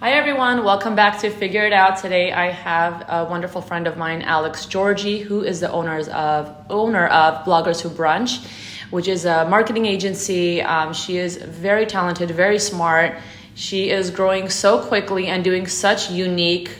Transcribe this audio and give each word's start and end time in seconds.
Hi 0.00 0.12
everyone, 0.12 0.64
welcome 0.64 0.94
back 0.94 1.18
to 1.18 1.28
Figure 1.28 1.66
It 1.66 1.74
Out. 1.74 1.98
Today 1.98 2.32
I 2.32 2.46
have 2.46 3.04
a 3.06 3.26
wonderful 3.26 3.60
friend 3.60 3.86
of 3.86 3.98
mine, 3.98 4.22
Alex 4.22 4.64
Georgy, 4.64 5.18
who 5.18 5.42
is 5.42 5.60
the 5.60 5.70
owners 5.70 6.08
of 6.08 6.56
owner 6.70 7.06
of 7.08 7.44
Bloggers 7.44 7.82
Who 7.82 7.90
Brunch, 7.90 8.42
which 8.88 9.08
is 9.08 9.26
a 9.26 9.44
marketing 9.44 9.84
agency. 9.84 10.62
Um, 10.62 10.94
she 10.94 11.18
is 11.18 11.36
very 11.36 11.84
talented, 11.84 12.30
very 12.30 12.58
smart. 12.58 13.18
She 13.54 13.90
is 13.90 14.10
growing 14.10 14.48
so 14.48 14.82
quickly 14.82 15.26
and 15.26 15.44
doing 15.44 15.66
such 15.66 16.10
unique 16.10 16.70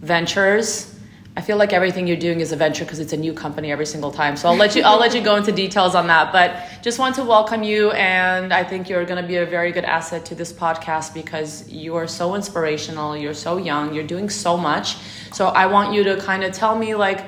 ventures. 0.00 0.93
I 1.36 1.40
feel 1.40 1.56
like 1.56 1.72
everything 1.72 2.06
you're 2.06 2.16
doing 2.16 2.38
is 2.40 2.52
a 2.52 2.56
venture 2.56 2.84
because 2.84 3.00
it's 3.00 3.12
a 3.12 3.16
new 3.16 3.32
company 3.32 3.72
every 3.72 3.86
single 3.86 4.12
time. 4.12 4.36
So 4.36 4.48
I'll 4.48 4.56
let 4.56 4.76
you 4.76 4.82
I'll 4.82 5.00
let 5.00 5.14
you 5.16 5.20
go 5.20 5.34
into 5.34 5.50
details 5.50 5.96
on 5.96 6.06
that. 6.06 6.32
But 6.32 6.62
just 6.80 7.00
want 7.00 7.16
to 7.16 7.24
welcome 7.24 7.64
you 7.64 7.90
and 7.90 8.52
I 8.52 8.62
think 8.62 8.88
you're 8.88 9.04
gonna 9.04 9.26
be 9.26 9.36
a 9.36 9.46
very 9.46 9.72
good 9.72 9.84
asset 9.84 10.24
to 10.26 10.36
this 10.36 10.52
podcast 10.52 11.12
because 11.12 11.68
you 11.68 11.96
are 11.96 12.06
so 12.06 12.36
inspirational, 12.36 13.16
you're 13.16 13.34
so 13.34 13.56
young, 13.56 13.92
you're 13.94 14.06
doing 14.06 14.30
so 14.30 14.56
much. 14.56 14.96
So 15.32 15.48
I 15.48 15.66
want 15.66 15.92
you 15.92 16.04
to 16.04 16.16
kind 16.18 16.44
of 16.44 16.52
tell 16.52 16.78
me 16.78 16.94
like 16.94 17.24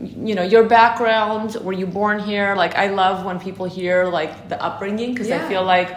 you 0.00 0.34
know 0.36 0.42
your 0.42 0.62
background 0.64 1.56
were 1.62 1.72
you 1.72 1.86
born 1.86 2.18
here 2.18 2.54
like 2.54 2.74
i 2.74 2.88
love 2.88 3.24
when 3.24 3.40
people 3.40 3.64
hear 3.64 4.04
like 4.04 4.46
the 4.50 4.62
upbringing 4.62 5.12
because 5.14 5.26
Yeah. 5.28 5.42
i 5.42 5.48
feel 5.48 5.64
like 5.64 5.88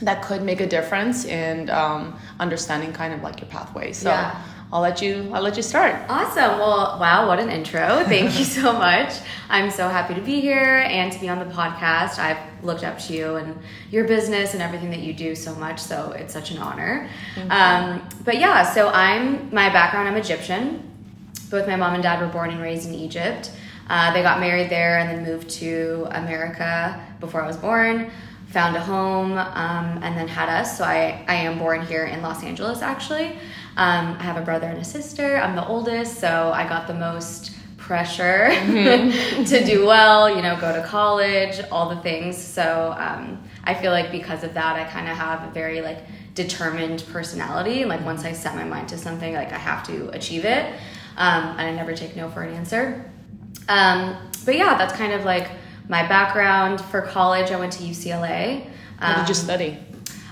that 0.00 0.20
could 0.22 0.42
make 0.42 0.60
a 0.60 0.66
difference 0.66 1.24
in 1.24 1.70
um, 1.70 2.18
understanding 2.40 2.92
kind 2.92 3.14
of 3.14 3.22
like 3.22 3.40
your 3.40 3.48
pathway 3.48 3.92
so 3.92 4.10
Yeah. 4.10 4.42
I'll 4.72 4.80
let 4.80 5.00
you 5.00 5.30
i'll 5.32 5.42
let 5.42 5.56
you 5.56 5.62
start 5.62 5.94
Awesome. 6.08 6.58
Well, 6.58 6.98
wow, 7.00 7.26
what 7.28 7.38
an 7.38 7.50
intro. 7.50 8.04
Thank 8.04 8.38
you 8.38 8.44
so 8.44 8.72
much. 8.86 9.12
I'm 9.48 9.70
so 9.70 9.88
happy 9.88 10.14
to 10.14 10.20
be 10.20 10.40
here 10.40 10.84
and 10.86 11.12
to 11.12 11.18
be 11.20 11.28
on 11.28 11.38
the 11.38 11.52
podcast. 11.54 12.18
I've 12.18 12.38
looked 12.64 12.84
up 12.84 12.98
to 13.00 13.12
you 13.12 13.36
and 13.36 13.56
your 13.90 14.06
business 14.06 14.54
and 14.54 14.62
everything 14.62 14.90
that 14.90 15.00
you 15.00 15.12
do 15.12 15.34
so 15.34 15.54
much, 15.54 15.78
so 15.78 16.12
it's 16.12 16.32
such 16.32 16.50
an 16.50 16.58
honor. 16.58 17.08
Um, 17.50 18.06
but 18.24 18.38
yeah, 18.38 18.62
so 18.64 18.88
I'm 18.88 19.52
my 19.54 19.68
background. 19.68 20.08
I'm 20.08 20.16
Egyptian. 20.16 20.82
Both 21.50 21.66
my 21.68 21.76
mom 21.76 21.94
and 21.94 22.02
dad 22.02 22.20
were 22.20 22.32
born 22.32 22.50
and 22.50 22.60
raised 22.60 22.88
in 22.88 22.94
Egypt. 22.94 23.50
Uh, 23.88 24.12
they 24.12 24.22
got 24.22 24.40
married 24.40 24.68
there 24.68 24.98
and 24.98 25.08
then 25.08 25.24
moved 25.24 25.48
to 25.50 26.06
America 26.10 27.00
before 27.20 27.40
I 27.42 27.46
was 27.46 27.56
born. 27.56 28.10
Found 28.48 28.74
a 28.76 28.80
home 28.80 29.32
um, 29.32 30.02
and 30.02 30.16
then 30.16 30.26
had 30.28 30.48
us. 30.48 30.76
So 30.78 30.84
I, 30.84 31.24
I 31.28 31.34
am 31.34 31.58
born 31.58 31.86
here 31.86 32.04
in 32.06 32.20
Los 32.22 32.42
Angeles 32.42 32.82
actually. 32.82 33.38
Um, 33.76 34.16
I 34.18 34.22
have 34.22 34.36
a 34.36 34.42
brother 34.42 34.66
and 34.66 34.78
a 34.78 34.84
sister. 34.84 35.36
I'm 35.36 35.54
the 35.54 35.66
oldest, 35.66 36.18
so 36.18 36.50
I 36.54 36.66
got 36.68 36.86
the 36.86 36.94
most 36.94 37.52
pressure 37.76 38.48
to 39.46 39.64
do 39.64 39.86
well, 39.86 40.34
you 40.34 40.42
know, 40.42 40.58
go 40.60 40.72
to 40.74 40.86
college, 40.86 41.60
all 41.70 41.88
the 41.94 42.00
things. 42.02 42.36
So 42.36 42.94
um, 42.98 43.42
I 43.64 43.74
feel 43.74 43.92
like 43.92 44.10
because 44.10 44.42
of 44.44 44.54
that, 44.54 44.76
I 44.76 44.84
kind 44.90 45.08
of 45.08 45.16
have 45.16 45.48
a 45.48 45.52
very 45.52 45.80
like 45.82 45.98
determined 46.34 47.04
personality. 47.12 47.84
Like 47.84 48.04
once 48.04 48.24
I 48.24 48.32
set 48.32 48.54
my 48.56 48.64
mind 48.64 48.88
to 48.88 48.98
something, 48.98 49.34
like 49.34 49.52
I 49.52 49.58
have 49.58 49.86
to 49.86 50.08
achieve 50.10 50.44
it, 50.44 50.66
um, 51.16 51.44
and 51.58 51.60
I 51.60 51.70
never 51.72 51.94
take 51.94 52.16
no 52.16 52.28
for 52.30 52.42
an 52.42 52.54
answer. 52.54 53.10
Um, 53.68 54.16
but 54.44 54.56
yeah, 54.56 54.76
that's 54.78 54.94
kind 54.94 55.12
of 55.12 55.24
like 55.24 55.50
my 55.88 56.06
background. 56.08 56.80
For 56.80 57.02
college, 57.02 57.50
I 57.50 57.58
went 57.58 57.72
to 57.74 57.82
UCLA. 57.84 58.64
what 58.98 59.16
did 59.16 59.28
you 59.28 59.34
Um, 59.34 59.34
study 59.34 59.78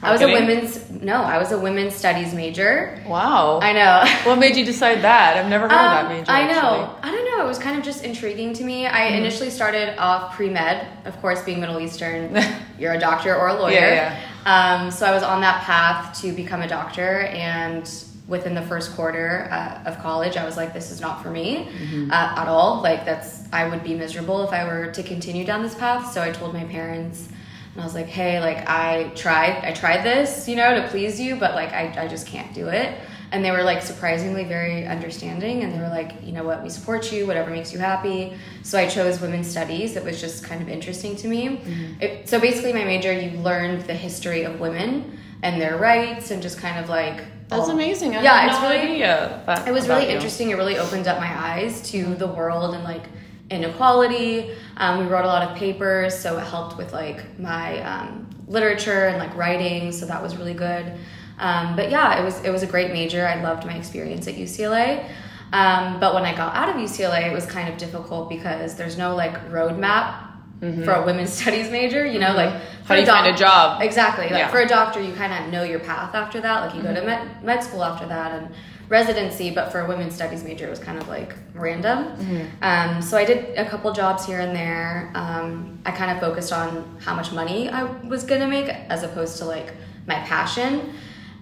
I 0.05 0.13
was 0.13 0.21
a 0.23 0.27
women's 0.27 0.91
no, 0.91 1.23
I 1.23 1.39
was 1.39 1.51
a 1.53 1.59
women's 1.59 1.95
studies 1.95 2.33
major. 2.35 3.03
wow 3.07 3.61
I 3.63 3.73
know. 3.73 4.05
what 4.31 4.39
made 4.39 4.57
you 4.57 4.65
decide 4.65 5.03
that 5.03 5.37
i've 5.37 5.49
never 5.51 5.65
heard 5.69 5.73
of 5.87 5.91
that 5.97 6.05
Um, 6.07 6.13
major 6.13 6.31
I 6.31 6.47
know. 6.47 6.53
actually. 6.53 7.09
I 7.09 7.11
don't 7.15 7.25
know. 7.39 7.45
It 7.45 7.49
was 7.49 7.59
kind 7.59 7.77
of 7.79 7.85
just 7.85 8.05
intriguing 8.05 8.53
to 8.55 8.65
me. 8.65 8.87
I 8.87 8.91
Mm-hmm. 9.01 9.15
initially 9.17 9.51
started 9.51 9.99
off 9.99 10.35
pre 10.37 10.49
med, 10.51 10.87
of 11.05 11.15
course, 11.21 11.43
being 11.43 11.61
Middle 11.61 11.81
Eastern. 11.81 12.37
you're 12.79 12.93
a 12.93 12.99
doctor 12.99 13.35
or 13.37 13.49
a 13.49 13.55
lawyer. 13.55 13.73
Yeah, 13.73 14.17
Um, 14.47 14.91
so 14.91 15.05
I 15.07 15.13
was 15.13 15.23
on 15.23 15.41
that 15.41 15.63
path 15.63 16.21
to 16.23 16.33
become 16.33 16.63
a 16.63 16.69
doctor, 16.69 17.21
and 17.33 17.85
within 18.29 18.55
the 18.55 18.63
first 18.63 18.95
quarter 18.97 19.49
uh, 19.51 19.83
of 19.89 19.99
college, 19.99 20.37
I 20.37 20.45
was 20.45 20.57
like, 20.57 20.73
"This 20.73 20.91
is 20.91 21.01
not 21.01 21.23
for 21.23 21.31
me 21.31 21.49
Mm-hmm. 21.67 22.11
uh, 22.11 22.41
at 22.43 22.49
all. 22.49 22.83
Like 22.83 23.05
that's 23.05 23.31
I 23.53 23.69
would 23.69 23.83
be 23.85 23.95
miserable 23.95 24.43
if 24.47 24.53
I 24.53 24.65
were 24.65 24.87
to 24.93 25.03
continue 25.03 25.45
down 25.45 25.63
this 25.63 25.75
path." 25.75 26.13
So 26.13 26.23
I 26.23 26.31
told 26.31 26.55
my 26.55 26.65
parents. 26.65 27.29
And 27.75 27.83
I 27.83 27.85
was 27.85 27.95
like, 27.95 28.07
hey, 28.07 28.41
like 28.41 28.69
I 28.69 29.11
tried, 29.17 29.65
I 29.65 29.73
tried 29.73 30.05
this, 30.05 30.49
you 30.49 30.55
know, 30.55 30.81
to 30.81 30.89
please 30.89 31.21
you, 31.21 31.35
but 31.35 31.55
like 31.55 31.73
I, 31.73 32.05
I 32.05 32.09
just 32.09 32.27
can't 32.27 32.55
do 32.55 32.69
it. 32.69 32.99
And 33.33 33.45
they 33.45 33.51
were 33.51 33.65
like 33.65 33.83
surprisingly 33.83 34.45
very 34.45 34.87
understanding, 34.87 35.65
and 35.65 35.75
they 35.75 35.79
were 35.79 35.89
like, 35.89 36.23
you 36.23 36.31
know 36.31 36.45
what, 36.45 36.63
we 36.63 36.71
support 36.71 37.11
you, 37.11 37.27
whatever 37.27 37.51
makes 37.51 37.73
you 37.73 37.81
happy. 37.81 38.35
So 38.63 38.79
I 38.79 38.87
chose 38.87 39.21
women's 39.21 39.51
studies. 39.51 39.97
It 39.97 40.05
was 40.05 40.21
just 40.21 40.45
kind 40.45 40.63
of 40.63 40.69
interesting 40.69 41.17
to 41.17 41.27
me. 41.27 41.49
Mm-hmm. 41.49 42.01
It, 42.01 42.29
so 42.29 42.39
basically, 42.39 42.73
my 42.73 42.85
major, 42.85 43.13
you 43.13 43.37
learned 43.41 43.83
the 43.89 43.95
history 43.95 44.45
of 44.45 44.61
women 44.61 45.19
and 45.43 45.61
their 45.61 45.79
rights, 45.79 46.31
and 46.31 46.41
just 46.41 46.59
kind 46.59 46.79
of 46.79 46.89
like 46.89 47.25
that's 47.49 47.69
amazing 47.69 48.17
I 48.17 48.23
yeah, 48.23 48.47
it's 48.47 48.63
no 48.63 48.71
really 48.71 48.95
idea 48.95 49.65
it 49.67 49.73
was 49.73 49.89
really 49.89 50.05
you. 50.05 50.15
interesting. 50.15 50.51
It 50.51 50.55
really 50.55 50.79
opened 50.79 51.09
up 51.09 51.19
my 51.19 51.37
eyes 51.37 51.83
to 51.91 52.15
the 52.15 52.27
world 52.27 52.75
and 52.75 52.85
like 52.85 53.03
inequality. 53.51 54.51
Um, 54.77 54.99
we 55.01 55.07
wrote 55.07 55.25
a 55.25 55.29
lot 55.29 55.49
of 55.49 55.57
papers, 55.57 56.19
so 56.19 56.39
it 56.39 56.47
helped 56.47 56.77
with 56.77 56.93
like 56.93 57.39
my 57.39 57.81
um, 57.83 58.29
literature 58.47 59.07
and 59.09 59.19
like 59.19 59.35
writing. 59.37 59.93
So 59.93 60.07
that 60.07 60.23
was 60.23 60.37
really 60.37 60.55
good. 60.55 60.93
Um, 61.39 61.77
but 61.77 61.91
yeah, 61.91 62.21
it 62.21 62.25
was 62.25 62.43
it 62.45 62.51
was 62.51 62.63
a 62.63 62.67
great 62.67 62.93
major. 62.93 63.27
I 63.27 63.43
loved 63.43 63.67
my 63.67 63.75
experience 63.77 64.29
at 64.29 64.35
UCLA. 64.35 65.09
Um, 65.53 66.01
but 66.01 66.15
when 66.15 66.25
I 66.25 66.35
got 66.35 66.55
out 66.57 66.69
of 66.69 66.77
UCLA, 66.77 67.29
it 67.31 67.33
was 67.33 67.47
kind 67.47 67.69
of 67.69 67.77
difficult 67.79 68.29
because 68.29 68.75
there's 68.77 68.99
no 68.99 69.15
like 69.15 69.35
roadmap 69.51 70.23
for 70.61 70.93
a 70.93 71.05
women's 71.05 71.33
studies 71.41 71.71
major. 71.71 72.07
You 72.07 72.19
know, 72.21 72.35
like 72.35 72.53
Mm-hmm. 72.85 72.89
How 72.89 72.95
do 72.97 73.01
you 73.01 73.07
doc- 73.07 73.25
find 73.25 73.35
a 73.35 73.39
job? 73.39 73.81
Exactly. 73.83 74.25
Like 74.25 74.33
Yeah. 74.33 74.51
for 74.51 74.61
a 74.61 74.69
doctor, 74.69 75.01
you 75.01 75.15
kind 75.15 75.33
of 75.33 75.51
know 75.51 75.63
your 75.63 75.79
path 75.81 76.15
after 76.15 76.39
that. 76.43 76.67
Like 76.67 76.75
you 76.75 76.83
go 76.83 76.93
to 76.95 77.01
med, 77.03 77.43
med 77.43 77.65
school 77.65 77.83
after 77.83 78.07
that 78.07 78.33
and 78.33 78.55
residency. 78.89 79.51
But 79.51 79.73
for 79.73 79.81
a 79.81 79.89
women's 79.89 80.15
studies 80.15 80.45
major, 80.45 80.67
it 80.67 80.71
was 80.71 80.79
kind 80.79 80.99
of 80.99 81.09
like 81.09 81.35
random. 81.55 82.51
Um, 82.63 83.03
so 83.03 83.17
I 83.17 83.25
did 83.25 83.59
a 83.59 83.69
couple 83.69 83.93
jobs 83.93 84.27
here 84.27 84.41
and 84.41 84.55
there. 84.55 85.11
Um, 85.15 85.79
I 85.85 85.91
kind 85.91 86.11
of 86.11 86.21
focused 86.21 86.53
on 86.53 86.99
how 87.01 87.15
much 87.15 87.33
money 87.33 87.69
I 87.69 87.85
was 87.85 88.25
gonna 88.25 88.49
make 88.49 88.69
as 88.69 89.03
opposed 89.03 89.39
to 89.39 89.45
like 89.45 89.75
my 90.07 90.17
passion. 90.21 90.95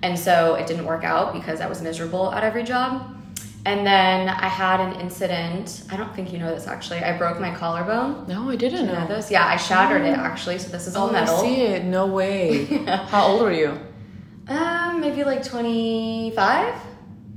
And 0.02 0.18
so 0.18 0.56
it 0.56 0.66
didn't 0.66 0.84
work 0.84 1.04
out 1.04 1.32
because 1.32 1.60
I 1.60 1.68
was 1.68 1.80
miserable 1.80 2.32
at 2.32 2.42
every 2.42 2.64
job. 2.64 3.16
And 3.64 3.86
then 3.86 4.28
I 4.28 4.48
had 4.48 4.80
an 4.80 5.00
incident. 5.00 5.84
I 5.88 5.96
don't 5.96 6.12
think 6.16 6.32
you 6.32 6.38
know 6.38 6.52
this 6.52 6.66
actually. 6.66 6.98
I 6.98 7.16
broke 7.16 7.38
my 7.38 7.54
collarbone. 7.54 8.26
no 8.26 8.50
i 8.50 8.56
didn't 8.56 8.86
You 8.86 8.92
know 8.92 9.06
this? 9.06 9.30
Yeah, 9.30 9.46
I 9.46 9.56
shattered 9.56 10.02
it 10.02 10.18
actually. 10.18 10.58
So 10.58 10.68
this 10.68 10.88
is 10.88 10.96
all 10.96 11.10
oh, 11.10 11.12
metal. 11.12 11.36
I 11.36 11.42
see 11.42 11.62
it. 11.62 11.84
No 11.84 12.06
way. 12.06 12.64
How 12.86 13.26
old 13.28 13.42
were 13.42 13.52
you? 13.52 13.78
Um, 14.48 15.00
maybe 15.00 15.22
like 15.22 15.44
25. 15.44 16.74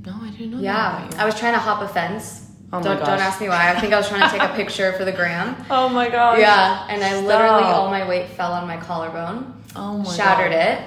No, 0.06 0.14
I 0.22 0.30
didn't 0.30 0.52
know 0.52 0.60
Yeah. 0.60 0.72
that 1.00 1.08
about 1.14 1.20
I 1.20 1.24
was 1.26 1.38
trying 1.38 1.52
to 1.54 1.58
hop 1.58 1.82
a 1.82 1.88
fence. 1.88 2.42
Oh 2.72 2.78
my 2.78 2.82
don't, 2.84 2.98
gosh. 2.98 3.06
don't 3.08 3.20
ask 3.20 3.40
me 3.40 3.48
why. 3.48 3.72
I 3.72 3.80
think 3.80 3.92
I 3.92 3.96
was 3.96 4.08
trying 4.08 4.22
to 4.22 4.28
take 4.28 4.42
a 4.48 4.54
picture 4.54 4.92
for 4.94 5.04
the 5.04 5.12
gram. 5.12 5.56
Oh 5.70 5.88
my 5.88 6.08
god. 6.08 6.38
Yeah. 6.38 6.86
And 6.88 7.02
I 7.04 7.20
literally, 7.20 7.64
all 7.64 7.90
my 7.90 8.08
weight 8.08 8.28
fell 8.30 8.52
on 8.52 8.66
my 8.66 8.76
collarbone, 8.76 9.62
Oh 9.74 9.98
my 9.98 10.04
god. 10.04 10.16
shattered 10.16 10.52
God. 10.52 10.58
it. 10.60 10.80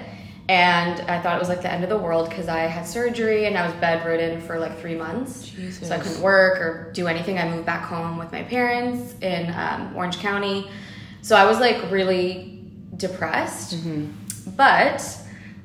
And 0.49 1.01
I 1.01 1.21
thought 1.21 1.35
it 1.35 1.39
was 1.39 1.47
like 1.47 1.61
the 1.61 1.71
end 1.71 1.83
of 1.83 1.89
the 1.91 1.97
world 1.97 2.27
because 2.29 2.47
I 2.47 2.61
had 2.61 2.87
surgery 2.87 3.45
and 3.45 3.55
I 3.55 3.67
was 3.67 3.75
bedridden 3.75 4.41
for 4.41 4.57
like 4.57 4.79
three 4.79 4.95
months. 4.95 5.47
Jesus. 5.47 5.87
So 5.87 5.93
I 5.95 5.99
couldn't 5.99 6.21
work 6.21 6.59
or 6.59 6.91
do 6.93 7.07
anything. 7.07 7.37
I 7.37 7.47
moved 7.47 7.67
back 7.67 7.83
home 7.83 8.17
with 8.17 8.31
my 8.31 8.41
parents 8.43 9.13
in 9.21 9.53
um, 9.53 9.95
Orange 9.95 10.17
County. 10.17 10.67
So 11.21 11.35
I 11.35 11.45
was 11.45 11.59
like 11.59 11.91
really 11.91 12.63
depressed. 12.97 13.75
Mm-hmm. 13.75 14.51
But 14.55 15.05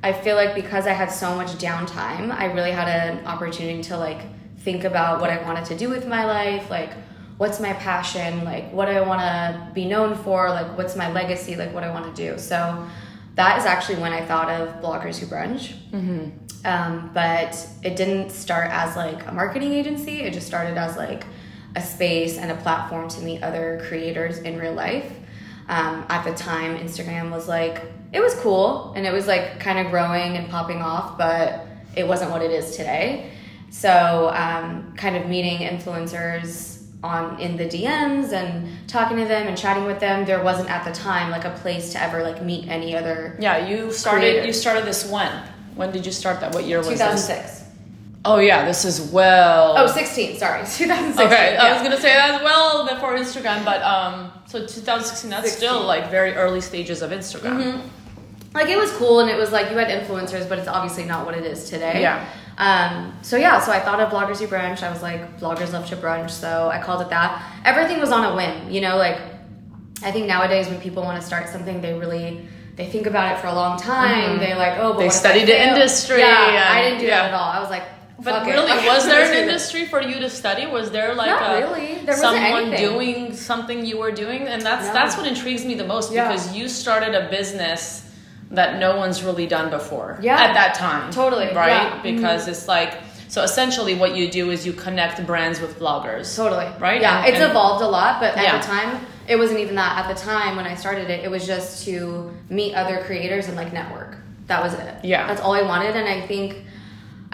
I 0.04 0.12
feel 0.12 0.36
like 0.36 0.54
because 0.54 0.86
I 0.86 0.92
had 0.92 1.10
so 1.10 1.34
much 1.34 1.52
downtime, 1.52 2.30
I 2.30 2.52
really 2.52 2.72
had 2.72 2.88
an 2.88 3.26
opportunity 3.26 3.82
to 3.84 3.96
like 3.96 4.20
think 4.58 4.84
about 4.84 5.18
what 5.18 5.30
I 5.30 5.42
wanted 5.42 5.64
to 5.64 5.78
do 5.78 5.88
with 5.88 6.06
my 6.06 6.26
life, 6.26 6.68
like 6.68 6.90
what's 7.38 7.58
my 7.58 7.72
passion, 7.72 8.44
like 8.44 8.70
what 8.70 8.86
I 8.88 9.00
want 9.00 9.22
to 9.22 9.70
be 9.72 9.86
known 9.86 10.14
for, 10.14 10.50
like 10.50 10.76
what's 10.76 10.94
my 10.94 11.10
legacy, 11.10 11.56
like 11.56 11.72
what 11.72 11.84
I 11.84 11.90
want 11.90 12.14
to 12.14 12.22
do. 12.22 12.38
So 12.38 12.86
that 13.36 13.58
is 13.58 13.64
actually 13.64 13.96
when 13.96 14.12
I 14.12 14.22
thought 14.26 14.50
of 14.50 14.82
Bloggers 14.82 15.18
Who 15.18 15.26
Brunch. 15.26 15.72
Um, 16.66 17.10
but 17.14 17.66
it 17.82 17.96
didn't 17.96 18.28
start 18.28 18.70
as 18.72 18.96
like 18.96 19.26
a 19.26 19.32
marketing 19.32 19.72
agency. 19.72 20.20
It 20.20 20.34
just 20.34 20.46
started 20.46 20.76
as 20.76 20.98
like 20.98 21.24
a 21.76 21.80
space 21.80 22.36
and 22.36 22.50
a 22.50 22.56
platform 22.56 23.08
to 23.08 23.22
meet 23.22 23.42
other 23.42 23.82
creators 23.88 24.36
in 24.36 24.58
real 24.58 24.74
life. 24.74 25.10
Um, 25.66 26.04
at 26.10 26.24
the 26.24 26.34
time, 26.34 26.76
Instagram 26.76 27.30
was 27.30 27.48
like 27.48 27.80
it 28.14 28.22
was 28.22 28.34
cool 28.36 28.92
and 28.96 29.06
it 29.06 29.12
was 29.12 29.26
like 29.26 29.58
kind 29.58 29.78
of 29.78 29.90
growing 29.90 30.36
and 30.36 30.48
popping 30.48 30.80
off, 30.80 31.18
but 31.18 31.66
it 31.96 32.06
wasn't 32.06 32.30
what 32.30 32.42
it 32.42 32.52
is 32.52 32.76
today. 32.76 33.30
So, 33.70 34.30
um, 34.32 34.94
kind 34.96 35.16
of 35.16 35.26
meeting 35.26 35.58
influencers 35.58 36.80
on 37.02 37.38
in 37.40 37.56
the 37.56 37.64
DMs 37.64 38.32
and 38.32 38.88
talking 38.88 39.16
to 39.18 39.24
them 39.24 39.48
and 39.48 39.58
chatting 39.58 39.84
with 39.84 39.98
them. 39.98 40.24
There 40.24 40.42
wasn't 40.42 40.70
at 40.70 40.84
the 40.84 40.92
time 40.92 41.32
like 41.32 41.44
a 41.44 41.50
place 41.50 41.92
to 41.92 42.02
ever 42.02 42.22
like 42.22 42.40
meet 42.40 42.68
any 42.68 42.96
other. 42.96 43.36
Yeah, 43.40 43.68
you 43.68 43.90
started. 43.90 44.20
Creator. 44.20 44.46
You 44.46 44.52
started 44.52 44.84
this 44.84 45.10
when? 45.10 45.32
When 45.74 45.90
did 45.90 46.06
you 46.06 46.12
start 46.12 46.40
that? 46.40 46.54
What 46.54 46.64
year 46.64 46.78
was 46.78 46.88
this? 46.88 46.98
2006. 46.98 47.64
Oh 48.24 48.38
yeah, 48.38 48.64
this 48.64 48.84
is 48.84 49.10
well. 49.12 49.74
Oh, 49.76 49.86
16, 49.86 50.38
sorry. 50.38 50.60
2016. 50.64 51.26
Okay, 51.26 51.56
I 51.56 51.74
was 51.74 51.82
gonna 51.82 52.00
say 52.00 52.14
that 52.14 52.36
as 52.36 52.42
well 52.42 52.86
before 52.88 53.16
Instagram, 53.16 53.64
but 53.64 53.82
um, 53.82 54.32
so 54.46 54.60
2016. 54.60 55.30
That's 55.30 55.52
still 55.52 55.82
like 55.82 56.10
very 56.10 56.32
early 56.34 56.60
stages 56.60 57.02
of 57.02 57.10
Instagram. 57.10 57.82
Like 58.54 58.68
it 58.68 58.78
was 58.78 58.90
cool 58.92 59.20
and 59.20 59.28
it 59.28 59.36
was 59.36 59.52
like 59.52 59.70
you 59.70 59.76
had 59.76 59.88
influencers, 59.88 60.48
but 60.48 60.58
it's 60.58 60.68
obviously 60.68 61.04
not 61.04 61.26
what 61.26 61.36
it 61.36 61.44
is 61.44 61.68
today. 61.68 62.00
Yeah. 62.00 62.24
Um, 62.56 63.12
so 63.22 63.36
yeah, 63.36 63.60
so 63.60 63.72
I 63.72 63.80
thought 63.80 63.98
of 63.98 64.10
Bloggers 64.10 64.38
Who 64.38 64.46
Brunch. 64.46 64.82
I 64.82 64.90
was 64.90 65.02
like, 65.02 65.40
Bloggers 65.40 65.72
Love 65.72 65.88
to 65.88 65.96
Brunch, 65.96 66.30
so 66.30 66.68
I 66.68 66.80
called 66.80 67.02
it 67.02 67.10
that. 67.10 67.42
Everything 67.64 67.98
was 67.98 68.12
on 68.12 68.24
a 68.24 68.36
whim, 68.36 68.70
you 68.70 68.80
know, 68.80 68.96
like 68.96 69.18
I 70.04 70.12
think 70.12 70.26
nowadays 70.26 70.68
when 70.68 70.80
people 70.80 71.02
want 71.02 71.20
to 71.20 71.26
start 71.26 71.48
something, 71.48 71.80
they 71.80 71.98
really 71.98 72.46
they 72.76 72.86
think 72.86 73.06
about 73.06 73.36
it 73.36 73.40
for 73.40 73.46
a 73.48 73.54
long 73.54 73.78
time. 73.78 74.38
They 74.38 74.54
like, 74.54 74.78
oh, 74.78 74.92
but 74.94 74.98
They 74.98 75.06
if 75.06 75.46
the 75.46 75.62
industry 75.70 76.18
Yeah, 76.18 76.68
I 76.70 76.82
didn't 76.82 77.00
do 77.00 77.06
yeah. 77.06 77.22
that 77.22 77.28
at 77.32 77.34
all. 77.34 77.48
I 77.50 77.60
was 77.60 77.70
like, 77.70 77.84
But 78.22 78.46
really, 78.46 78.70
Okay, 78.70 78.86
was 78.86 79.04
there 79.10 79.30
an 79.32 79.36
industry 79.36 79.86
for 79.86 80.00
you 80.00 80.18
to 80.20 80.28
study? 80.30 80.66
Was 80.66 80.90
there 80.90 81.14
like 81.14 81.30
a, 81.30 81.60
really. 81.60 82.04
There 82.04 82.16
someone 82.16 82.70
doing 82.72 83.32
something 83.34 83.84
you 83.84 83.98
were 83.98 84.12
doing? 84.12 84.42
And 84.48 84.62
that's 84.62 84.88
that's 84.90 85.16
what 85.16 85.26
intrigues 85.26 85.64
me 85.64 85.74
the 85.74 85.86
most 85.86 86.12
Yeah. 86.12 86.28
because 86.28 86.54
you 86.54 86.68
started 86.68 87.14
a 87.14 87.28
business 87.30 88.10
that 88.50 88.78
no 88.78 88.96
one's 88.96 89.22
really 89.22 89.46
done 89.46 89.70
before. 89.70 90.18
Yeah. 90.22 90.40
At 90.40 90.54
that 90.54 90.74
time. 90.74 91.10
Totally, 91.10 91.46
Right? 91.54 91.68
yeah. 91.70 91.90
Mm-hmm. 92.02 92.02
Because 92.16 92.48
it's 92.48 92.68
like 92.68 92.98
so 93.28 93.42
essentially 93.42 93.94
what 93.94 94.14
you 94.14 94.30
do 94.30 94.50
is 94.50 94.64
you 94.64 94.72
connect 94.72 95.24
brands 95.26 95.60
with 95.60 95.78
bloggers. 95.78 96.36
Totally. 96.36 96.68
Right? 96.78 97.00
Yeah, 97.00 97.18
And- 97.24 97.28
it's 97.28 97.40
and- 97.40 97.50
evolved 97.50 97.82
a 97.82 97.88
lot, 97.88 98.20
but 98.20 98.36
at 98.36 98.42
Yeah. 98.44 98.58
the 98.58 98.64
time, 98.66 99.06
it 99.26 99.36
wasn't 99.36 99.58
even 99.60 99.74
that. 99.76 99.98
At 100.06 100.14
the 100.14 100.20
time 100.20 100.54
when 100.56 100.66
I 100.66 100.74
started 100.74 101.10
it, 101.10 101.24
it 101.24 101.30
was 101.30 101.46
just 101.46 101.84
to 101.86 102.30
meet 102.50 102.74
other 102.74 103.02
creators 103.06 103.48
and 103.48 103.56
like 103.56 103.72
network. 103.72 104.16
That 104.46 104.62
was 104.62 104.74
it. 104.74 104.94
Yeah. 105.02 105.26
That's 105.26 105.40
all 105.40 105.54
I 105.54 105.62
wanted, 105.62 105.96
and 105.96 106.06
I 106.06 106.20
think 106.26 106.64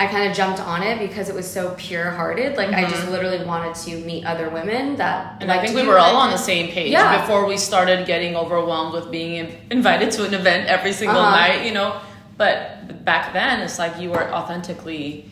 I 0.02 0.06
kind 0.06 0.24
of 0.30 0.34
jumped 0.40 0.60
on 0.60 0.82
it 0.82 0.98
because 1.06 1.28
it 1.28 1.34
was 1.34 1.48
so 1.58 1.74
pure 1.76 2.10
hearted. 2.10 2.56
Like 2.56 2.70
I 2.80 2.82
just 2.88 3.06
literally 3.14 3.44
wanted 3.44 3.74
to 3.84 3.92
meet 4.10 4.24
other 4.24 4.48
women 4.48 4.96
that. 4.96 5.20
Mm-hmm. 5.24 5.42
And 5.42 5.52
I 5.52 5.60
think 5.60 5.76
we 5.76 5.86
were 5.86 5.98
all 5.98 6.16
on 6.16 6.30
the 6.30 6.38
same 6.52 6.66
page 6.76 6.90
Yeah. 6.92 7.20
before 7.20 7.44
we 7.46 7.56
started 7.58 8.06
getting 8.06 8.34
overwhelmed 8.34 8.92
with 8.94 9.10
being 9.10 9.32
invited 9.70 10.08
to 10.16 10.24
an 10.28 10.32
event 10.32 10.62
every 10.76 10.92
single 11.00 11.18
Uh-huh. 11.20 11.36
night, 11.42 11.66
you 11.66 11.72
know. 11.78 11.90
But 12.38 13.04
back 13.04 13.24
then, 13.34 13.60
it's 13.60 13.78
like 13.78 13.94
you 14.02 14.08
were 14.14 14.26
authentically 14.32 15.28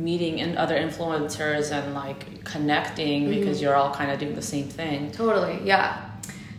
meeting 0.00 0.34
in 0.40 0.58
other 0.58 0.76
influencers 0.76 1.70
and 1.70 1.94
like 1.94 2.20
connecting 2.44 3.18
Mm-hmm. 3.22 3.38
because 3.38 3.62
you're 3.62 3.76
all 3.76 3.92
kind 3.94 4.10
of 4.10 4.18
doing 4.18 4.34
the 4.34 4.48
same 4.54 4.68
thing. 4.68 5.12
Totally. 5.12 5.60
Yeah. 5.64 5.86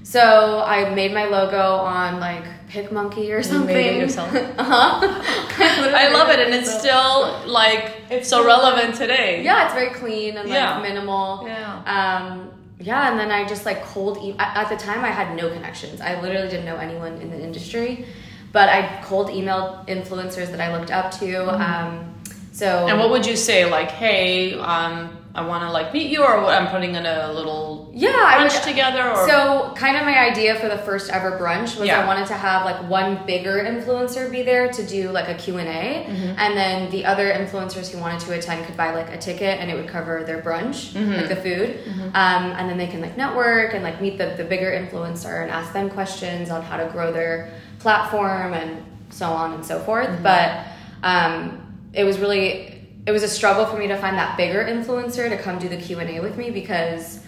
So 0.03 0.23
I 0.65 0.95
made 0.95 1.13
my 1.13 1.25
logo 1.25 1.75
on 1.99 2.19
like 2.21 2.45
PicMonkey 2.69 3.35
or 3.37 3.41
something. 3.43 3.75
made 3.75 3.95
it 3.97 3.99
yourself? 3.99 4.33
uh-huh. 4.35 4.99
I 5.95 6.09
love 6.13 6.29
it, 6.29 6.39
and 6.39 6.53
it's 6.53 6.71
still 6.79 7.41
like 7.47 7.93
it's 8.09 8.29
so 8.29 8.45
relevant 8.45 8.95
today. 8.95 9.43
Yeah, 9.43 9.65
it's 9.65 9.73
very 9.73 9.89
clean 9.89 10.37
and 10.37 10.49
like 10.49 10.55
Yeah. 10.57 10.79
minimal. 10.81 11.43
Yeah. 11.45 11.81
Um, 11.85 12.51
yeah, 12.79 13.09
and 13.11 13.19
then 13.19 13.29
I 13.31 13.45
just 13.47 13.65
like 13.65 13.83
cold. 13.83 14.17
E- 14.23 14.35
at 14.39 14.69
the 14.69 14.77
time, 14.77 15.03
I 15.03 15.09
had 15.09 15.35
no 15.35 15.49
connections. 15.49 15.99
I 15.99 16.21
literally 16.21 16.47
didn't 16.47 16.65
know 16.65 16.77
anyone 16.77 17.19
in 17.21 17.29
the 17.29 17.41
industry, 17.41 18.05
but 18.53 18.69
I 18.69 19.01
cold 19.03 19.27
emailed 19.29 19.87
influencers 19.87 20.49
that 20.51 20.61
I 20.61 20.75
looked 20.77 20.91
up 20.91 21.11
to. 21.19 21.35
Um, 21.61 22.13
so 22.53 22.65
Mm-hmm. 22.67 22.89
And 22.89 22.99
what 22.99 23.09
would 23.11 23.25
you 23.25 23.35
say? 23.35 23.69
Like, 23.69 23.89
hey, 23.91 24.53
um, 24.59 25.17
I 25.35 25.45
want 25.45 25.63
to 25.63 25.71
like 25.71 25.93
meet 25.93 26.09
you, 26.11 26.23
or? 26.23 26.45
I'm 26.47 26.67
putting 26.67 26.95
in 26.95 27.05
a 27.05 27.31
little 27.31 27.91
yeah, 27.93 28.09
brunch 28.39 28.53
would, 28.55 28.63
together, 28.63 29.11
or 29.11 29.27
So, 29.27 29.73
kind 29.75 29.95
of 29.95 30.03
my 30.03 30.17
idea 30.17 30.55
for 30.59 30.67
the 30.67 30.77
first 30.79 31.11
ever 31.11 31.37
brunch 31.37 31.77
was 31.77 31.87
Yeah. 31.87 32.01
I 32.03 32.07
wanted 32.07 32.25
to 32.27 32.33
have 32.33 32.65
like 32.65 32.89
one 32.89 33.25
bigger 33.27 33.63
influencer 33.63 34.31
be 34.31 34.41
there 34.41 34.71
to 34.71 34.85
do 34.85 35.11
like 35.11 35.27
a 35.29 35.35
Q&A 35.35 35.59
Mm-hmm. 35.63 36.33
and 36.39 36.57
then 36.57 36.89
the 36.89 37.05
other 37.05 37.31
influencers 37.31 37.91
who 37.91 37.99
wanted 37.99 38.21
to 38.21 38.33
attend 38.33 38.65
could 38.65 38.75
buy 38.75 38.91
like 38.93 39.09
a 39.09 39.17
ticket 39.19 39.59
and 39.59 39.69
it 39.69 39.75
would 39.75 39.87
cover 39.87 40.23
their 40.23 40.41
brunch, 40.41 40.93
Mm-hmm. 40.93 41.13
like 41.13 41.29
the 41.29 41.35
food. 41.35 41.79
Um, 42.15 42.43
and 42.57 42.67
then 42.69 42.77
they 42.79 42.87
can 42.87 42.99
like 42.99 43.15
network 43.15 43.75
and 43.75 43.83
like 43.83 44.01
meet 44.01 44.17
the, 44.17 44.33
the 44.35 44.43
bigger 44.43 44.71
influencer 44.71 45.43
and 45.43 45.51
ask 45.51 45.73
them 45.73 45.89
questions 45.91 46.49
on 46.49 46.63
how 46.63 46.77
to 46.77 46.85
grow 46.91 47.11
their 47.13 47.51
platform 47.77 48.53
and 48.53 48.83
so 49.11 49.27
on 49.27 49.53
and 49.53 49.63
so 49.65 49.79
forth. 49.81 50.07
Mm-hmm. 50.09 50.23
But 50.23 50.65
um, 51.03 51.89
it 51.93 52.03
was 52.03 52.17
really 52.19 52.78
it 53.07 53.11
was 53.11 53.23
a 53.23 53.27
struggle 53.27 53.65
for 53.65 53.77
me 53.77 53.87
to 53.87 53.97
find 53.97 54.17
that 54.17 54.37
bigger 54.37 54.63
influencer 54.63 55.29
to 55.29 55.37
come 55.37 55.57
do 55.59 55.67
the 55.69 55.77
Q&A 55.77 56.19
with 56.19 56.37
me 56.37 56.51
because 56.51 57.19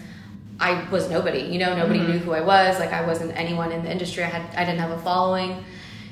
I 0.60 0.88
was 0.90 1.08
nobody, 1.10 1.40
you 1.40 1.58
know, 1.58 1.74
nobody 1.76 1.98
Mm-hmm. 2.00 2.12
knew 2.12 2.18
who 2.18 2.32
I 2.32 2.40
was. 2.42 2.78
Like 2.78 2.92
I 2.92 3.04
wasn't 3.06 3.36
anyone 3.36 3.72
in 3.72 3.82
the 3.82 3.90
industry. 3.90 4.22
I 4.22 4.26
had 4.28 4.54
I 4.54 4.64
didn't 4.64 4.80
have 4.80 4.90
a 4.92 4.98
following. 5.00 5.64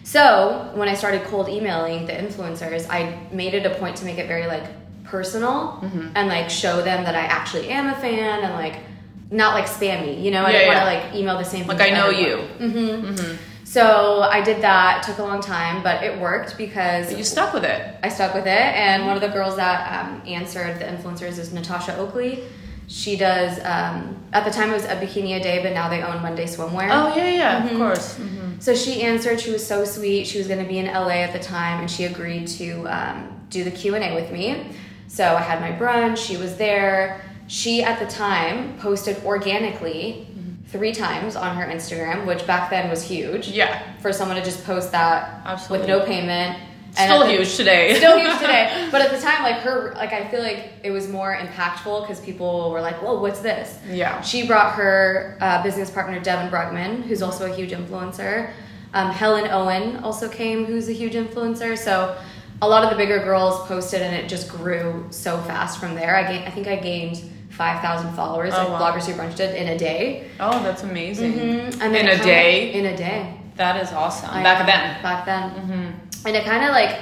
So 0.02 0.70
when 0.74 0.88
I 0.88 0.94
started 0.94 1.22
cold 1.24 1.48
emailing 1.48 2.06
the 2.06 2.12
influencers, 2.12 2.86
I 2.90 3.16
made 3.32 3.54
it 3.54 3.64
a 3.66 3.70
point 3.76 3.96
to 3.98 4.04
make 4.04 4.18
it 4.18 4.26
very 4.26 4.46
like 4.46 4.64
personal 5.04 5.78
Mm-hmm. 5.82 6.08
and 6.16 6.28
like 6.28 6.50
show 6.50 6.82
them 6.82 7.04
that 7.04 7.14
I 7.14 7.20
actually 7.20 7.68
am 7.68 7.88
a 7.88 7.94
fan 8.00 8.42
and 8.42 8.54
like 8.54 8.80
not 9.30 9.54
like 9.54 9.66
spammy, 9.66 10.20
you 10.20 10.30
know. 10.32 10.42
I 10.44 10.50
Yeah, 10.50 10.58
didn't 10.58 10.72
yeah. 10.72 10.84
want 10.84 11.02
to 11.02 11.06
like 11.08 11.14
email 11.14 11.38
the 11.38 11.44
same. 11.44 11.66
like 11.68 11.80
I 11.80 11.90
know 11.90 12.10
everyone. 12.10 12.48
you. 13.30 13.38
So 13.70 14.22
I 14.22 14.40
did 14.40 14.62
that. 14.62 14.98
It 14.98 15.06
took 15.08 15.18
a 15.18 15.22
long 15.22 15.40
time, 15.40 15.84
but 15.84 16.02
it 16.02 16.18
worked 16.20 16.56
because 16.58 17.06
But 17.06 17.18
you 17.18 17.22
stuck 17.22 17.54
with 17.54 17.62
it. 17.62 17.96
I 18.02 18.08
stuck 18.08 18.34
with 18.34 18.46
it. 18.46 18.48
And 18.84 19.06
one 19.06 19.14
of 19.14 19.22
the 19.22 19.28
girls 19.28 19.54
that 19.56 20.06
um, 20.06 20.22
answered 20.26 20.80
the 20.80 20.86
influencers 20.86 21.38
is 21.38 21.52
Natasha 21.52 21.96
Oakley. 21.96 22.42
She 22.88 23.14
does, 23.16 23.60
um, 23.64 24.16
at 24.32 24.44
the 24.44 24.50
time 24.50 24.70
it 24.70 24.72
was 24.72 24.86
a 24.86 24.96
bikini 24.96 25.36
a 25.38 25.40
day, 25.40 25.62
but 25.62 25.72
now 25.72 25.88
they 25.88 26.02
own 26.02 26.20
Monday 26.20 26.46
Swimwear. 26.46 26.88
Oh 26.90 27.14
yeah, 27.14 27.28
yeah, 27.30 27.62
Mm-hmm. 27.62 27.68
of 27.68 27.76
course. 27.80 28.18
So 28.58 28.74
she 28.74 29.02
answered. 29.02 29.40
She 29.40 29.52
was 29.52 29.64
so 29.64 29.84
sweet. 29.84 30.26
She 30.26 30.38
was 30.38 30.48
going 30.48 30.60
to 30.60 30.68
be 30.68 30.78
in 30.78 30.86
LA 30.86 31.22
at 31.22 31.32
the 31.32 31.38
time, 31.38 31.78
and 31.80 31.88
she 31.88 32.04
agreed 32.06 32.48
to 32.58 32.84
um, 32.88 33.40
do 33.50 33.62
the 33.62 33.70
Q 33.70 33.94
and 33.94 34.02
A 34.04 34.14
with 34.16 34.32
me. 34.32 34.66
So 35.06 35.24
I 35.36 35.40
had 35.42 35.60
my 35.60 35.70
brunch. 35.70 36.16
She 36.18 36.36
was 36.36 36.56
there. 36.56 37.22
She 37.46 37.82
at 37.84 37.98
the 38.00 38.06
time 38.06 38.76
posted 38.78 39.24
organically 39.24 40.26
three 40.70 40.92
times 40.92 41.36
on 41.36 41.56
her 41.56 41.66
Instagram, 41.66 42.26
which 42.26 42.46
back 42.46 42.70
then 42.70 42.88
was 42.88 43.02
huge. 43.02 43.48
Yeah, 43.48 43.82
For 44.00 44.12
someone 44.12 44.36
to 44.36 44.44
just 44.44 44.64
post 44.64 44.92
that 44.92 45.42
Absolutely. 45.44 45.78
with 45.78 46.00
no 46.00 46.06
payment. 46.06 46.58
still 46.92 47.20
the- 47.20 47.30
huge 47.32 47.56
today. 47.56 47.94
still 47.96 48.18
huge 48.18 48.38
today. 48.38 48.88
But 48.92 49.00
at 49.02 49.10
the 49.10 49.20
time, 49.20 49.42
like 49.42 49.56
her, 49.62 49.92
like 49.96 50.12
I 50.12 50.28
feel 50.28 50.42
like 50.42 50.72
it 50.82 50.90
was 50.90 51.08
more 51.08 51.36
impactful 51.36 52.02
because 52.02 52.20
people 52.20 52.70
were 52.72 52.80
like, 52.80 52.96
"Whoa, 53.02 53.20
what's 53.20 53.40
this?" 53.40 53.78
Yeah. 53.88 54.20
She 54.22 54.46
brought 54.46 54.74
her 54.74 55.36
uh, 55.40 55.62
business 55.62 55.90
partner 55.90 56.18
Devin 56.20 56.50
Brugman, 56.50 57.02
who's 57.02 57.22
also 57.22 57.50
a 57.50 57.54
huge 57.54 57.70
influencer. 57.70 58.50
Um, 58.94 59.10
Helen 59.12 59.48
Owen 59.50 59.98
also 59.98 60.28
came, 60.28 60.64
who's 60.64 60.88
a 60.88 60.92
huge 60.92 61.14
influencer. 61.14 61.78
So 61.78 62.16
a 62.62 62.68
lot 62.68 62.82
of 62.84 62.90
the 62.90 62.96
bigger 62.96 63.18
girls 63.20 63.64
posted, 63.68 64.02
and 64.02 64.14
it 64.16 64.28
just 64.28 64.48
grew 64.48 65.06
so 65.10 65.38
fast 65.42 65.78
from 65.78 65.94
there. 65.94 66.16
I 66.16 66.24
gained, 66.30 66.44
I 66.44 66.50
think 66.50 66.66
I 66.66 66.76
gained 66.76 67.22
five 67.62 67.78
thousand 67.86 68.10
followers, 68.20 68.52
Oh, 68.54 68.58
like 68.58 68.68
wow. 68.72 68.80
Bloggers 68.80 69.04
Who 69.06 69.12
Brunch 69.18 69.36
did 69.42 69.50
in 69.60 69.66
a 69.74 69.78
day. 69.88 70.00
Oh, 70.46 70.56
that's 70.66 70.82
amazing. 70.90 71.32
Mm-hmm. 71.34 71.82
And 71.82 71.90
In 72.00 72.06
a 72.08 72.18
day? 72.34 72.72
In 72.78 72.84
a 72.94 72.96
day. 73.06 73.18
That 73.62 73.74
is 73.82 73.90
awesome. 74.02 74.30
I 74.38 74.42
Back 74.48 74.58
know, 74.60 74.66
then. 74.72 74.82
Back 75.08 75.20
then. 75.30 75.44
And 76.26 76.32
it 76.38 76.44
kind 76.52 76.62
of 76.66 76.70
like. 76.80 76.92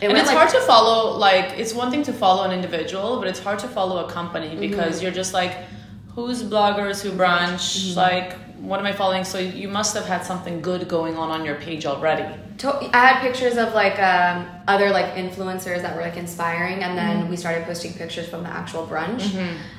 It 0.00 0.08
and 0.08 0.18
it's 0.18 0.26
like, 0.30 0.36
hard 0.40 0.50
to 0.58 0.60
follow 0.72 1.16
like 1.28 1.46
it's 1.62 1.72
one 1.82 1.88
thing 1.92 2.02
to 2.10 2.14
follow 2.24 2.42
an 2.48 2.52
individual 2.58 3.08
but 3.20 3.26
it's 3.30 3.38
hard 3.46 3.58
to 3.64 3.68
follow 3.78 3.96
a 4.04 4.08
company 4.18 4.48
Mm-hmm. 4.48 4.66
because 4.66 4.94
you're 5.00 5.16
just 5.22 5.32
like 5.40 5.52
who's 6.14 6.38
bloggers 6.54 6.98
who 7.04 7.10
brunch 7.20 7.64
Mm-hmm. 7.68 7.98
like 8.06 8.28
what 8.68 8.78
am 8.80 8.86
i 8.92 8.94
following 9.02 9.22
so 9.32 9.38
you 9.62 9.68
must 9.78 9.92
have 9.98 10.06
had 10.14 10.22
something 10.30 10.56
good 10.70 10.82
going 10.96 11.14
on 11.22 11.28
on 11.36 11.40
your 11.48 11.58
page 11.66 11.82
already 11.92 12.26
To- 12.62 12.90
I 12.96 13.06
had 13.06 13.20
pictures 13.22 13.56
of 13.56 13.74
like 13.74 13.98
um, 14.00 14.46
other 14.66 14.90
like 14.90 15.14
influencers 15.14 15.82
that 15.82 15.94
were 15.96 16.02
like 16.02 16.16
inspiring, 16.16 16.82
and 16.84 16.96
then 16.96 17.28
we 17.28 17.36
started 17.36 17.64
posting 17.64 17.92
pictures 17.92 18.28
from 18.28 18.42
the 18.42 18.48
actual 18.50 18.86
brunch. 18.86 19.24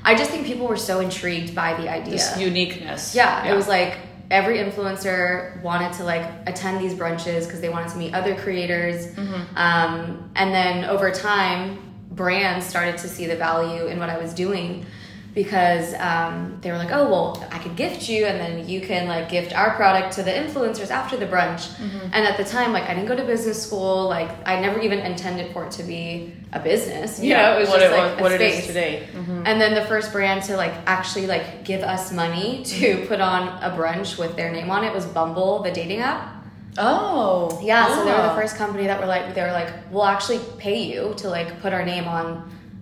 I 0.04 0.16
just 0.16 0.30
think 0.32 0.46
people 0.46 0.68
were 0.68 0.78
so 0.78 1.00
intrigued 1.00 1.54
by 1.56 1.74
the 1.76 1.88
idea. 1.90 2.14
this 2.14 2.38
uniqueness. 2.40 3.16
Yeah, 3.16 3.46
it 3.52 3.56
was 3.56 3.68
like 3.68 3.98
every 4.32 4.58
influencer 4.58 5.62
wanted 5.62 5.94
to 5.94 6.04
like 6.04 6.26
attend 6.48 6.80
these 6.84 6.94
brunches 6.94 7.46
because 7.46 7.62
they 7.62 7.70
wanted 7.70 7.90
to 7.90 7.98
meet 7.98 8.14
other 8.14 8.36
creators, 8.36 9.08
um, 9.56 10.30
and 10.36 10.54
then 10.54 10.86
over 10.86 11.12
time, 11.12 11.78
brands 12.12 12.66
started 12.66 12.98
to 13.00 13.08
see 13.08 13.26
the 13.28 13.36
value 13.36 13.86
in 13.88 13.98
what 14.00 14.10
I 14.10 14.18
was 14.18 14.34
doing 14.34 14.86
because 15.34 15.96
um, 15.96 16.58
they 16.62 16.70
were 16.72 16.78
like, 16.78 16.92
oh 16.92 17.10
well, 17.10 17.48
I 17.52 17.58
could 17.58 17.76
gift 17.76 18.08
you, 18.08 18.26
and 18.26 18.40
then 18.40 18.70
you 18.70 18.82
can 18.82 19.08
like 19.08 19.30
gift 19.30 19.52
our 19.54 19.72
product 19.76 20.14
to 20.16 20.24
the 20.24 20.32
influencers 20.32 20.92
after 20.92 21.18
the 21.18 21.26
brunch. 21.26 21.70
And 22.14 22.26
at 22.28 22.38
the 22.38 22.44
time, 22.44 22.72
like 22.72 22.84
I 22.84 22.94
didn't 22.94 23.08
go 23.08 23.16
to 23.16 23.24
business 23.24 23.62
school, 23.66 24.08
like 24.08 24.30
I 24.48 24.60
never 24.60 24.80
even 24.80 25.00
intended 25.00 25.52
for 25.52 25.66
it 25.66 25.72
to 25.72 25.84
be 25.84 26.34
a 26.52 26.60
business. 26.60 27.20
You 27.20 27.34
know, 27.34 27.58
it 27.58 27.62
was 27.62 27.70
what 27.70 27.80
just 27.82 27.94
it, 27.94 27.98
like 27.98 28.20
what 28.20 28.32
a 28.32 28.36
it 28.36 28.42
is 28.42 28.68
today 28.68 29.08
And 29.46 29.60
then 29.60 29.74
the 29.74 29.86
first 29.86 30.12
brand 30.12 30.44
to 30.44 30.56
like 30.56 30.74
actually 30.86 31.26
like 31.26 31.66
give 31.66 31.82
us 31.82 32.12
money 32.12 32.64
to 32.66 33.06
put 33.08 33.20
on 33.20 33.48
a 33.64 33.76
brunch 33.76 34.20
with 34.20 34.36
their 34.36 34.52
name 34.52 34.70
on 34.70 34.84
it 34.84 34.94
was 34.94 35.06
Bumble, 35.08 35.64
the 35.64 35.72
dating 35.72 36.02
app. 36.02 36.46
oh 36.78 37.60
Yeah, 37.64 37.88
so 37.88 38.06
they 38.06 38.12
were 38.12 38.18
the 38.18 38.34
Ah. 38.34 38.36
first 38.36 38.56
company 38.56 38.86
that 38.88 39.00
were 39.00 39.08
like 39.08 39.34
they 39.34 39.42
were 39.42 39.52
like, 39.52 39.74
we'll 39.92 40.06
actually 40.06 40.40
pay 40.60 40.80
you 40.84 41.14
to 41.18 41.28
like 41.30 41.60
put 41.62 41.74
our 41.74 41.84
name 41.86 42.06
on 42.08 42.26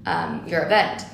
um, 0.06 0.44
your 0.48 0.64
event. 0.66 1.06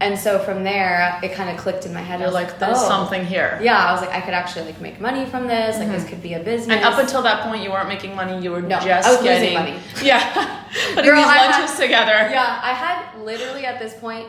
And 0.00 0.18
so 0.18 0.38
from 0.40 0.64
there, 0.64 1.20
it 1.22 1.32
kind 1.32 1.48
of 1.50 1.56
clicked 1.56 1.86
in 1.86 1.94
my 1.94 2.00
head. 2.02 2.18
You're 2.18 2.28
was 2.28 2.34
like 2.34 2.58
there's 2.58 2.78
oh. 2.78 2.88
something 2.88 3.24
here 3.24 3.58
Yeah, 3.62 3.78
I 3.78 3.92
was 3.92 4.00
like, 4.00 4.10
I 4.10 4.20
could 4.20 4.34
actually 4.34 4.66
like 4.66 4.80
make 4.80 5.00
money 5.00 5.24
from 5.26 5.46
this. 5.46 5.78
Like 5.78 5.88
this 5.88 6.02
mm-hmm. 6.02 6.10
could 6.10 6.22
be 6.22 6.34
a 6.34 6.40
business. 6.40 6.76
and 6.76 6.84
up 6.84 6.98
until 6.98 7.22
that 7.22 7.44
point 7.44 7.62
you 7.62 7.70
weren't 7.70 7.88
making 7.88 8.14
money 8.16 8.42
you 8.42 8.50
were 8.50 8.60
No, 8.60 8.80
just 8.80 9.08
I 9.08 9.12
was 9.12 9.20
losing 9.22 9.52
getting 9.52 9.54
money. 9.54 9.78
yeah 10.02 10.64
putting 10.94 11.04
Girl, 11.04 11.16
these 11.16 11.26
I 11.26 11.36
had- 11.38 11.58
lunches 11.60 11.76
together 11.78 12.30
yeah, 12.30 12.60
I 12.62 12.72
had 12.72 13.22
literally 13.22 13.64
at 13.64 13.78
this 13.78 13.94
point 13.94 14.26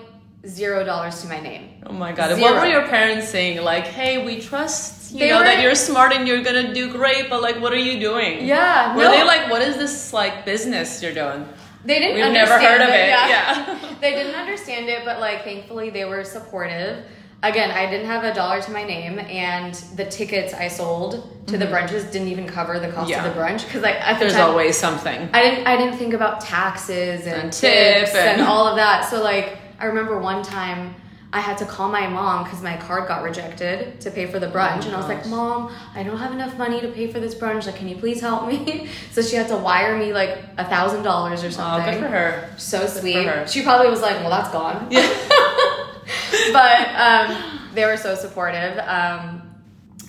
zero 0.47 0.83
dollars 0.83 1.21
to 1.21 1.27
my 1.27 1.39
name. 1.39 1.69
Oh 1.87 1.93
my 1.93 2.11
god! 2.11 2.39
What 2.39 2.53
were 2.55 2.67
your 2.67 2.87
parents 2.87 3.27
saying? 3.29 3.63
Like, 3.63 3.85
hey, 3.85 4.23
we 4.23 4.39
trust 4.39 5.11
you 5.11 5.19
They 5.19 5.29
know 5.29 5.39
were- 5.39 5.43
that 5.43 5.61
you're 5.61 5.75
smart 5.75 6.13
and 6.13 6.27
you're 6.27 6.43
gonna 6.43 6.73
do 6.73 6.91
great, 6.91 7.29
but 7.29 7.41
like, 7.41 7.59
what 7.59 7.73
are 7.73 7.77
you 7.89 7.99
doing? 7.99 8.45
Yeah, 8.45 8.95
Were 8.95 9.03
no. 9.03 9.11
they 9.11 9.23
like, 9.23 9.49
what 9.49 9.61
is 9.61 9.75
this 9.77 10.13
like 10.13 10.45
business 10.45 11.01
you're 11.01 11.13
doing? 11.13 11.47
They 11.85 11.99
didn't. 11.99 12.15
We've 12.15 12.33
never 12.33 12.59
heard 12.59 12.81
of 12.81 12.89
it. 12.89 13.09
Yeah. 13.09 13.27
Yeah. 13.29 13.95
they 14.01 14.11
didn't 14.11 14.35
understand 14.35 14.89
it, 14.89 15.05
but 15.05 15.19
like 15.19 15.43
thankfully 15.43 15.89
they 15.91 16.05
were 16.05 16.23
supportive. 16.23 17.03
Again, 17.43 17.69
I 17.69 17.89
didn't 17.91 18.07
have 18.07 18.23
a 18.23 18.33
dollar 18.33 18.59
to 18.61 18.71
my 18.71 18.83
name, 18.83 19.19
and 19.19 19.75
the 19.95 20.05
tickets 20.05 20.53
I 20.53 20.67
sold 20.67 21.47
to 21.47 21.57
the 21.59 21.65
brunches 21.67 22.11
didn't 22.11 22.29
even 22.29 22.47
cover 22.47 22.79
the 22.79 22.87
cost 22.87 23.11
Mm-hmm. 23.11 23.23
Yeah. 23.23 23.27
of 23.27 23.35
the 23.35 23.39
brunch 23.39 23.65
because 23.65 23.83
like 23.83 23.95
at 24.01 24.13
the 24.15 24.21
There's 24.21 24.33
time, 24.33 24.49
always 24.49 24.75
something. 24.77 25.29
I 25.31 25.41
didn't 25.43 25.67
I 25.67 25.77
didn't 25.77 25.97
think 25.97 26.13
about 26.15 26.41
taxes 26.41 27.27
and, 27.27 27.43
And 27.43 27.53
tips 27.53 28.15
and, 28.15 28.39
and- 28.39 28.41
all 28.41 28.65
of 28.67 28.77
that. 28.77 29.07
So 29.09 29.21
like 29.21 29.57
I 29.79 29.85
remember 29.85 30.17
one 30.17 30.41
time 30.41 30.95
I 31.35 31.41
had 31.41 31.57
to 31.57 31.65
call 31.65 31.89
my 31.89 32.07
mom 32.07 32.45
because 32.45 32.61
my 32.61 32.77
card 32.77 33.09
got 33.09 33.21
rejected 33.21 33.99
to 33.99 34.09
pay 34.09 34.25
for 34.25 34.39
the 34.39 34.47
brunch, 34.47 34.83
Oh 34.83 34.85
and 34.85 34.95
I 34.95 34.97
was 34.97 35.09
like, 35.09 35.27
"Mom, 35.27 35.69
I 35.93 36.01
don't 36.01 36.17
have 36.17 36.31
enough 36.31 36.57
money 36.57 36.79
to 36.79 36.87
pay 36.87 37.11
for 37.11 37.19
this 37.19 37.35
brunch. 37.35 37.65
Like, 37.65 37.75
can 37.75 37.89
you 37.89 37.97
please 37.97 38.21
help 38.21 38.47
me?" 38.47 38.87
so 39.11 39.21
she 39.21 39.35
had 39.35 39.49
to 39.49 39.57
wire 39.57 39.97
me 39.97 40.13
like 40.13 40.37
a 40.57 40.63
thousand 40.63 41.03
dollars 41.03 41.43
or 41.43 41.51
something. 41.51 41.89
Oh, 41.89 41.91
good 41.91 41.99
for 41.99 42.07
her. 42.07 42.49
So 42.55 42.87
sweet. 42.87 43.25
her. 43.25 43.45
She 43.47 43.63
probably 43.63 43.89
was 43.89 43.99
like, 44.01 44.15
"Well, 44.21 44.29
that's 44.29 44.49
gone." 44.49 44.87
Yeah. 44.89 45.01
but 46.53 46.95
um, 46.95 47.59
they 47.73 47.85
were 47.85 47.97
so 47.97 48.15
supportive. 48.15 48.77
Um, 48.79 49.41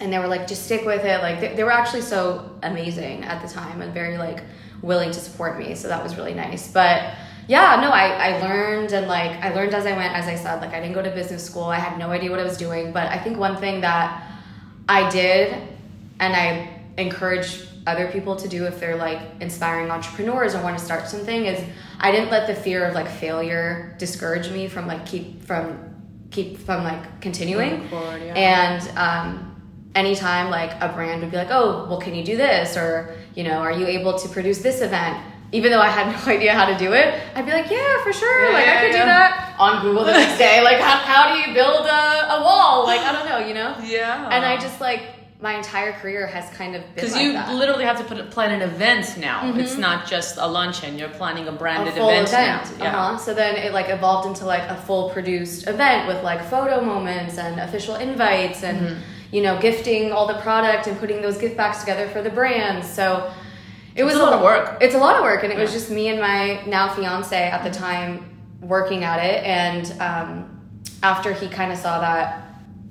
and 0.01 0.13
they 0.13 0.21
were 0.21 0.29
like, 0.29 0.47
just 0.47 0.65
stick 0.65 0.85
with 0.85 1.05
it. 1.05 1.23
Like, 1.23 1.41
they, 1.41 1.57
they 1.57 1.65
were 1.65 1.73
actually 1.73 2.03
so 2.03 2.57
amazing 2.63 3.25
at 3.25 3.43
the 3.43 3.49
time 3.49 3.83
and 3.83 3.93
very 3.93 4.17
like 4.19 4.45
willing 4.83 5.11
to 5.11 5.19
support 5.19 5.59
me. 5.59 5.75
So 5.75 5.89
that 5.89 6.05
was 6.05 6.17
really 6.17 6.35
nice. 6.35 6.71
But 6.71 7.15
yeah, 7.49 7.81
no, 7.81 7.91
I, 7.91 8.33
I 8.33 8.41
learned 8.41 8.93
and 8.93 9.07
like 9.07 9.33
I 9.43 9.55
learned 9.55 9.75
as 9.75 9.87
I 9.87 9.97
went, 9.97 10.15
as 10.15 10.27
I 10.27 10.35
said, 10.35 10.61
like 10.61 10.75
I 10.75 10.81
didn't 10.81 10.95
go 10.95 11.03
to 11.03 11.11
business 11.11 11.45
school. 11.45 11.65
I 11.65 11.79
had 11.79 11.99
no 11.99 12.11
idea 12.11 12.31
what 12.31 12.41
I 12.41 12.45
was 12.45 12.57
doing. 12.57 12.93
But 12.93 13.09
I 13.09 13.19
think 13.19 13.39
one 13.39 13.57
thing 13.57 13.83
that 13.83 14.31
I 14.89 15.09
did 15.11 15.55
and 16.19 16.35
I 16.35 16.81
encourage 16.99 17.67
other 17.87 18.09
people 18.11 18.35
to 18.35 18.49
do 18.49 18.65
if 18.65 18.81
they're 18.81 18.97
like 18.97 19.21
inspiring 19.41 19.91
entrepreneurs 19.91 20.55
or 20.55 20.63
want 20.63 20.77
to 20.77 20.85
start 20.85 21.07
something 21.07 21.47
is 21.47 21.63
I 22.01 22.11
didn't 22.11 22.31
let 22.31 22.49
the 22.49 22.55
fear 22.55 22.85
of 22.85 22.95
like 22.95 23.09
failure 23.09 23.95
discourage 23.99 24.51
me 24.51 24.67
from 24.67 24.89
like 24.89 25.07
keep 25.07 25.45
from 25.45 25.95
keep 26.33 26.59
from 26.59 26.83
like 26.83 27.21
continuing. 27.21 27.89
Forward, 27.89 28.23
yeah. 28.23 28.35
And 28.35 28.99
um 28.99 29.53
anytime 29.95 30.51
like 30.51 30.73
a 30.83 30.93
brand 30.93 31.23
would 31.23 31.31
be 31.31 31.37
like, 31.37 31.51
"Oh, 31.51 31.87
well 31.89 32.01
can 32.01 32.15
you 32.15 32.25
do 32.25 32.37
this?" 32.37 32.77
or, 32.77 33.15
you 33.37 33.45
know, 33.45 33.59
"Are 33.59 33.73
you 33.73 33.87
able 33.87 34.19
to 34.19 34.29
produce 34.29 34.59
this 34.59 34.81
event?" 34.81 35.17
Even 35.53 35.71
though 35.71 35.81
I 35.81 35.89
had 35.89 36.07
no 36.27 36.33
idea 36.33 36.53
how 36.53 36.67
to 36.67 36.77
do 36.77 36.93
it, 36.93 37.15
I'd 37.35 37.47
be 37.47 37.53
like, 37.53 37.71
"Yeah, 37.71 38.03
for 38.03 38.13
sure. 38.13 38.47
Yeah, 38.47 38.53
like 38.55 38.67
I 38.67 38.73
yeah, 38.75 38.81
could 38.83 38.93
do 38.93 39.05
that." 39.05 39.57
On 39.59 39.83
Google 39.83 40.05
the 40.05 40.13
next 40.13 40.39
day, 40.39 40.63
like 40.63 40.79
how, 40.79 40.97
how 40.99 41.33
do 41.33 41.39
you 41.41 41.55
build 41.55 41.87
a, 41.87 42.37
a 42.37 42.43
wall? 42.43 42.85
Like 42.85 43.01
I 43.01 43.13
don't 43.13 43.27
know, 43.29 43.39
you 43.47 43.55
know? 43.55 43.75
Yeah. 43.85 44.29
and 44.31 44.45
I 44.45 44.57
just 44.59 44.81
like 44.81 45.03
my 45.41 45.55
entire 45.55 45.93
career 45.93 46.27
has 46.27 46.49
kind 46.57 46.75
of 46.75 46.83
been 46.83 46.95
because 46.95 47.13
like 47.13 47.23
you 47.23 47.33
that. 47.35 47.49
Mm-hmm. 47.49 47.59
literally 47.59 47.85
have 47.85 47.99
to 47.99 48.05
put 48.05 48.31
plan 48.31 48.51
an 48.53 48.63
event 48.63 49.17
now. 49.19 49.55
It's 49.55 49.77
not 49.77 50.07
just 50.07 50.39
a 50.39 50.47
luncheon. 50.47 50.99
You're 50.99 51.11
planning 51.11 51.47
a 51.47 51.51
a 51.51 51.53
branded 51.53 51.95
full 51.95 52.09
event, 52.09 52.29
event. 52.29 52.79
now. 52.79 52.85
Yeah. 52.85 52.97
Uh-huh. 52.99 53.19
So 53.19 53.35
then 53.35 53.57
it 53.57 53.73
like 53.73 53.89
evolved 53.91 54.27
into 54.29 54.45
like 54.47 54.63
a 54.71 54.77
full 54.77 55.11
produced 55.11 55.69
event 55.69 56.09
with 56.09 56.23
like 56.25 56.43
photo 56.45 56.81
moments 56.83 57.39
and 57.39 57.61
official 57.61 57.97
invites 57.97 58.63
and 58.63 58.79
Mm-hmm. 58.81 59.01
you 59.37 59.43
know 59.43 59.59
gifting 59.61 60.11
all 60.13 60.27
the 60.27 60.39
product 60.41 60.87
and 60.87 60.99
putting 60.99 61.21
those 61.23 61.37
gift 61.39 61.57
bags 61.57 61.81
together 61.81 62.09
for 62.09 62.21
the 62.23 62.31
brands. 62.31 62.89
So 62.89 63.31
it 63.97 64.05
was 64.05 64.15
a 64.15 64.19
lot 64.19 64.33
of 64.35 64.43
work. 64.43 64.79
It's 64.81 64.95
a 64.95 64.99
lot 64.99 65.17
of 65.17 65.23
work, 65.23 65.43
and 65.43 65.53
it 65.53 65.59
was 65.59 65.73
just 65.73 65.91
me 65.91 66.09
and 66.09 66.21
my 66.21 66.63
now 66.67 66.93
fiance 66.95 67.37
at 67.37 67.65
the 67.65 67.71
time 67.71 68.25
working 68.61 69.03
at 69.05 69.19
it. 69.25 69.43
And 69.45 70.01
um, 70.01 70.61
after 71.03 71.33
he 71.33 71.49
kind 71.49 71.73
of 71.73 71.79
saw 71.79 72.01
that. 72.01 72.43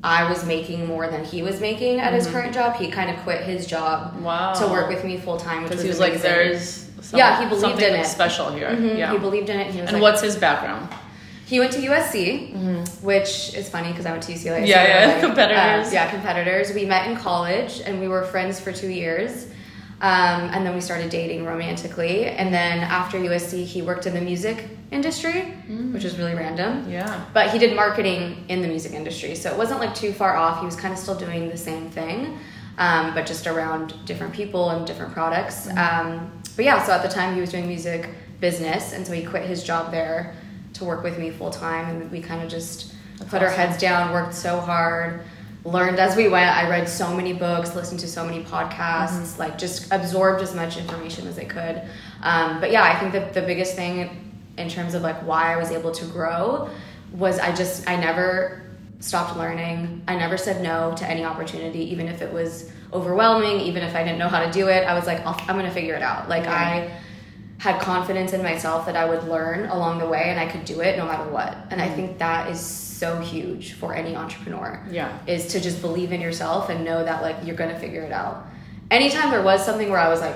I 0.04 0.30
was 0.30 0.46
making 0.46 0.86
more 0.86 1.08
than 1.08 1.24
he 1.26 1.42
was 1.42 1.60
making 1.60 2.00
at 2.00 2.14
his 2.14 2.28
current 2.28 2.54
job. 2.54 2.76
He 2.76 2.92
kind 2.92 3.10
of 3.10 3.18
quit 3.24 3.42
his 3.42 3.66
job 3.66 4.14
Mm-hmm. 4.14 4.24
Wow. 4.24 4.54
to 4.54 4.68
work 4.68 4.88
with 4.88 5.04
me 5.04 5.18
full 5.18 5.38
time, 5.38 5.64
Because 5.64 5.82
he 5.82 5.88
was 5.88 6.00
like, 6.00 6.22
there's 6.22 6.92
some, 7.02 7.18
Yeah, 7.18 7.40
he 7.42 7.46
believed 7.50 7.62
something 7.70 7.88
in 7.96 8.02
it. 8.02 8.06
special 8.06 8.52
here. 8.52 8.70
Mhm, 8.70 9.00
Yeah. 9.00 9.12
He 9.12 9.18
believed 9.18 9.50
in 9.50 9.60
it. 9.60 9.74
And 9.76 9.92
like, 9.94 10.02
what's 10.04 10.22
his 10.22 10.36
background? 10.36 10.90
He 11.48 11.60
went 11.60 11.72
to 11.72 11.80
USC, 11.80 12.54
which 13.02 13.56
is 13.56 13.68
funny 13.68 13.90
because 13.90 14.06
I 14.06 14.12
went 14.12 14.22
to 14.24 14.32
UCLA. 14.34 14.44
so 14.44 14.52
Mm-hmm. 14.52 14.66
Yeah, 14.68 15.08
we're 15.08 15.16
yeah, 15.16 15.20
competitors. 15.28 15.88
uh, 15.88 15.96
yeah, 15.96 16.12
competitors. 16.12 16.72
We 16.76 16.86
met 16.86 17.10
in 17.10 17.18
college 17.18 17.82
and 17.84 18.00
we 18.00 18.08
were 18.08 18.24
friends 18.26 18.60
for 18.60 18.72
two 18.72 18.90
years. 18.90 19.48
Um, 20.06 20.52
and 20.54 20.64
then 20.64 20.76
we 20.76 20.82
started 20.82 21.10
dating 21.10 21.46
romantically. 21.46 22.26
And 22.28 22.54
then 22.54 22.78
after 22.84 23.18
USC, 23.18 23.66
he 23.66 23.82
worked 23.82 24.06
in 24.06 24.14
the 24.14 24.22
music 24.22 24.68
industry, 24.92 25.52
Mm. 25.68 25.94
which 25.94 26.04
was 26.04 26.20
really 26.20 26.36
random. 26.36 26.86
Yeah. 26.88 27.22
But 27.34 27.50
he 27.50 27.58
did 27.58 27.76
marketing 27.76 28.46
in 28.48 28.62
the 28.62 28.68
music 28.68 28.94
industry. 28.94 29.34
So 29.34 29.50
it 29.52 29.58
wasn't 29.58 29.80
like 29.80 29.96
too 29.96 30.14
far 30.14 30.36
off. 30.36 30.60
He 30.60 30.66
was 30.68 30.76
kind 30.76 30.94
of 30.94 31.00
still 31.00 31.16
doing 31.16 31.50
the 31.50 31.58
same 31.58 31.90
thing, 31.90 32.38
um, 32.78 33.16
but 33.16 33.26
just 33.26 33.48
around 33.48 33.96
different 34.06 34.32
people 34.32 34.70
and 34.70 34.86
different 34.86 35.12
products. 35.12 35.68
Um, 35.76 36.32
but 36.56 36.66
yeah, 36.66 36.84
so 36.86 36.92
at 36.94 37.02
the 37.02 37.10
time 37.10 37.34
he 37.34 37.42
was 37.42 37.50
doing 37.50 37.68
music 37.68 38.08
business. 38.40 38.94
And 38.94 39.08
so 39.08 39.12
he 39.14 39.24
quit 39.24 39.46
his 39.46 39.64
job 39.64 39.90
there 39.90 40.36
to 40.74 40.86
work 40.86 41.02
with 41.04 41.18
me 41.18 41.32
full 41.32 41.50
time. 41.50 41.90
And 41.90 42.12
we 42.12 42.22
kind 42.22 42.44
of 42.44 42.48
just 42.50 42.94
put 43.32 43.42
our 43.42 43.50
heads 43.50 43.80
down, 43.80 44.14
worked 44.14 44.36
so 44.36 44.60
hard, 44.60 45.22
learned 45.66 46.00
as 46.00 46.16
we 46.16 46.30
went. 46.30 46.56
I 46.56 46.70
read 46.70 46.88
so 46.88 47.14
many 47.14 47.34
books, 47.34 47.76
listened 47.76 48.00
to 48.02 48.08
so 48.08 48.24
many 48.24 48.44
podcasts, 48.44 49.40
like 49.40 49.58
just 49.58 49.92
absorbed 49.92 50.42
as 50.42 50.54
much 50.54 50.78
information 50.78 51.28
as 51.28 51.40
I 51.40 51.46
could. 51.46 51.82
Um, 52.22 52.62
but 52.62 52.72
yeah, 52.72 52.84
I 52.84 52.98
think 53.00 53.12
that 53.14 53.34
the 53.34 53.42
biggest 53.42 53.76
thing 53.76 54.32
in 54.58 54.70
terms 54.70 54.94
of 54.94 55.02
like 55.02 55.18
why 55.26 55.54
I 55.54 55.58
was 55.58 55.72
able 55.72 55.92
to 55.92 56.06
grow 56.06 56.70
was 57.12 57.40
I 57.40 57.54
just 57.54 57.90
I 57.90 57.96
never 57.96 58.62
stopped 59.00 59.38
learning. 59.38 60.04
I 60.08 60.16
never 60.16 60.38
said 60.38 60.62
no 60.62 60.96
to 60.98 61.08
any 61.08 61.26
opportunity, 61.26 61.80
even 61.92 62.08
if 62.08 62.22
it 62.22 62.32
was 62.32 62.72
overwhelming, 62.94 63.60
even 63.60 63.84
if 63.84 63.96
I 63.96 64.04
didn't 64.04 64.20
know 64.20 64.30
how 64.30 64.46
to 64.46 64.52
do 64.52 64.68
it. 64.70 64.88
I 64.88 64.94
was 64.94 65.08
like, 65.08 65.26
I'll, 65.26 65.36
I'm 65.50 65.58
gonna 65.58 65.72
figure 65.72 65.96
it 65.96 66.04
out. 66.04 66.30
Like 66.30 66.46
I 66.46 66.96
had 67.58 67.82
confidence 67.82 68.34
in 68.34 68.44
myself 68.44 68.86
that 68.86 68.96
I 68.96 69.06
would 69.06 69.24
learn 69.24 69.66
along 69.70 69.98
the 69.98 70.08
way 70.08 70.26
and 70.26 70.40
I 70.40 70.46
could 70.46 70.66
do 70.66 70.82
it 70.82 70.98
no 70.98 71.06
matter 71.06 71.28
what. 71.30 71.58
And 71.72 71.82
I 71.82 71.90
think 71.90 72.20
that 72.20 72.52
is 72.52 72.62
so 73.00 73.20
huge 73.20 73.74
for 73.74 73.94
any 73.94 74.16
entrepreneur. 74.16 74.82
Yeah. 74.90 75.18
Is 75.28 75.48
to 75.48 75.60
just 75.60 75.82
believe 75.82 76.12
in 76.12 76.22
yourself 76.22 76.70
and 76.70 76.84
know 76.86 77.04
that 77.04 77.22
like 77.22 77.38
you're 77.44 77.56
gonna 77.56 77.80
figure 77.80 78.02
it 78.04 78.12
out. 78.12 78.46
Anytime 78.92 79.32
there 79.32 79.42
was 79.44 79.66
something 79.66 79.90
where 79.90 80.00
I 80.00 80.10
was 80.10 80.22
like, 80.22 80.36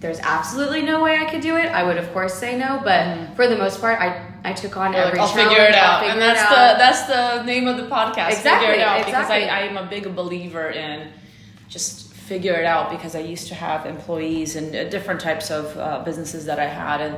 there's 0.00 0.18
absolutely 0.20 0.82
no 0.82 1.02
way 1.02 1.18
I 1.18 1.30
could 1.30 1.40
do 1.42 1.56
it, 1.56 1.66
I 1.66 1.82
would 1.82 1.98
of 1.98 2.10
course 2.12 2.34
say 2.34 2.56
no. 2.58 2.80
But 2.82 3.34
for 3.36 3.46
the 3.46 3.56
most 3.56 3.80
part, 3.80 4.00
I 4.00 4.26
I 4.42 4.52
took 4.54 4.76
on 4.76 4.92
You're 4.92 5.02
like, 5.02 5.08
every 5.08 5.20
I'll 5.20 5.28
challenge. 5.28 5.48
figure 5.50 5.64
it 5.64 5.74
I'll 5.74 5.90
out, 5.96 6.00
figure 6.00 6.12
and 6.12 6.22
that's 6.22 6.40
out. 6.40 6.50
the 6.50 6.78
that's 6.78 7.02
the 7.06 7.42
name 7.44 7.68
of 7.68 7.76
the 7.76 7.86
podcast. 7.94 8.28
Exactly, 8.30 8.68
Figure 8.68 8.80
it 8.80 8.80
out 8.80 9.00
exactly. 9.00 9.10
because 9.10 9.30
I, 9.30 9.58
I 9.58 9.60
am 9.70 9.76
a 9.76 9.86
big 9.88 10.14
believer 10.16 10.70
in 10.70 11.08
just 11.68 12.12
figure 12.14 12.54
it 12.54 12.64
out 12.64 12.90
because 12.90 13.14
I 13.14 13.20
used 13.20 13.48
to 13.48 13.54
have 13.54 13.86
employees 13.86 14.56
and 14.56 14.74
uh, 14.74 14.84
different 14.88 15.20
types 15.20 15.50
of 15.50 15.76
uh, 15.76 16.02
businesses 16.04 16.44
that 16.46 16.58
I 16.60 16.66
had, 16.66 17.00
and 17.00 17.16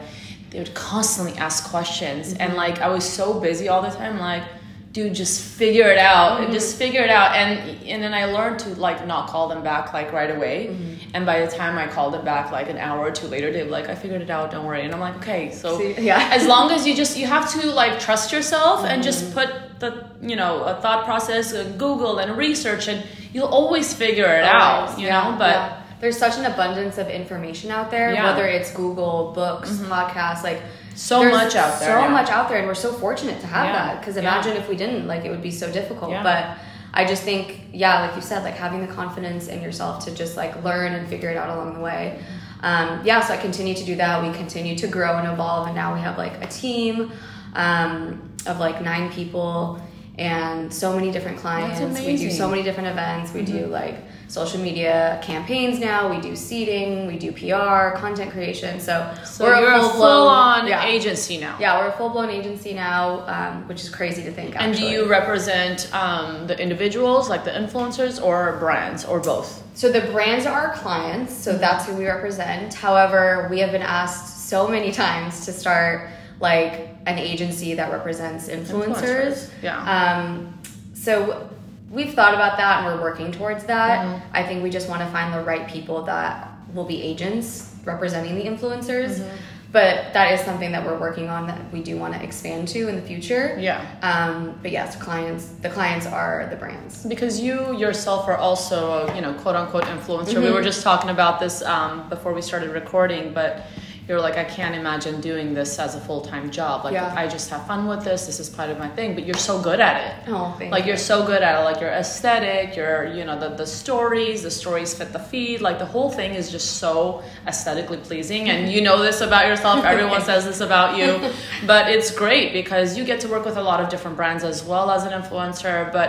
they 0.53 0.59
would 0.61 0.75
constantly 0.75 1.35
ask 1.39 1.59
questions, 1.71 2.25
Mm-hmm. 2.35 2.43
and 2.43 2.55
like 2.55 2.79
I 2.81 2.89
was 2.89 3.05
so 3.09 3.41
busy 3.41 3.69
all 3.69 3.83
the 3.83 3.91
time, 3.91 4.19
like. 4.19 4.45
Dude, 4.93 5.15
just 5.15 5.41
figure 5.41 5.89
it 5.89 5.97
out. 5.97 6.33
Mm-hmm. 6.43 6.53
Just 6.53 6.77
figure 6.77 7.01
it 7.01 7.09
out, 7.09 7.35
and 7.35 7.51
and 7.93 8.03
then 8.03 8.13
I 8.13 8.27
learned 8.27 8.59
to 8.65 8.69
like 8.79 9.07
not 9.07 9.27
call 9.31 9.49
them 9.49 9.63
back 9.63 9.95
like 9.95 10.13
right 10.13 10.31
away. 10.37 10.67
Mm-hmm. 10.67 11.15
And 11.15 11.25
by 11.25 11.41
the 11.41 11.51
time 11.51 11.79
I 11.79 11.87
called 11.87 12.13
them 12.13 12.27
back 12.27 12.53
like 12.53 12.69
an 12.69 12.77
hour 12.77 13.01
or 13.09 13.11
two 13.11 13.27
later, 13.27 13.51
they 13.51 13.63
were 13.65 13.71
like, 13.71 13.89
"I 13.89 13.95
figured 13.95 14.21
it 14.21 14.29
out. 14.29 14.51
Don't 14.51 14.67
worry." 14.67 14.83
And 14.85 14.93
I'm 14.93 15.01
like, 15.01 15.17
"Okay, 15.17 15.51
so 15.51 15.79
See, 15.79 15.95
yeah. 15.99 16.29
as 16.39 16.47
long 16.47 16.71
as 16.71 16.87
you 16.87 16.95
just 16.95 17.17
you 17.17 17.27
have 17.27 17.51
to 17.55 17.71
like 17.73 18.01
trust 18.01 18.33
yourself 18.33 18.85
and 18.85 19.03
just 19.03 19.25
Mm-hmm. 19.25 19.39
put 19.39 19.49
the 19.81 19.91
you 20.21 20.37
know 20.37 20.63
a 20.65 20.75
thought 20.83 21.07
process 21.07 21.55
uh, 21.55 21.65
google 21.79 22.19
and 22.19 22.37
research 22.37 22.87
and 22.87 23.03
you'll 23.33 23.49
always 23.61 23.95
figure 23.95 24.27
it 24.41 24.45
out 24.45 24.99
you 24.99 25.07
yeah, 25.07 25.31
know 25.31 25.39
but 25.39 25.57
yeah. 25.57 25.82
There's 26.03 26.19
such 26.19 26.37
an 26.37 26.47
abundance 26.47 26.99
of 26.99 27.09
information 27.09 27.71
out 27.71 27.89
there, 27.91 28.13
Yeah. 28.13 28.19
Mm-hmm. 28.19 28.27
whether 28.27 28.49
it's 28.49 28.73
Google, 28.73 29.33
books, 29.37 29.71
podcasts, 29.89 30.43
like 30.43 30.61
So 30.97 31.23
much 31.31 31.55
out 31.55 31.79
there, 31.79 31.95
So 31.95 32.01
yeah. 32.01 32.09
much 32.09 32.29
out 32.29 32.49
there, 32.49 32.59
and 32.59 32.67
we're 32.67 32.75
so 32.75 32.93
fortunate 32.93 33.41
to 33.41 33.47
have 33.47 33.67
Yeah, 33.67 33.73
that. 33.73 34.01
Because 34.01 34.17
imagine 34.17 34.57
if 34.57 34.69
we 34.69 34.75
didn't, 34.75 35.07
like 35.07 35.25
it 35.25 35.31
would 35.31 35.41
be 35.43 35.53
so 35.53 35.71
difficult. 35.73 36.13
But 36.25 36.59
I 36.93 37.05
just 37.05 37.23
think, 37.23 37.69
yeah, 37.73 38.01
like 38.03 38.17
you 38.17 38.21
said, 38.21 38.43
like 38.43 38.55
having 38.55 38.85
the 38.85 38.93
confidence 38.93 39.47
in 39.47 39.63
yourself 39.63 40.05
to 40.07 40.11
just 40.11 40.37
like 40.37 40.63
learn 40.65 40.93
and 40.93 41.09
figure 41.09 41.31
it 41.31 41.37
out 41.37 41.51
along 41.57 41.75
the 41.75 41.81
way. 41.81 42.21
Um, 42.65 43.01
yeah, 43.05 43.21
so 43.21 43.33
I 43.33 43.37
continue 43.37 43.75
to 43.75 43.85
do 43.85 43.95
that. 43.97 44.23
We 44.23 44.37
continue 44.37 44.77
to 44.79 44.89
grow 44.89 45.19
and 45.19 45.29
evolve, 45.29 45.69
and 45.69 45.77
now 45.77 45.95
we 45.95 46.01
have 46.01 46.19
like 46.19 46.43
a 46.43 46.49
team 46.49 47.13
um, 47.55 48.29
of 48.47 48.59
like 48.59 48.83
nine 48.83 49.11
people 49.13 49.81
and 50.19 50.73
so 50.75 50.95
many 50.95 51.13
different 51.13 51.39
clients. 51.39 51.81
We 52.01 52.17
do 52.17 52.31
so 52.31 52.51
many 52.51 52.65
different 52.65 52.89
events. 52.89 53.33
We 53.33 53.43
do 53.43 53.67
like 53.67 53.95
social 54.33 54.59
media 54.59 55.21
campaigns 55.23 55.79
now. 55.79 56.09
We 56.11 56.19
do 56.19 56.35
seeding, 56.35 57.07
We 57.07 57.19
do 57.19 57.31
PR, 57.33 57.95
content 57.99 58.31
creation. 58.31 58.81
So, 58.81 59.13
so 59.25 59.45
we're 59.45 59.61
you're 59.61 59.73
a 59.75 59.81
full-blown- 59.81 59.93
full 59.93 60.29
on 60.29 60.67
yeah. 60.67 60.87
agency 60.87 61.37
now 61.37 61.55
Yeah, 61.61 61.79
we're 61.79 61.89
a 61.89 61.93
full 61.93 62.09
blown 62.09 62.31
agency 62.31 62.73
now, 62.73 63.25
um, 63.27 63.69
which 63.69 63.83
is 63.83 63.91
crazy 63.91 64.23
to 64.23 64.33
think. 64.33 64.57
and 64.59 64.75
do 64.75 64.85
you 64.87 65.05
represent 65.05 65.95
um, 65.95 66.47
the 66.47 66.59
individuals 66.59 67.29
like 67.29 67.45
the 67.45 67.51
influencers 67.51 68.23
or 68.25 68.57
brands 68.59 69.05
or 69.05 69.21
both 69.21 69.63
So 69.75 69.93
the 69.93 70.01
brands 70.13 70.47
are 70.47 70.59
our 70.69 70.73
clients, 70.77 71.35
so 71.35 71.59
that's 71.59 71.85
who 71.87 71.95
we 71.95 72.07
represent. 72.07 72.73
However, 72.73 73.49
we 73.51 73.59
have 73.61 73.71
been 73.73 73.83
asked 73.83 74.49
so 74.49 74.67
many 74.67 74.93
times 74.93 75.45
to 75.45 75.53
start 75.53 76.09
like 76.41 76.73
an 77.05 77.19
agency 77.19 77.75
that 77.75 77.93
represents 77.93 78.49
influencers. 78.49 78.97
Influencers, 78.97 79.51
yeah. 79.63 79.79
Um, 79.97 80.59
so 80.95 81.49
we've 81.93 82.15
thought 82.15 82.35
about 82.35 82.57
that 82.57 82.79
and 82.79 82.87
we're 82.87 83.03
working 83.03 83.31
towards 83.31 83.65
that. 83.65 84.05
Mm-hmm. 84.05 84.37
I 84.37 84.43
think 84.43 84.63
we 84.63 84.71
just 84.71 84.89
want 84.89 85.03
to 85.03 85.09
find 85.09 85.33
the 85.33 85.45
right 85.45 85.69
people 85.69 86.03
that 86.05 86.49
will 86.75 86.87
be 86.87 87.01
agents 87.03 87.75
representing 87.85 88.35
the 88.35 88.45
influencers. 88.45 89.19
Mm-hmm. 89.21 89.37
But 89.73 90.13
that 90.13 90.31
is 90.33 90.41
something 90.43 90.71
that 90.73 90.85
we're 90.85 90.99
working 90.99 91.31
on 91.31 91.47
that 91.47 91.73
we 91.73 91.83
do 91.83 91.97
want 91.97 92.13
to 92.13 92.23
expand 92.23 92.69
to 92.69 92.89
in 92.89 92.97
the 92.97 93.01
future. 93.01 93.57
Yeah. 93.59 93.81
Um, 94.03 94.59
but 94.61 94.71
yes, 94.71 94.97
clients. 94.97 95.47
The 95.47 95.71
clients 95.71 96.05
are 96.05 96.47
the 96.51 96.57
brands. 96.57 97.07
Because 97.07 97.41
you 97.41 97.75
yourself 97.79 98.29
are 98.29 98.37
also, 98.37 99.07
a, 99.07 99.15
you 99.15 99.23
know, 99.23 99.33
quote 99.33 99.57
unquote 99.57 99.85
influencer. 99.85 100.35
We 100.35 100.43
Mm-hmm. 100.43 100.55
were 100.55 100.63
just 100.63 100.83
talking 100.83 101.09
about 101.09 101.41
this 101.41 101.63
um, 101.63 102.07
before 102.11 102.35
we 102.35 102.43
started 102.43 102.69
recording, 102.71 103.33
but 103.33 103.65
you're 104.13 104.21
like, 104.21 104.37
I 104.37 104.45
can't 104.45 104.75
imagine 104.75 105.23
doing 105.23 105.55
this 105.55 105.79
as 105.79 105.95
a 105.95 106.01
full 106.01 106.21
time 106.21 106.51
job. 106.51 106.85
Like, 106.85 106.93
Yeah. 106.93 107.15
I 107.17 107.27
just 107.27 107.49
have 107.49 107.67
fun 107.67 107.87
with 107.87 108.05
this. 108.05 108.27
This 108.27 108.41
is 108.41 108.51
part 108.51 108.69
of 108.69 108.79
my 108.79 108.91
thing. 108.91 109.15
But 109.15 109.25
you're 109.25 109.45
so 109.51 109.59
good 109.59 109.81
at 109.81 109.97
it. 110.07 110.31
Oh, 110.31 110.55
like 110.71 110.83
you. 110.85 110.89
you're 110.89 110.99
so 110.99 111.25
good 111.25 111.41
at 111.41 111.59
it. 111.59 111.65
Like 111.65 111.81
your 111.81 111.89
aesthetic, 111.89 112.77
your 112.77 113.07
you 113.07 113.25
know 113.25 113.41
the 113.41 113.49
the 113.57 113.67
stories, 113.67 114.43
the 114.43 114.51
stories 114.51 114.93
fit 114.93 115.15
the 115.15 115.19
feed. 115.19 115.63
Like 115.63 115.79
the 115.79 115.87
whole 115.87 116.11
thing 116.11 116.35
is 116.35 116.51
just 116.51 116.77
so 116.77 117.23
aesthetically 117.47 117.97
pleasing. 118.09 118.51
And 118.51 118.71
you 118.71 118.83
know 118.83 119.03
this 119.03 119.23
about 119.23 119.47
yourself. 119.47 119.83
Everyone 119.93 120.21
says 120.21 120.45
this 120.45 120.61
about 120.61 120.99
you, 120.99 121.33
but 121.67 121.89
it's 121.89 122.11
great 122.11 122.53
because 122.53 122.99
you 122.99 123.05
get 123.05 123.19
to 123.21 123.29
work 123.29 123.47
with 123.47 123.57
a 123.57 123.63
lot 123.63 123.81
of 123.81 123.89
different 123.89 124.19
brands 124.19 124.45
as 124.45 124.63
well 124.63 124.91
as 124.91 125.05
an 125.05 125.13
influencer. 125.19 125.91
But 125.91 126.09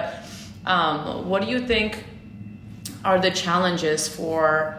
um, 0.66 1.30
what 1.30 1.42
do 1.42 1.48
you 1.48 1.66
think 1.66 2.04
are 3.06 3.18
the 3.18 3.32
challenges 3.32 4.10
for 4.10 4.78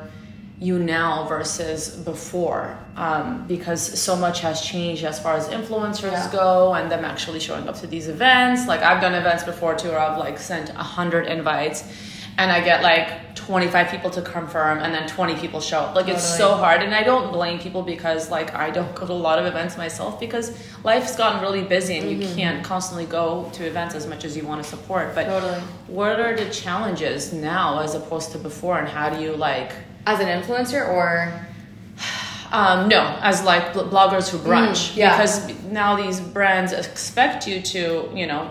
you 0.61 0.78
now 0.78 1.26
versus 1.26 1.88
before 2.12 2.83
um, 2.96 3.44
because 3.48 3.82
so 4.00 4.14
much 4.16 4.40
has 4.40 4.60
changed 4.60 5.04
as 5.04 5.18
far 5.18 5.34
as 5.36 5.48
influencers 5.48 6.12
Yeah. 6.12 6.30
go 6.32 6.74
and 6.74 6.90
them 6.90 7.04
actually 7.04 7.40
showing 7.40 7.68
up 7.68 7.76
to 7.80 7.86
these 7.86 8.08
events. 8.08 8.66
Like 8.68 8.82
i've 8.82 9.00
done 9.00 9.14
events 9.14 9.42
before 9.44 9.74
too 9.74 9.88
where 9.88 9.98
i've 9.98 10.18
like 10.18 10.38
sent 10.38 10.70
a 10.70 10.74
100 10.74 11.26
invites 11.26 11.84
and 12.38 12.50
i 12.52 12.60
get 12.60 12.82
like 12.82 13.34
25 13.34 13.88
people 13.90 14.10
to 14.10 14.22
confirm 14.22 14.78
and 14.78 14.94
then 14.94 15.06
20 15.08 15.34
people 15.36 15.60
show 15.60 15.80
up. 15.80 15.94
Like 15.94 16.08
it's 16.08 16.24
so 16.38 16.54
hard 16.54 16.82
and 16.82 16.94
i 16.94 17.02
don't 17.02 17.32
blame 17.32 17.58
people 17.58 17.82
because 17.82 18.30
like 18.30 18.54
i 18.54 18.70
don't 18.70 18.94
go 18.94 19.06
to 19.06 19.12
a 19.12 19.22
lot 19.28 19.38
of 19.40 19.44
events 19.46 19.76
myself 19.76 20.18
because 20.20 20.46
life's 20.84 21.14
gotten 21.16 21.42
really 21.42 21.62
busy 21.62 21.98
and 21.98 22.10
you 22.10 22.28
can't 22.34 22.64
constantly 22.64 23.06
go 23.06 23.50
to 23.54 23.66
events 23.66 23.94
as 23.94 24.06
much 24.06 24.24
as 24.24 24.36
you 24.36 24.44
want 24.46 24.62
to 24.62 24.68
support. 24.68 25.14
But 25.14 25.24
Totally. 25.26 25.60
what 25.88 26.18
are 26.20 26.34
the 26.36 26.48
challenges 26.50 27.32
now 27.32 27.80
as 27.80 27.94
opposed 27.94 28.30
to 28.32 28.38
before 28.38 28.78
and 28.78 28.88
how 28.88 29.10
do 29.10 29.20
you 29.22 29.32
like 29.36 29.72
As 30.06 30.20
an 30.20 30.28
influencer 30.28 30.88
or 30.88 31.08
um, 32.58 32.88
no 32.94 33.02
as 33.30 33.37
like 33.50 33.64
bl- 33.75 33.88
bloggers 33.94 34.26
who 34.30 34.38
brunch 34.49 34.80
Mm, 34.92 34.96
yeah. 34.96 35.11
because 35.16 35.34
now 35.80 35.90
these 36.02 36.18
brands 36.37 36.70
expect 36.73 37.40
you 37.49 37.56
to 37.75 37.82
you 38.20 38.26
know 38.30 38.42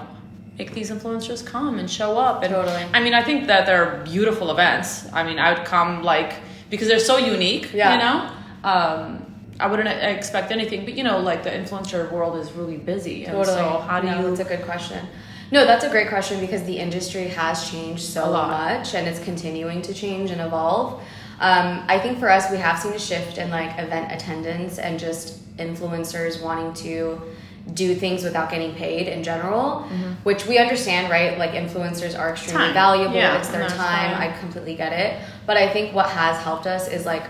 make 0.60 0.72
these 0.80 0.90
influencers 0.96 1.42
come 1.56 1.74
and 1.80 1.88
show 2.00 2.12
up 2.28 2.44
and 2.44 2.52
Totally. 2.54 2.84
i 2.94 3.00
mean 3.06 3.14
i 3.22 3.24
think 3.30 3.40
that 3.52 3.62
they're 3.68 3.92
beautiful 4.14 4.48
events 4.56 4.90
i 5.20 5.22
mean 5.28 5.38
i 5.46 5.48
would 5.54 5.66
come 5.66 5.90
like 6.14 6.32
because 6.70 6.88
they're 6.90 7.08
so 7.14 7.18
unique 7.18 7.66
Yeah. 7.74 7.92
you 7.94 8.00
know 8.04 8.18
um, 8.72 9.04
i 9.60 9.66
wouldn't 9.70 9.90
expect 10.18 10.48
anything 10.58 10.80
but 10.88 10.94
you 11.00 11.04
know 11.10 11.18
like 11.30 11.42
the 11.48 11.54
influencer 11.60 12.02
world 12.16 12.34
is 12.44 12.48
really 12.60 12.78
busy 12.94 13.18
and 13.26 13.34
Totally. 13.38 13.56
so 13.58 13.66
how 13.88 13.98
do 14.02 14.08
no, 14.08 14.14
you 14.20 14.24
That's 14.28 14.42
a 14.48 14.50
good 14.58 14.66
question. 14.72 15.02
No, 15.52 15.66
that's 15.70 15.86
a 15.90 15.90
great 15.96 16.10
question 16.16 16.40
because 16.46 16.64
the 16.72 16.78
industry 16.88 17.26
has 17.42 17.70
changed 17.70 18.02
so 18.18 18.24
much 18.32 18.96
and 18.96 19.04
it's 19.10 19.20
continuing 19.32 19.80
to 19.84 19.94
change 19.94 20.32
and 20.32 20.42
evolve. 20.42 20.88
Um, 21.40 21.84
I 21.88 22.00
think 22.00 22.20
for 22.20 22.30
us, 22.30 22.50
we 22.52 22.58
have 22.58 22.80
seen 22.80 22.94
a 22.94 23.00
shift 23.00 23.38
in 23.38 23.50
like 23.50 23.78
event 23.80 24.12
attendance 24.12 24.78
and 24.80 25.00
just 25.00 25.40
influencers 25.58 26.42
wanting 26.42 26.74
to 26.76 27.22
do 27.74 27.96
things 27.96 28.24
without 28.24 28.50
getting 28.50 28.74
paid 28.76 29.08
in 29.08 29.24
general, 29.24 29.84
which 30.24 30.46
we 30.46 30.58
understand, 30.58 31.10
right? 31.10 31.38
Like 31.38 31.52
influencers 31.52 32.18
are 32.18 32.32
extremely 32.32 32.66
Mm-hmm. 32.66 32.66
Time. 32.66 32.74
valuable. 32.74 33.16
Yeah, 33.16 33.38
it's 33.38 33.48
their 33.50 33.68
time. 33.70 33.78
time. 33.78 34.22
I 34.22 34.38
completely 34.40 34.76
get 34.76 34.92
it. 34.94 35.22
But 35.46 35.58
I 35.58 35.70
think 35.72 35.94
what 35.96 36.10
has 36.10 36.38
helped 36.44 36.68
us 36.68 36.88
is 36.90 37.06
like 37.06 37.24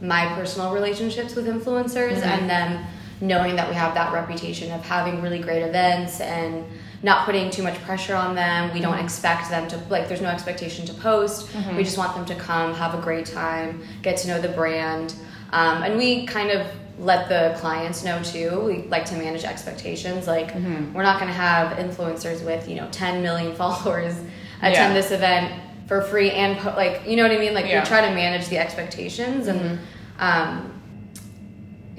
my 0.00 0.32
personal 0.34 0.72
relationships 0.72 1.34
with 1.34 1.46
influencers 1.46 2.14
Mm-hmm. 2.20 2.28
and 2.28 2.50
them 2.50 2.84
knowing 3.20 3.56
that 3.56 3.68
we 3.68 3.74
have 3.74 3.94
that 3.94 4.12
reputation 4.12 4.70
of 4.72 4.82
having 4.84 5.20
really 5.22 5.38
great 5.38 5.62
events 5.62 6.20
and 6.20 6.64
not 7.02 7.24
putting 7.24 7.50
too 7.50 7.62
much 7.62 7.74
pressure 7.82 8.14
on 8.14 8.34
them. 8.34 8.72
We 8.74 8.80
don't 8.80 8.94
Mm-hmm. 8.94 9.04
expect 9.04 9.50
them 9.50 9.68
to 9.68 9.76
like 9.88 10.08
there's 10.08 10.20
no 10.20 10.28
expectation 10.28 10.84
to 10.86 10.94
post. 10.94 11.48
We 11.76 11.84
just 11.84 11.98
want 11.98 12.14
them 12.14 12.24
to 12.26 12.34
come, 12.34 12.74
have 12.74 12.94
a 12.94 13.00
great 13.02 13.26
time, 13.26 13.82
get 14.02 14.16
to 14.18 14.28
know 14.28 14.40
the 14.40 14.48
brand. 14.48 15.14
Um, 15.52 15.82
and 15.82 15.96
we 15.98 16.26
kind 16.26 16.50
of 16.50 16.66
let 16.98 17.28
the 17.30 17.58
clients 17.58 18.04
know 18.04 18.22
too. 18.22 18.60
We 18.60 18.82
like 18.88 19.04
to 19.06 19.16
manage 19.16 19.44
expectations. 19.44 20.26
Like 20.26 20.52
Mm-hmm. 20.52 20.92
we're 20.94 21.02
not 21.02 21.18
going 21.20 21.30
to 21.32 21.36
have 21.38 21.78
influencers 21.78 22.44
with, 22.44 22.68
you 22.68 22.76
know, 22.76 22.88
10 22.92 23.22
million 23.22 23.54
followers 23.62 24.14
attend 24.58 24.74
Yeah. 24.74 24.92
this 24.94 25.10
event 25.10 25.62
for 25.88 26.02
free 26.02 26.30
and 26.30 26.58
po- 26.58 26.74
like, 26.76 27.06
you 27.06 27.16
know 27.16 27.22
what 27.22 27.32
I 27.32 27.38
mean? 27.38 27.54
Like 27.54 27.66
Yeah. 27.66 27.80
we 27.80 27.86
try 27.86 28.00
to 28.06 28.14
manage 28.14 28.48
the 28.48 28.58
expectations 28.58 29.46
and 29.46 29.60
Mm-hmm. 29.60 30.22
um 30.22 30.79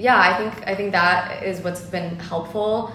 yeah, 0.02 0.18
I 0.18 0.32
think 0.36 0.52
I 0.70 0.74
think 0.74 0.92
that 0.92 1.42
is 1.44 1.60
what's 1.64 1.82
been 1.96 2.16
helpful. 2.18 2.92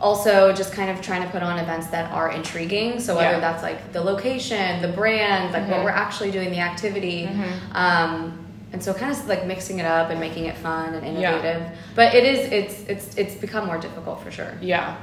Also, 0.00 0.52
just 0.52 0.72
kind 0.72 0.90
of 0.90 1.00
trying 1.08 1.22
to 1.26 1.28
put 1.30 1.42
on 1.42 1.58
events 1.58 1.86
that 1.88 2.06
are 2.12 2.30
intriguing. 2.30 3.00
So 3.00 3.16
whether 3.16 3.36
Yeah. 3.38 3.40
that's 3.46 3.62
like 3.68 3.92
the 3.92 4.00
location, 4.00 4.80
the 4.82 4.88
brand, 5.00 5.52
like 5.52 5.66
what 5.68 5.78
Mhm. 5.80 5.84
we're 5.84 6.00
actually 6.06 6.30
doing, 6.30 6.50
the 6.50 6.60
activity, 6.60 7.20
Mm-hmm. 7.26 7.76
um, 7.76 8.38
and 8.72 8.80
so 8.84 8.92
kind 8.94 9.10
of 9.10 9.18
like 9.28 9.44
mixing 9.46 9.78
it 9.78 9.86
up 9.86 10.10
and 10.10 10.20
making 10.20 10.44
it 10.46 10.56
fun 10.58 10.94
and 10.94 11.04
Yeah. 11.06 11.32
innovative. 11.32 11.62
But 11.94 12.14
it 12.18 12.24
is 12.32 12.38
it's 12.58 12.76
it's 12.92 13.06
it's 13.16 13.34
become 13.46 13.64
more 13.66 13.78
difficult 13.78 14.22
for 14.24 14.30
sure. 14.30 14.52
Yeah. 14.60 14.94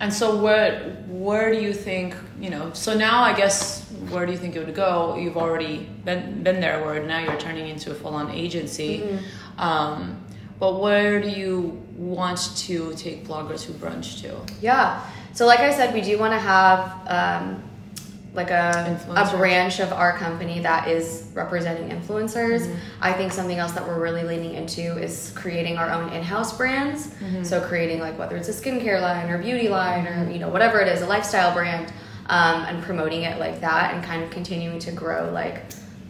And 0.00 0.12
so 0.12 0.26
where 0.44 0.70
where 1.08 1.52
do 1.54 1.58
you 1.66 1.72
think, 1.72 2.14
you 2.44 2.50
know, 2.50 2.64
so 2.72 2.90
now 3.08 3.22
I 3.22 3.32
guess 3.34 3.56
where 4.10 4.26
do 4.26 4.32
you 4.32 4.38
think 4.42 4.56
it 4.56 4.66
would 4.66 4.74
go? 4.74 5.16
You've 5.22 5.36
already 5.44 5.74
been 6.04 6.42
been 6.42 6.60
there 6.60 6.78
where 6.84 7.00
now 7.14 7.20
you're 7.20 7.40
turning 7.48 7.68
into 7.68 7.90
a 7.90 7.94
full 7.94 8.14
on 8.22 8.28
agency. 8.44 8.92
Mm-hmm. 8.98 9.60
Um, 9.68 10.16
but 10.62 10.80
where 10.80 11.20
do 11.20 11.28
you 11.28 11.76
want 11.96 12.38
to 12.56 12.94
take 12.94 13.26
bloggers 13.26 13.64
who 13.64 13.72
brunch 13.72 14.20
to? 14.20 14.40
Yeah. 14.60 15.04
So 15.32 15.44
like 15.44 15.58
I 15.58 15.74
said, 15.74 15.92
we 15.92 16.00
do 16.02 16.20
want 16.20 16.34
to 16.34 16.38
have 16.38 17.02
um, 17.08 17.64
like 18.32 18.52
a, 18.52 18.96
a 19.08 19.36
branch 19.36 19.80
of 19.80 19.92
our 19.92 20.16
company 20.16 20.60
that 20.60 20.86
is 20.86 21.28
representing 21.34 21.88
influencers. 21.88 22.60
Mm-hmm. 22.60 22.78
I 23.00 23.12
think 23.12 23.32
something 23.32 23.58
else 23.58 23.72
that 23.72 23.84
we're 23.84 24.00
really 24.00 24.22
leaning 24.22 24.54
into 24.54 24.96
is 25.02 25.32
creating 25.34 25.78
our 25.78 25.90
own 25.90 26.12
in-house 26.12 26.56
brands. 26.56 27.08
Mm-hmm. 27.08 27.42
So 27.42 27.60
creating 27.60 27.98
like 27.98 28.16
whether 28.16 28.36
it's 28.36 28.48
a 28.48 28.52
skincare 28.52 29.02
line 29.02 29.30
or 29.30 29.42
beauty 29.42 29.68
line 29.68 30.06
or 30.06 30.30
you 30.30 30.38
know 30.38 30.48
whatever 30.48 30.78
it 30.78 30.86
is, 30.86 31.02
a 31.02 31.06
lifestyle 31.06 31.52
brand, 31.52 31.92
um, 32.26 32.62
and 32.66 32.80
promoting 32.84 33.22
it 33.22 33.40
like 33.40 33.60
that 33.62 33.94
and 33.94 34.04
kind 34.04 34.22
of 34.22 34.30
continuing 34.30 34.78
to 34.78 34.92
grow 34.92 35.28
like 35.32 35.64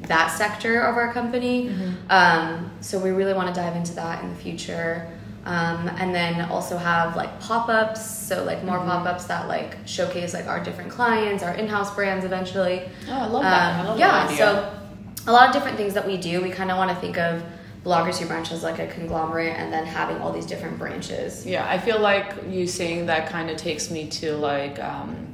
that 0.09 0.29
sector 0.29 0.81
of 0.81 0.97
our 0.97 1.13
company. 1.13 1.69
Mm-hmm. 1.69 1.93
Um, 2.11 2.71
so 2.81 2.99
we 2.99 3.11
really 3.11 3.35
want 3.35 3.49
to 3.49 3.55
dive 3.61 3.77
into 3.77 3.95
that 3.95 4.23
in 4.25 4.31
the 4.31 4.37
future. 4.37 5.09
Um, 5.45 5.89
and 5.99 6.15
then 6.15 6.41
also 6.51 6.77
have 6.77 7.17
like 7.17 7.41
pop-ups, 7.41 8.05
so 8.29 8.45
like 8.45 8.59
Mm-hmm. 8.59 8.67
more 8.67 8.79
pop-ups 8.79 9.25
that 9.25 9.49
like 9.49 9.77
showcase 9.87 10.35
like 10.35 10.47
our 10.47 10.63
different 10.63 10.91
clients, 10.91 11.43
our 11.43 11.53
in-house 11.55 11.93
brands 11.95 12.25
eventually. 12.25 12.83
Oh, 13.09 13.13
I 13.13 13.27
love 13.27 13.43
that. 13.43 13.75
I 13.77 13.81
Um, 13.81 13.87
love 13.89 13.99
yeah, 13.99 14.11
that 14.11 14.27
idea. 14.27 14.37
so 14.37 15.31
a 15.31 15.33
lot 15.33 15.49
of 15.49 15.53
different 15.53 15.77
things 15.77 15.95
that 15.95 16.07
we 16.07 16.17
do. 16.17 16.41
We 16.43 16.51
kind 16.51 16.71
of 16.71 16.77
want 16.77 16.91
to 16.91 16.97
think 16.97 17.19
of 17.19 17.43
bloggers 17.85 18.19
who 18.19 18.27
brunch 18.27 18.53
as 18.53 18.63
like 18.63 18.79
a 18.79 18.87
conglomerate, 18.87 19.57
and 19.57 19.73
then 19.73 19.85
having 19.85 20.19
all 20.19 20.33
these 20.33 20.47
different 20.47 20.79
branches. 20.79 21.45
Yeah, 21.45 21.69
I 21.69 21.79
feel 21.79 21.99
like 21.99 22.33
you 22.49 22.69
saying 22.69 23.07
that 23.07 23.29
kind 23.29 23.51
of 23.51 23.57
takes 23.57 23.91
me 23.91 24.07
to 24.21 24.37
like 24.37 24.79
um, 24.79 25.27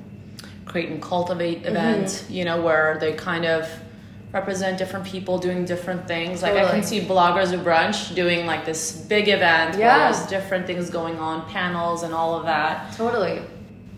create 0.64 0.88
and 0.88 1.02
cultivate 1.02 1.64
Mm-hmm. 1.64 2.32
you 2.32 2.44
know, 2.46 2.62
where 2.62 2.96
they 2.98 3.12
kind 3.12 3.44
of 3.44 3.68
represent 4.32 4.76
different 4.76 5.06
people 5.06 5.38
doing 5.38 5.64
different 5.64 6.06
things. 6.06 6.42
Like 6.42 6.54
I 6.54 6.70
can 6.70 6.82
see 6.82 7.00
bloggers 7.00 7.50
who 7.50 7.58
brunch 7.58 8.14
doing 8.14 8.44
like 8.46 8.64
this 8.66 8.92
big 8.92 9.28
event 9.28 9.78
Yeah. 9.78 10.10
there's 10.10 10.26
different 10.26 10.66
things 10.66 10.90
going 10.90 11.16
on, 11.18 11.48
panels 11.48 12.02
and 12.02 12.12
all 12.12 12.34
of 12.38 12.44
that. 12.44 12.92
Totally. 12.94 13.40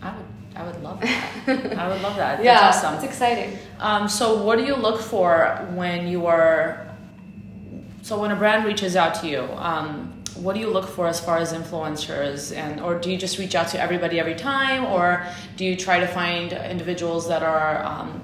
I 0.01 0.15
would, 0.15 0.25
I 0.55 0.63
would 0.65 0.81
love 0.81 1.01
that. 1.01 1.31
I 1.77 1.87
would 1.89 2.01
love 2.01 2.15
that. 2.15 2.43
yeah, 2.43 2.61
That's 2.61 2.77
awesome. 2.77 2.95
it's 2.95 3.03
exciting. 3.03 3.57
Um, 3.79 4.07
so 4.07 4.41
what 4.43 4.57
do 4.57 4.63
you 4.65 4.75
look 4.75 5.01
for 5.01 5.67
when 5.73 6.07
you 6.07 6.25
are 6.27 6.87
so 8.03 8.19
when 8.19 8.31
a 8.31 8.35
brand 8.35 8.65
reaches 8.65 8.95
out 8.95 9.13
to 9.15 9.27
you 9.27 9.41
um, 9.57 10.11
what 10.37 10.53
do 10.55 10.59
you 10.59 10.69
look 10.71 10.87
for 10.87 11.07
as 11.07 11.19
far 11.19 11.37
as 11.37 11.53
influencers 11.53 12.55
and 12.55 12.79
or 12.81 12.97
do 12.97 13.11
you 13.11 13.17
just 13.17 13.37
reach 13.37 13.53
out 13.53 13.67
to 13.67 13.79
everybody 13.79 14.19
every 14.19 14.33
time 14.33 14.85
or 14.85 15.23
do 15.55 15.63
you 15.65 15.75
try 15.75 15.99
to 15.99 16.07
find 16.07 16.51
individuals 16.53 17.27
that 17.27 17.43
are 17.43 17.83
um, 17.83 18.23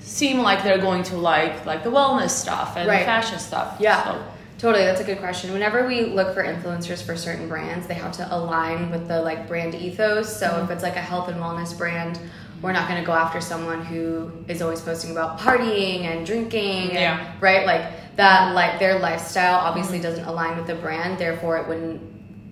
seem 0.00 0.38
like 0.40 0.64
they're 0.64 0.78
going 0.78 1.02
to 1.04 1.16
like 1.16 1.64
like 1.66 1.84
the 1.84 1.90
wellness 1.90 2.30
stuff 2.30 2.76
and 2.76 2.88
Right. 2.88 3.00
the 3.00 3.04
fashion 3.04 3.38
stuff 3.38 3.76
Yeah. 3.78 4.04
So- 4.04 4.22
Totally, 4.58 4.84
that's 4.84 5.00
a 5.00 5.04
good 5.04 5.20
question. 5.20 5.54
Whenever 5.54 5.86
we 5.86 6.02
look 6.04 6.34
for 6.34 6.44
influencers 6.44 7.02
for 7.02 7.16
certain 7.16 7.48
brands, 7.48 7.86
they 7.86 7.94
have 7.94 8.12
to 8.12 8.28
align 8.30 8.90
with 8.90 9.08
the 9.08 9.22
like 9.22 9.48
brand 9.48 9.74
ethos. 9.74 10.36
So 10.38 10.48
Mm-hmm. 10.48 10.64
if 10.64 10.70
it's 10.72 10.82
like 10.82 10.96
a 10.96 11.00
health 11.00 11.28
and 11.28 11.40
wellness 11.40 11.76
brand, 11.78 12.18
we're 12.60 12.72
not 12.72 12.86
going 12.86 13.00
to 13.00 13.06
go 13.06 13.12
after 13.14 13.40
someone 13.40 13.82
who 13.82 14.30
is 14.48 14.60
always 14.60 14.82
posting 14.82 15.12
about 15.12 15.38
partying 15.38 16.02
and 16.02 16.26
drinking, 16.26 16.90
and, 16.90 16.92
Yeah. 16.92 17.26
right? 17.40 17.64
Like 17.64 18.16
that, 18.16 18.54
like 18.54 18.78
their 18.78 18.98
lifestyle 18.98 19.54
obviously 19.60 19.98
doesn't 19.98 20.26
align 20.26 20.58
with 20.58 20.66
the 20.66 20.74
brand. 20.74 21.18
Therefore, 21.18 21.56
it 21.56 21.66
wouldn't 21.66 22.02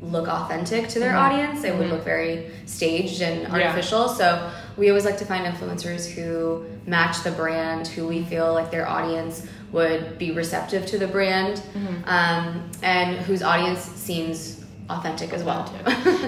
look 0.01 0.29
authentic 0.29 0.89
to 0.91 0.99
their 1.01 1.17
audience. 1.17 1.65
It 1.65 1.77
would 1.77 1.89
look 1.91 2.05
very 2.05 2.51
staged 2.67 3.21
and 3.23 3.47
Mm-hmm. 3.47 3.57
Yeah. 3.57 3.69
artificial. 3.69 4.09
So 4.09 4.51
we 4.77 4.89
always 4.91 5.05
like 5.05 5.19
to 5.19 5.25
find 5.25 5.45
influencers 5.47 6.09
who 6.09 6.65
match 6.87 7.23
the 7.25 7.33
brand, 7.33 7.89
who 7.89 8.07
we 8.07 8.23
feel 8.25 8.53
like 8.53 8.71
their 8.71 8.87
audience 8.89 9.47
would 9.73 10.17
be 10.19 10.31
receptive 10.31 10.87
to 10.87 10.99
the 10.99 11.07
brand, 11.09 11.57
Mm-hmm. 11.75 12.09
um, 12.09 12.71
and 12.83 13.17
whose 13.19 13.43
audience 13.43 13.81
seems 13.81 14.65
authentic 14.89 15.33
as 15.35 15.43
well. 15.43 15.65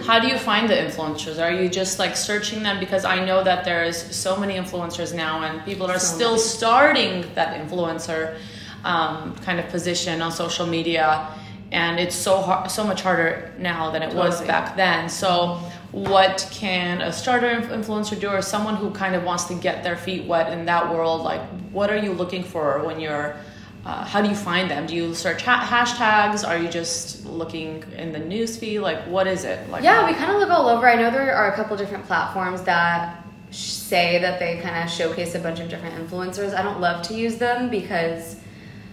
How 0.05 0.19
do 0.19 0.27
you 0.29 0.37
find 0.37 0.69
the 0.69 0.75
influencers? 0.75 1.43
Are 1.43 1.51
you 1.53 1.69
just 1.71 1.99
like 1.99 2.15
searching 2.17 2.63
them? 2.63 2.79
Because 2.79 3.05
I 3.07 3.25
know 3.25 3.43
that 3.43 3.65
there's 3.65 3.97
so 4.15 4.37
many 4.37 4.55
influencers 4.55 5.15
now, 5.15 5.43
and 5.45 5.65
people 5.65 5.87
are 5.91 5.99
So 5.99 6.15
still 6.17 6.31
many. 6.33 6.43
starting 6.43 7.25
that 7.37 7.57
influencer 7.59 8.37
um, 8.85 9.35
kind 9.37 9.59
of 9.61 9.69
position 9.69 10.21
on 10.21 10.31
social 10.33 10.67
media, 10.67 11.29
and 11.73 12.01
it's 12.01 12.17
so 12.17 12.41
hard, 12.41 12.71
so 12.71 12.85
much 12.85 13.03
harder 13.03 13.53
now 13.59 13.91
than 13.91 14.03
it 14.03 14.15
was 14.15 14.43
back 14.43 14.77
then. 14.77 15.09
So, 15.09 15.61
what 15.93 16.49
can 16.51 17.01
a 17.01 17.13
starter 17.13 17.49
influencer 17.61 18.19
do, 18.19 18.29
or 18.29 18.43
someone 18.43 18.77
who 18.77 18.91
kind 18.91 19.15
of 19.15 19.25
wants 19.25 19.45
to 19.45 19.55
get 19.55 19.83
their 19.83 19.97
feet 19.97 20.25
wet 20.25 20.53
in 20.53 20.67
that 20.67 20.93
world? 20.93 21.23
Like, 21.23 21.43
what 21.73 21.91
are 21.91 21.97
you 21.99 22.13
looking 22.13 22.43
for 22.45 22.85
when 22.85 23.01
you're 23.01 23.37
uh, 23.85 24.05
how 24.05 24.21
do 24.21 24.29
you 24.29 24.35
find 24.35 24.71
them? 24.71 24.87
Do 24.87 24.95
you 24.95 25.15
search 25.15 25.43
ha- 25.43 25.67
hashtags? 25.67 26.47
Are 26.47 26.59
you 26.59 26.69
just 26.69 27.25
looking 27.25 27.83
in 27.97 28.13
the 28.13 28.19
newsfeed? 28.19 28.83
Like, 28.83 29.03
what 29.07 29.27
is 29.27 29.45
it? 29.45 29.71
Like, 29.71 29.83
Yeah, 29.83 30.07
we 30.07 30.13
kind 30.13 30.31
of 30.31 30.39
look 30.39 30.51
all 30.51 30.69
over. 30.69 30.87
I 30.87 30.97
know 30.97 31.11
there 31.11 31.35
are 31.35 31.51
a 31.53 31.57
couple 31.57 31.77
different 31.79 32.05
platforms 32.05 32.61
that 32.65 33.25
sh- 33.51 33.71
say 33.71 34.19
that 34.19 34.39
they 34.39 34.59
kind 34.61 34.85
of 34.85 34.91
showcase 34.91 35.35
a 35.35 35.39
bunch 35.39 35.61
of 35.61 35.71
different 35.71 35.95
influencers. 35.97 36.55
I 36.55 36.63
don't 36.63 36.81
love 36.81 37.03
to 37.07 37.15
use 37.15 37.39
them 37.39 37.71
because 37.71 38.37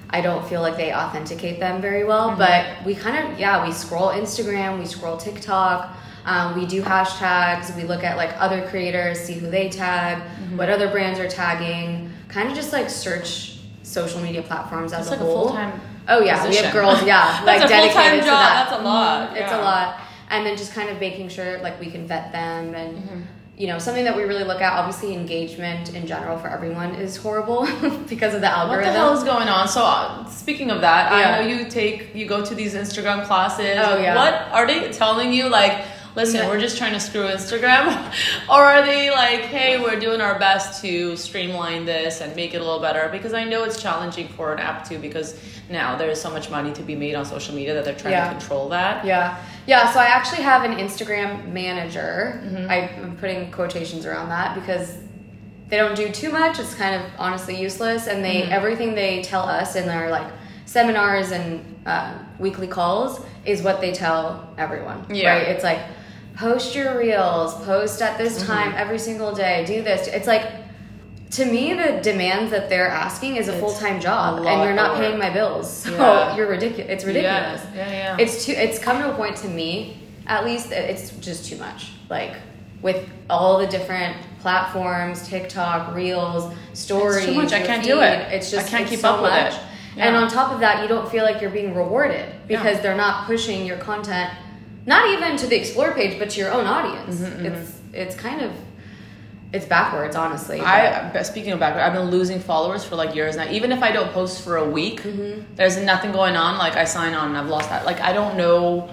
I 0.09 0.21
don't 0.21 0.47
feel 0.47 0.61
like 0.61 0.77
they 0.77 0.93
authenticate 0.93 1.59
them 1.59 1.81
very 1.81 2.03
well. 2.05 2.35
But 2.35 2.83
we 2.85 2.95
kind 2.95 3.17
of, 3.31 3.39
yeah, 3.39 3.65
we 3.65 3.73
scroll 3.73 4.09
Instagram, 4.09 4.79
we 4.79 4.85
scroll 4.85 5.17
TikTok. 5.17 5.95
Um, 6.25 6.59
we 6.59 6.65
do 6.65 6.81
hashtags. 6.81 7.75
We 7.75 7.83
look 7.83 8.03
at 8.03 8.17
like 8.17 8.31
other 8.39 8.67
creators, 8.67 9.19
see 9.19 9.33
who 9.33 9.49
they 9.49 9.69
tag, 9.69 10.21
what 10.57 10.69
other 10.69 10.89
brands 10.89 11.19
are 11.19 11.27
tagging. 11.29 12.11
Kind 12.27 12.49
of 12.49 12.55
just 12.55 12.73
like 12.73 12.89
search 12.89 13.59
social 13.83 14.19
media 14.21 14.41
platforms 14.43 14.91
as 14.93 15.01
It's 15.01 15.07
a 15.07 15.11
like 15.11 15.19
a 15.21 15.23
whole. 15.23 15.47
full-time 15.47 15.79
Oh 16.09 16.21
yeah, 16.21 16.47
we 16.47 16.55
have 16.55 16.71
girls. 16.73 17.03
Yeah, 17.03 17.41
That's 17.45 17.61
like 17.61 17.65
a 17.65 17.67
dedicated 17.67 18.21
to 18.21 18.27
job. 18.27 18.39
that. 18.39 18.69
That's 18.69 18.81
a 18.81 18.83
lot. 18.83 19.29
Mhm, 19.31 19.41
It's 19.41 19.51
a 19.51 19.57
lot, 19.61 19.99
and 20.29 20.45
then 20.45 20.55
just 20.57 20.73
kind 20.73 20.89
of 20.89 20.99
making 21.01 21.27
sure 21.29 21.59
like 21.59 21.79
we 21.81 21.89
can 21.91 22.07
vet 22.07 22.31
them 22.31 22.73
and. 22.75 22.97
Mm-hmm. 22.97 23.21
You 23.57 23.65
know, 23.65 23.79
something 23.79 24.03
that 24.03 24.15
we 24.15 24.21
really 24.23 24.43
look 24.43 24.61
at, 24.61 24.73
obviously, 24.73 25.15
engagement 25.15 25.95
in 25.95 26.05
general 26.05 26.37
for 26.37 26.47
everyone 26.47 26.93
is 26.93 27.17
horrible 27.17 27.65
because 28.07 28.35
of 28.35 28.41
the 28.41 28.47
algorithm. 28.47 28.85
What 28.85 28.93
the 28.93 28.99
hell 28.99 29.17
is 29.17 29.23
going 29.23 29.47
on? 29.47 29.67
So, 29.67 29.81
uh, 29.83 30.25
speaking 30.29 30.69
of 30.69 30.81
that, 30.81 31.11
Yeah. 31.11 31.37
I 31.39 31.41
know 31.41 31.47
you 31.47 31.67
take 31.67 32.13
you 32.13 32.27
go 32.27 32.45
to 32.45 32.53
these 32.53 32.75
Instagram 32.75 33.25
classes. 33.25 33.75
Oh, 33.79 33.97
yeah. 33.97 34.15
What 34.15 34.33
are 34.51 34.67
they 34.67 34.91
telling 34.91 35.33
you? 35.33 35.49
Like, 35.49 35.83
listen, 36.17 36.41
Yeah. 36.41 36.47
we're 36.49 36.59
just 36.59 36.77
trying 36.77 36.91
to 36.93 36.99
screw 36.99 37.21
Instagram, 37.27 37.85
or 38.49 38.61
are 38.61 38.85
they 38.85 39.09
like, 39.11 39.41
hey, 39.41 39.79
we're 39.79 39.99
doing 39.99 40.19
our 40.19 40.37
best 40.37 40.81
to 40.81 41.15
streamline 41.15 41.85
this 41.85 42.19
and 42.21 42.35
make 42.35 42.53
it 42.53 42.57
a 42.57 42.63
little 42.65 42.81
better? 42.81 43.07
Because 43.09 43.33
I 43.33 43.45
know 43.45 43.63
it's 43.63 43.81
challenging 43.81 44.27
for 44.29 44.51
an 44.51 44.59
app 44.59 44.89
too, 44.89 44.97
because 44.99 45.39
now 45.69 45.95
there's 45.95 46.19
so 46.19 46.29
much 46.29 46.49
money 46.49 46.73
to 46.73 46.81
be 46.83 46.95
made 46.95 47.15
on 47.15 47.23
social 47.25 47.55
media 47.55 47.73
that 47.75 47.85
they're 47.85 47.95
trying 47.95 48.13
Yeah. 48.13 48.25
to 48.33 48.37
control 48.37 48.67
that. 48.69 49.05
Yeah. 49.05 49.37
Yeah, 49.67 49.91
so 49.93 49.99
I 49.99 50.05
actually 50.07 50.41
have 50.43 50.63
an 50.63 50.77
Instagram 50.77 51.51
manager. 51.53 52.41
Mm-hmm. 52.43 52.69
I'm 52.71 53.17
putting 53.17 53.51
quotations 53.51 54.05
around 54.05 54.29
that 54.29 54.55
because 54.55 54.97
they 55.69 55.77
don't 55.77 55.95
do 55.95 56.09
too 56.09 56.31
much. 56.31 56.57
It's 56.59 56.73
kind 56.75 56.95
of 56.95 57.01
honestly 57.19 57.59
useless. 57.61 58.07
And 58.07 58.23
they 58.23 58.41
Mm-hmm. 58.41 58.51
everything 58.53 58.95
they 58.95 59.21
tell 59.23 59.43
us 59.43 59.75
in 59.75 59.85
their 59.85 60.09
like 60.09 60.31
seminars 60.65 61.31
and 61.31 61.75
uh, 61.85 62.13
weekly 62.39 62.67
calls 62.67 63.19
is 63.45 63.61
what 63.61 63.81
they 63.81 63.91
tell 63.93 64.53
everyone. 64.57 65.05
Yeah. 65.13 65.29
Right? 65.33 65.47
It's 65.49 65.63
like 65.63 65.79
post 66.37 66.75
your 66.75 66.97
reels, 66.97 67.53
post 67.65 68.01
at 68.01 68.17
this 68.17 68.37
Mm-hmm. 68.39 68.47
time 68.51 68.73
every 68.75 68.99
single 68.99 69.33
day, 69.33 69.65
do 69.65 69.81
this. 69.81 70.07
It's 70.07 70.27
like 70.27 70.45
to 71.31 71.45
me 71.45 71.73
the 71.73 71.99
demands 72.01 72.51
that 72.51 72.69
they're 72.69 72.87
asking 72.87 73.35
is 73.35 73.47
a 73.49 73.51
It's 73.51 73.59
full-time 73.59 73.99
job 73.99 74.45
and 74.45 74.63
you're 74.63 74.73
not 74.73 74.95
paying 74.97 75.17
my 75.19 75.29
bills. 75.29 75.67
So 75.83 75.91
Yeah. 75.91 76.35
you're 76.37 76.47
ridiculous. 76.47 76.89
It's 76.89 77.03
ridiculous 77.03 77.61
Yeah, 77.75 77.87
yeah, 77.87 77.91
yeah. 77.91 78.17
it's 78.19 78.45
too 78.45 78.53
it's 78.53 78.79
come 78.79 79.01
to 79.01 79.11
a 79.11 79.15
point 79.15 79.35
to 79.37 79.47
me 79.49 79.97
at 80.27 80.45
least 80.45 80.71
it's 80.71 81.11
just 81.19 81.45
too 81.49 81.57
much 81.57 81.91
like 82.09 82.33
with 82.81 83.07
all 83.29 83.57
the 83.59 83.67
different 83.67 84.15
platforms 84.39 85.27
tiktok 85.27 85.93
reels 85.95 86.53
stories 86.73 87.17
It's 87.17 87.25
too 87.25 87.33
much. 87.33 87.51
I 87.53 87.61
can't 87.61 87.83
do 87.83 87.99
it. 88.01 88.31
it's 88.31 88.49
just 88.51 88.67
I 88.67 88.69
can't 88.69 88.87
keep 88.89 88.99
so 88.99 89.09
up 89.15 89.21
with 89.21 89.31
much. 89.31 89.53
it. 89.53 89.59
and 89.97 90.15
on 90.15 90.29
top 90.29 90.53
of 90.53 90.59
that 90.61 90.81
you 90.81 90.87
don't 90.87 91.09
feel 91.09 91.23
like 91.25 91.41
you're 91.41 91.49
being 91.61 91.73
rewarded 91.75 92.25
because 92.47 92.75
Yeah. 92.77 92.81
they're 92.83 92.95
not 93.07 93.25
pushing 93.25 93.65
your 93.65 93.77
content 93.77 94.29
not 94.87 95.03
even 95.13 95.37
to 95.37 95.45
the 95.51 95.55
explore 95.55 95.91
page 95.99 96.17
but 96.19 96.27
to 96.31 96.39
your 96.41 96.51
own 96.57 96.65
audience 96.65 97.15
Mm-hmm, 97.21 97.45
it's 97.47 97.71
it's 97.93 98.15
kind 98.15 98.41
of 98.41 98.51
it's 99.53 99.65
backwards 99.65 100.15
honestly 100.15 100.59
I 100.59 101.21
speaking 101.23 101.51
of 101.53 101.59
background, 101.59 101.85
I've 101.87 101.97
been 101.99 102.09
losing 102.17 102.39
followers 102.51 102.83
for 102.83 102.95
like 102.97 103.15
years 103.15 103.33
now. 103.37 103.47
Even 103.57 103.71
if 103.71 103.81
I 103.81 103.91
don't 103.97 104.11
post 104.19 104.41
for 104.43 104.57
a 104.57 104.67
week, 104.79 104.99
Mm-hmm. 105.03 105.55
there's 105.55 105.77
nothing 105.77 106.11
going 106.11 106.35
on. 106.35 106.57
Like 106.57 106.75
I 106.75 106.83
sign 106.85 107.13
on 107.13 107.25
and 107.29 107.37
I've 107.37 107.47
lost 107.47 107.69
that. 107.69 107.85
Like 107.85 107.99
I 108.01 108.11
don't 108.19 108.35
know, 108.35 108.89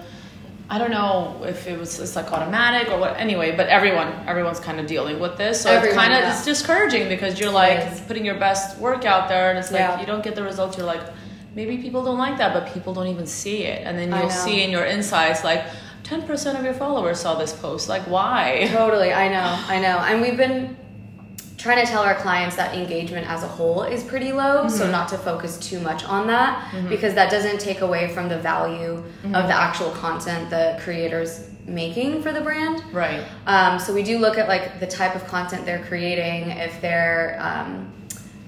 I 0.69 0.77
don't 0.79 0.91
know 0.91 1.13
if 1.43 1.67
it 1.67 1.77
was 1.77 1.99
it's 1.99 2.15
like 2.15 2.31
automatic 2.31 2.89
or 2.91 2.97
what. 3.01 3.17
Anyway, 3.27 3.49
but 3.59 3.67
everyone 3.67 4.07
everyone's 4.31 4.61
kind 4.61 4.79
of 4.79 4.85
dealing 4.87 5.19
with 5.19 5.35
this, 5.37 5.55
so 5.63 5.69
Everyone, 5.69 5.87
it's 5.89 5.97
kind 6.01 6.13
of 6.13 6.19
yeah. 6.19 6.31
it's 6.33 6.45
discouraging 6.45 7.09
because 7.09 7.37
you're 7.39 7.51
like 7.63 8.07
putting 8.07 8.23
your 8.29 8.39
best 8.47 8.77
work 8.79 9.03
out 9.13 9.27
there, 9.27 9.49
and 9.49 9.59
it's 9.59 9.71
like 9.73 9.81
Yeah. 9.81 9.99
you 9.99 10.05
don't 10.11 10.23
get 10.23 10.35
the 10.35 10.43
results. 10.51 10.77
You're 10.77 10.87
like 10.95 11.03
maybe 11.53 11.77
people 11.85 12.01
don't 12.07 12.17
like 12.27 12.37
that, 12.37 12.53
but 12.53 12.73
people 12.73 12.93
don't 12.93 13.07
even 13.15 13.27
see 13.27 13.59
it, 13.73 13.79
and 13.85 13.97
then 13.99 14.07
you'll 14.17 14.29
see 14.45 14.63
in 14.63 14.69
your 14.71 14.85
insights 14.85 15.43
like. 15.43 15.63
10% 16.05 16.57
of 16.57 16.63
your 16.63 16.73
followers 16.75 17.19
saw 17.19 17.35
this 17.35 17.51
post. 17.51 17.89
Like, 17.89 18.03
why? 18.03 18.67
Totally, 18.71 19.11
I 19.11 19.27
know, 19.27 19.63
I 19.67 19.79
know. 19.79 19.97
And 19.99 20.21
we've 20.21 20.37
been 20.37 20.77
trying 21.57 21.83
to 21.83 21.91
tell 21.91 22.03
our 22.03 22.13
clients 22.13 22.55
that 22.55 22.75
engagement 22.75 23.27
as 23.27 23.41
a 23.41 23.47
whole 23.47 23.81
is 23.81 24.03
pretty 24.03 24.31
low, 24.31 24.67
so 24.67 24.89
not 24.89 25.09
to 25.09 25.17
focus 25.17 25.57
too 25.57 25.79
much 25.79 26.03
on 26.03 26.27
that 26.27 26.71
because 26.89 27.15
that 27.15 27.31
doesn't 27.31 27.59
take 27.59 27.81
away 27.81 28.13
from 28.13 28.29
the 28.29 28.37
value 28.37 29.03
of 29.23 29.47
the 29.47 29.55
actual 29.55 29.89
content 29.91 30.49
the 30.51 30.77
creators 30.83 31.49
making 31.65 32.21
for 32.21 32.31
the 32.31 32.41
brand. 32.41 32.83
Right. 32.93 33.25
Um, 33.47 33.79
so 33.79 33.91
we 33.95 34.03
do 34.03 34.19
look 34.19 34.37
at 34.37 34.47
like 34.47 34.79
the 34.79 34.85
type 34.85 35.15
of 35.15 35.25
content 35.25 35.65
they're 35.65 35.83
creating, 35.85 36.51
if 36.51 36.79
they're 36.81 37.39
um, 37.41 37.91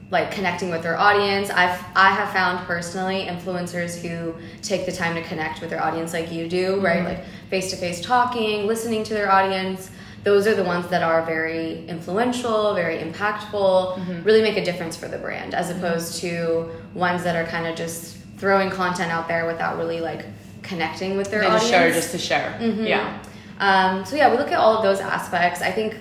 like 0.10 0.32
connecting 0.32 0.70
with 0.70 0.84
their 0.84 0.98
audience. 0.98 1.50
I've 1.50 1.84
I 1.96 2.12
have 2.12 2.32
found 2.32 2.66
personally 2.66 3.26
influencers 3.26 4.02
who 4.02 4.36
take 4.62 4.86
the 4.86 4.92
time 4.92 5.16
to 5.16 5.22
connect 5.24 5.60
with 5.60 5.70
their 5.70 5.84
audience 5.84 6.14
like 6.14 6.32
you 6.32 6.48
do, 6.48 6.80
right? 6.80 7.00
Mm-hmm. 7.00 7.08
Like 7.08 7.26
face 7.50 7.70
to 7.72 7.76
face 7.76 8.02
talking, 8.02 8.68
listening 8.68 9.04
to 9.06 9.14
their 9.14 9.32
audience. 9.32 9.92
Those 10.24 10.48
are 10.48 10.56
the 10.56 10.64
ones 10.64 10.88
that 10.90 11.04
are 11.04 11.22
very 11.26 11.86
influential, 11.88 12.74
very 12.74 12.98
impactful, 12.98 13.98
mm-hmm. 13.98 14.24
really 14.24 14.42
make 14.42 14.58
a 14.58 14.64
difference 14.64 14.98
for 14.98 15.08
the 15.08 15.18
brand, 15.18 15.54
as 15.54 15.68
mm-hmm. 15.68 15.84
opposed 15.84 16.20
to 16.22 16.70
ones 16.94 17.24
that 17.24 17.36
are 17.36 17.50
kind 17.50 17.68
of 17.68 17.76
just 17.76 18.18
throwing 18.38 18.70
content 18.70 19.12
out 19.12 19.28
there 19.28 19.46
without 19.46 19.78
really 19.78 20.00
like 20.00 20.26
connecting 20.64 21.18
with 21.18 21.32
their 21.32 21.42
They 21.42 21.48
just 21.48 21.66
audience. 21.66 21.84
share 21.84 21.92
just 21.94 22.12
to 22.12 22.18
share. 22.18 22.62
Yeah. 22.62 23.24
Um, 23.60 24.06
so 24.06 24.16
yeah, 24.16 24.30
we 24.30 24.38
look 24.38 24.52
at 24.52 24.60
all 24.60 24.76
of 24.78 24.84
those 24.84 25.00
aspects. 25.00 25.62
I 25.62 25.72
think 25.72 25.96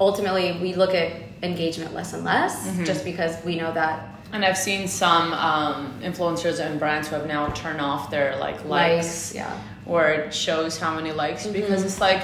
ultimately 0.00 0.58
we 0.60 0.74
look 0.74 0.94
at 0.94 1.12
engagement 1.42 1.94
less 1.94 2.12
and 2.12 2.24
less, 2.24 2.66
Mm-hmm. 2.66 2.84
just 2.84 3.04
because 3.04 3.36
we 3.44 3.56
know 3.56 3.72
that 3.72 4.08
And 4.32 4.44
I've 4.44 4.58
seen 4.58 4.88
some 4.88 5.32
um, 5.32 6.00
influencers 6.02 6.60
and 6.60 6.78
brands 6.78 7.08
who 7.08 7.14
have 7.16 7.26
now 7.26 7.48
turned 7.48 7.80
off 7.80 8.10
their 8.10 8.36
like 8.36 8.64
likes, 8.64 8.64
likes, 8.66 9.34
yeah, 9.34 9.58
where 9.84 10.12
it 10.12 10.34
shows 10.34 10.78
how 10.78 10.94
many 10.94 11.12
likes 11.12 11.42
Mm-hmm. 11.44 11.52
because 11.60 11.84
it's 11.84 12.00
like 12.00 12.22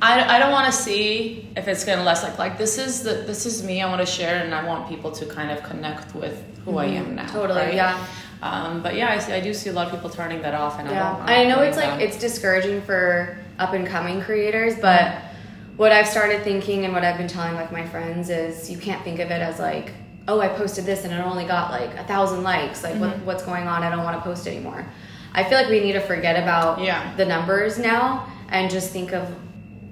I, 0.00 0.36
I 0.36 0.38
don't 0.38 0.52
want 0.52 0.66
to 0.72 0.72
see 0.72 1.48
if 1.56 1.66
it's 1.66 1.84
gonna 1.84 2.04
less 2.04 2.22
like 2.22 2.38
like 2.38 2.56
this 2.58 2.78
is 2.78 3.02
the 3.02 3.14
this 3.30 3.46
is 3.46 3.62
me 3.64 3.82
I 3.82 3.88
want 3.88 4.00
to 4.00 4.06
share 4.06 4.36
and 4.44 4.54
I 4.54 4.64
want 4.64 4.88
people 4.88 5.10
to 5.12 5.24
kind 5.26 5.50
of 5.50 5.62
connect 5.64 6.14
with 6.14 6.36
who 6.64 6.78
I 6.78 6.86
am 6.86 7.14
now. 7.16 7.24
Mm-hmm. 7.24 7.32
Totally, 7.38 7.60
right? 7.60 7.74
yeah. 7.74 8.06
Um, 8.40 8.82
but 8.84 8.94
yeah, 8.94 9.10
I, 9.10 9.18
see, 9.18 9.32
I 9.32 9.40
do 9.40 9.52
see 9.52 9.68
a 9.70 9.72
lot 9.72 9.86
of 9.88 9.92
people 9.94 10.10
turning 10.10 10.40
that 10.42 10.54
off, 10.54 10.78
and 10.78 10.86
I 10.88 10.92
yeah. 10.92 11.16
don't. 11.16 11.28
I 11.28 11.44
know 11.48 11.60
it's 11.62 11.76
like 11.76 11.86
that. 11.98 12.02
it's 12.02 12.16
discouraging 12.16 12.82
for 12.82 13.36
up 13.58 13.72
and 13.72 13.84
coming 13.84 14.20
creators, 14.20 14.74
but 14.76 15.16
what 15.78 15.92
I've 15.92 16.08
started 16.08 16.42
thinking 16.42 16.84
and 16.84 16.92
what 16.92 17.04
I've 17.04 17.16
been 17.16 17.28
telling 17.28 17.54
like 17.54 17.72
my 17.72 17.86
friends 17.86 18.28
is 18.30 18.68
you 18.68 18.76
can't 18.76 19.02
think 19.04 19.20
of 19.20 19.30
it 19.30 19.40
as 19.40 19.58
like 19.58 19.92
oh 20.26 20.40
I 20.40 20.48
posted 20.48 20.84
this 20.84 21.04
and 21.04 21.14
it 21.14 21.20
only 21.20 21.46
got 21.46 21.70
like 21.70 21.94
a 21.94 22.04
thousand 22.04 22.42
likes. 22.42 22.82
Like 22.82 22.94
Mm-hmm. 22.94 23.00
what, 23.00 23.18
what's 23.20 23.44
going 23.44 23.66
on? 23.66 23.82
I 23.82 23.88
don't 23.88 24.04
want 24.04 24.16
to 24.18 24.22
post 24.22 24.46
anymore. 24.46 24.84
I 25.32 25.44
feel 25.44 25.56
like 25.56 25.68
we 25.68 25.80
need 25.80 25.92
to 25.92 26.00
forget 26.00 26.42
about 26.42 26.80
Yeah. 26.80 27.14
the 27.16 27.24
numbers 27.24 27.78
now 27.78 28.30
and 28.50 28.70
just 28.70 28.90
think 28.90 29.12
of 29.12 29.32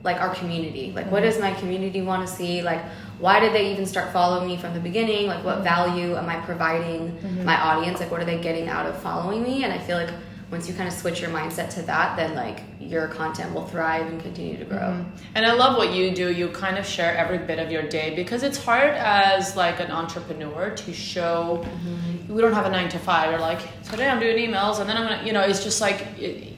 like 0.03 0.21
our 0.21 0.35
community. 0.35 0.93
Like 0.93 1.11
what 1.11 1.23
mm-hmm. 1.23 1.31
does 1.31 1.41
my 1.41 1.53
community 1.55 2.03
want 2.03 2.27
to 2.27 2.33
see? 2.33 2.63
Like 2.63 2.85
why 3.19 3.39
did 3.39 3.55
they 3.55 3.73
even 3.73 3.87
start 3.87 4.13
following 4.13 4.49
me 4.49 4.57
from 4.57 4.75
the 4.75 4.81
beginning? 4.81 5.29
Like 5.29 5.45
what 5.45 5.57
mm-hmm. 5.57 5.65
value 5.65 6.17
am 6.17 6.29
i 6.29 6.37
providing 6.41 7.13
mm-hmm. 7.13 7.45
my 7.45 7.59
audience? 7.61 8.01
Like 8.01 8.11
what 8.11 8.21
are 8.21 8.27
they 8.27 8.41
getting 8.41 8.69
out 8.69 8.87
of 8.87 9.01
following 9.01 9.43
me? 9.45 9.63
And 9.63 9.73
i 9.73 9.79
feel 9.79 9.97
like 9.97 10.11
once 10.51 10.69
you 10.69 10.75
kind 10.75 10.89
of 10.89 10.95
switch 10.95 11.21
your 11.21 11.31
mindset 11.31 11.69
to 11.71 11.83
that 11.83 12.17
then 12.17 12.35
like 12.35 12.63
your 12.79 13.09
content 13.09 13.53
will 13.53 13.67
thrive 13.67 14.07
and 14.07 14.21
continue 14.21 14.57
to 14.57 14.65
grow 14.65 14.79
mm-hmm. 14.79 15.17
And 15.35 15.45
I 15.45 15.53
love 15.53 15.77
what 15.77 15.93
you 15.93 16.15
do. 16.15 16.33
You 16.33 16.49
kind 16.49 16.79
of 16.79 16.87
share 16.87 17.15
every 17.15 17.37
bit 17.37 17.59
of 17.59 17.71
your 17.71 17.83
day 17.83 18.15
because 18.17 18.43
it's 18.43 18.57
hard 18.57 18.95
as 18.95 19.55
like 19.55 19.81
an 19.81 19.91
entrepreneur 19.91 20.71
to 20.71 20.93
show. 20.95 21.63
Mm-hmm. 21.63 22.35
We 22.35 22.41
don't 22.41 22.55
have 22.55 22.65
a 22.65 22.71
nine 22.71 22.89
to 22.89 22.99
five. 22.99 23.31
You're 23.31 23.41
like 23.41 23.61
today 23.83 24.09
I'm 24.09 24.19
doing 24.19 24.39
emails 24.39 24.81
and 24.81 24.89
then 24.89 24.97
I'm 24.97 25.09
gonna, 25.09 25.27
you 25.27 25.35
know, 25.35 25.43
it's 25.43 25.63
just 25.63 25.83
like 25.83 26.01
it, 26.19 26.56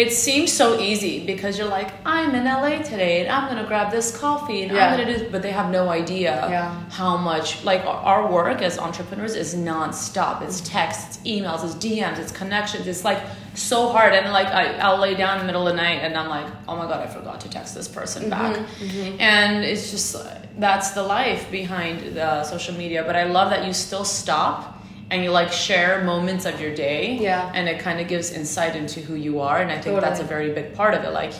it 0.00 0.12
seems 0.12 0.50
so 0.50 0.80
easy 0.80 1.26
because 1.26 1.58
you're 1.58 1.68
like, 1.68 1.90
I'm 2.06 2.34
in 2.34 2.44
LA 2.44 2.78
today 2.78 3.20
and 3.20 3.28
I'm 3.30 3.48
gonna 3.48 3.68
grab 3.68 3.90
this 3.92 4.16
coffee 4.16 4.62
and 4.62 4.72
Yeah. 4.72 4.86
I'm 4.86 4.98
gonna 4.98 5.18
do, 5.18 5.28
but 5.30 5.42
they 5.42 5.50
have 5.50 5.70
no 5.70 5.90
idea 5.90 6.32
Yeah. 6.48 6.74
how 6.90 7.18
much 7.18 7.62
like 7.64 7.82
our- 7.84 8.26
work 8.26 8.62
as 8.62 8.78
entrepreneurs 8.78 9.34
is 9.34 9.54
nonstop. 9.54 10.40
It's 10.40 10.62
texts, 10.62 11.04
it's 11.08 11.28
emails, 11.28 11.62
it's 11.64 11.74
DMs, 11.74 12.18
it's 12.18 12.32
connections. 12.32 12.86
It's 12.86 13.04
like 13.04 13.20
so 13.54 13.88
hard 13.88 14.14
and 14.14 14.32
like 14.32 14.46
I, 14.46 14.78
I'll 14.78 14.98
lay 14.98 15.14
down 15.14 15.34
in 15.34 15.40
the 15.40 15.46
middle 15.46 15.68
of 15.68 15.74
the 15.74 15.82
night 15.82 16.00
and 16.02 16.16
I'm 16.16 16.30
like, 16.30 16.46
oh 16.66 16.76
my 16.76 16.86
god, 16.86 17.00
I 17.06 17.06
forgot 17.06 17.40
to 17.42 17.50
text 17.50 17.74
this 17.74 17.88
person 17.88 18.22
mm-hmm. 18.22 18.30
back, 18.30 18.56
mm-hmm. 18.56 19.20
and 19.20 19.64
it's 19.64 19.90
just 19.90 20.16
that's 20.58 20.90
the 20.92 21.02
life 21.02 21.50
behind 21.50 22.16
the 22.16 22.44
social 22.44 22.74
media. 22.74 23.02
But 23.04 23.16
I 23.16 23.24
love 23.24 23.50
that 23.50 23.66
you 23.66 23.74
still 23.74 24.04
stop. 24.04 24.79
And 25.10 25.24
you 25.24 25.30
like 25.32 25.52
share 25.52 26.04
moments 26.04 26.44
of 26.46 26.60
your 26.60 26.72
day, 26.74 27.18
Yeah. 27.20 27.50
and 27.52 27.68
it 27.68 27.80
kind 27.80 27.98
of 28.00 28.06
gives 28.06 28.30
insight 28.32 28.76
into 28.76 29.00
who 29.00 29.14
you 29.16 29.40
are, 29.40 29.58
and 29.60 29.70
I 29.70 29.80
think 29.80 30.00
that's 30.00 30.20
a 30.20 30.24
very 30.24 30.50
big 30.52 30.72
part 30.74 30.94
of 30.94 31.02
it. 31.02 31.10
Like, 31.12 31.32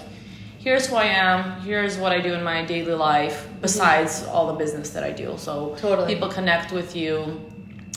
here's 0.59 0.87
who 0.88 0.96
I 0.96 1.04
am, 1.04 1.61
here's 1.61 1.96
what 1.96 2.11
I 2.11 2.20
do 2.20 2.35
in 2.35 2.42
my 2.42 2.64
daily 2.64 2.94
life, 2.94 3.46
besides 3.61 4.24
all 4.24 4.48
the 4.48 4.54
business 4.64 4.90
that 4.90 5.04
I 5.04 5.12
do. 5.12 5.35
So 5.37 5.52
Mm-hmm. 5.52 5.76
Totally. 5.87 6.12
people 6.14 6.28
connect 6.28 6.72
with 6.72 6.96
you, 6.96 7.40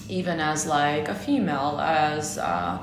even 0.09 0.39
as 0.39 0.67
like 0.67 1.07
a 1.07 1.15
female, 1.15 1.79
as 1.81 2.37
uh, 2.37 2.77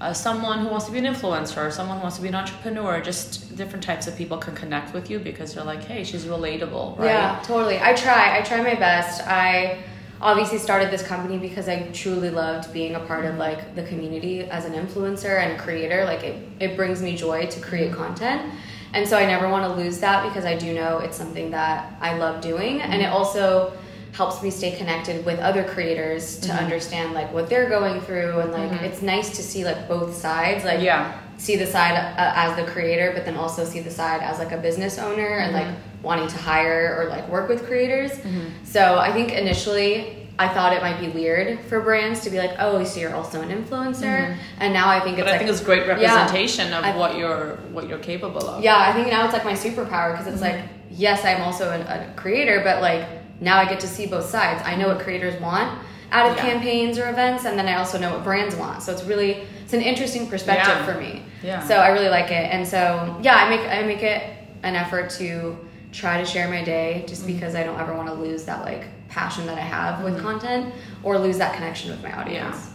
uh, 0.00 0.12
someone 0.14 0.60
who 0.60 0.68
wants 0.68 0.86
to 0.86 0.92
be 0.92 0.98
an 0.98 1.04
influencer, 1.04 1.70
someone 1.70 1.98
who 1.98 2.02
wants 2.02 2.16
to 2.16 2.22
be 2.22 2.28
an 2.28 2.34
entrepreneur. 2.34 3.02
Just 3.02 3.54
different 3.54 3.84
types 3.84 4.06
of 4.06 4.16
people 4.16 4.38
can 4.38 4.54
connect 4.54 4.94
with 4.94 5.10
you 5.10 5.18
because 5.18 5.52
they're 5.52 5.64
like, 5.74 5.84
hey, 5.84 6.04
she's 6.04 6.24
relatable, 6.24 6.96
right? 6.98 7.04
Yeah, 7.06 7.40
totally. 7.44 7.78
I 7.78 7.92
try. 7.92 8.38
I 8.38 8.40
try 8.40 8.62
my 8.62 8.76
best. 8.76 9.20
I 9.26 9.78
obviously 10.22 10.58
started 10.58 10.90
this 10.90 11.02
company 11.02 11.38
because 11.38 11.68
I 11.68 11.82
truly 11.92 12.30
loved 12.30 12.72
being 12.72 12.94
a 12.94 13.00
part 13.00 13.24
of 13.24 13.36
like 13.36 13.74
the 13.74 13.82
community 13.84 14.42
as 14.42 14.64
an 14.64 14.72
influencer 14.72 15.40
and 15.40 15.58
creator. 15.58 16.04
Like 16.04 16.22
it, 16.22 16.46
it 16.60 16.76
brings 16.76 17.02
me 17.02 17.16
joy 17.16 17.46
to 17.46 17.60
create 17.60 17.92
content. 17.92 18.52
And 18.92 19.08
so 19.08 19.16
I 19.16 19.24
never 19.24 19.48
want 19.48 19.64
to 19.64 19.82
lose 19.82 20.00
that 20.00 20.28
because 20.28 20.44
I 20.44 20.56
do 20.56 20.74
know 20.74 20.98
it's 20.98 21.16
something 21.16 21.50
that 21.52 21.94
I 22.00 22.18
love 22.18 22.40
doing 22.40 22.82
and 22.82 23.00
it 23.00 23.06
also 23.06 23.72
helps 24.12 24.42
me 24.42 24.50
stay 24.50 24.72
connected 24.72 25.24
with 25.24 25.38
other 25.38 25.64
creators 25.64 26.40
to 26.40 26.48
mm-hmm. 26.48 26.64
understand 26.64 27.12
like 27.12 27.32
what 27.32 27.48
they're 27.48 27.68
going 27.68 28.00
through 28.00 28.40
and 28.40 28.52
like 28.52 28.70
mm-hmm. 28.70 28.84
it's 28.84 29.02
nice 29.02 29.36
to 29.36 29.42
see 29.42 29.64
like 29.64 29.88
both 29.88 30.14
sides 30.14 30.64
like 30.64 30.80
Yeah. 30.80 31.16
see 31.36 31.54
the 31.54 31.66
side 31.66 31.94
uh, 31.94 32.32
as 32.34 32.56
the 32.56 32.70
creator 32.70 33.12
but 33.14 33.24
then 33.24 33.36
also 33.36 33.64
see 33.64 33.80
the 33.80 33.90
side 33.90 34.20
as 34.20 34.40
like 34.40 34.50
a 34.50 34.58
business 34.58 34.98
owner 34.98 35.38
and 35.38 35.54
mm-hmm. 35.54 35.68
like 35.68 35.78
wanting 36.02 36.28
to 36.28 36.36
hire 36.38 36.96
or 36.98 37.08
like 37.08 37.28
work 37.28 37.48
with 37.48 37.66
creators 37.66 38.12
mm-hmm. 38.12 38.48
so 38.64 38.98
i 38.98 39.12
think 39.12 39.32
initially 39.32 40.26
i 40.38 40.48
thought 40.48 40.72
it 40.72 40.80
might 40.82 40.98
be 40.98 41.08
weird 41.08 41.60
for 41.66 41.80
brands 41.80 42.20
to 42.20 42.30
be 42.30 42.38
like 42.38 42.52
oh 42.58 42.82
so 42.84 43.00
you're 43.00 43.14
also 43.14 43.40
an 43.42 43.50
influencer 43.50 44.28
mm-hmm. 44.28 44.40
and 44.60 44.72
now 44.72 44.88
i 44.88 44.98
think 45.00 45.18
it's 45.18 45.24
But 45.24 45.28
I 45.28 45.32
like 45.32 45.38
think 45.40 45.50
it's 45.50 45.60
great 45.62 45.86
Yeah. 45.86 45.94
representation 45.94 46.72
of 46.72 46.84
I- 46.84 46.96
what 46.96 47.16
you're 47.16 47.56
what 47.72 47.88
you're 47.88 47.98
capable 47.98 48.46
of. 48.48 48.62
yeah 48.64 48.78
i 48.78 48.92
think 48.92 49.08
now 49.08 49.24
it's 49.24 49.32
like 49.34 49.44
my 49.44 49.52
superpower 49.52 50.12
because 50.12 50.26
it's 50.32 50.42
mm-hmm. 50.42 50.60
like 50.60 50.68
yes 50.90 51.24
i'm 51.24 51.42
also 51.42 51.70
an, 51.70 51.82
a 51.82 52.12
creator 52.16 52.60
but 52.64 52.80
like 52.80 53.06
now 53.40 53.58
i 53.58 53.64
get 53.68 53.80
to 53.80 53.86
see 53.88 54.06
both 54.06 54.24
sides 54.24 54.62
i 54.64 54.74
know 54.74 54.88
what 54.88 55.00
creators 55.00 55.38
want 55.40 55.78
out 56.12 56.30
of 56.30 56.36
Yeah. 56.36 56.50
campaigns 56.50 56.98
or 56.98 57.08
events 57.10 57.44
and 57.44 57.58
then 57.58 57.68
i 57.68 57.74
also 57.74 57.98
know 57.98 58.10
what 58.14 58.24
brands 58.24 58.56
want 58.56 58.82
so 58.82 58.90
it's 58.92 59.04
really 59.04 59.44
it's 59.62 59.74
an 59.74 59.82
interesting 59.82 60.26
perspective 60.28 60.74
Yeah. 60.78 60.84
for 60.86 60.98
me 60.98 61.22
Yeah. 61.42 61.60
so 61.68 61.76
i 61.76 61.88
really 61.88 62.08
like 62.08 62.30
it 62.32 62.52
and 62.52 62.66
so 62.66 63.16
yeah 63.22 63.36
i 63.36 63.48
make 63.50 63.60
i 63.68 63.82
make 63.82 64.02
it 64.02 64.22
an 64.62 64.74
effort 64.74 65.10
to 65.10 65.56
try 65.92 66.18
to 66.20 66.24
share 66.26 66.48
my 66.48 66.62
day 66.64 67.04
just 67.06 67.22
Mm-hmm. 67.22 67.32
because 67.34 67.54
i 67.54 67.62
don't 67.62 67.78
ever 67.80 67.94
want 67.94 68.08
to 68.08 68.14
lose 68.14 68.44
that 68.44 68.64
like 68.64 68.84
passion 69.08 69.44
that 69.46 69.58
i 69.58 69.62
have 69.76 70.04
with 70.04 70.20
content 70.20 70.72
or 71.02 71.18
lose 71.18 71.38
that 71.38 71.54
connection 71.54 71.90
with 71.90 72.02
my 72.02 72.12
audience 72.20 72.56
Yeah. 72.56 72.72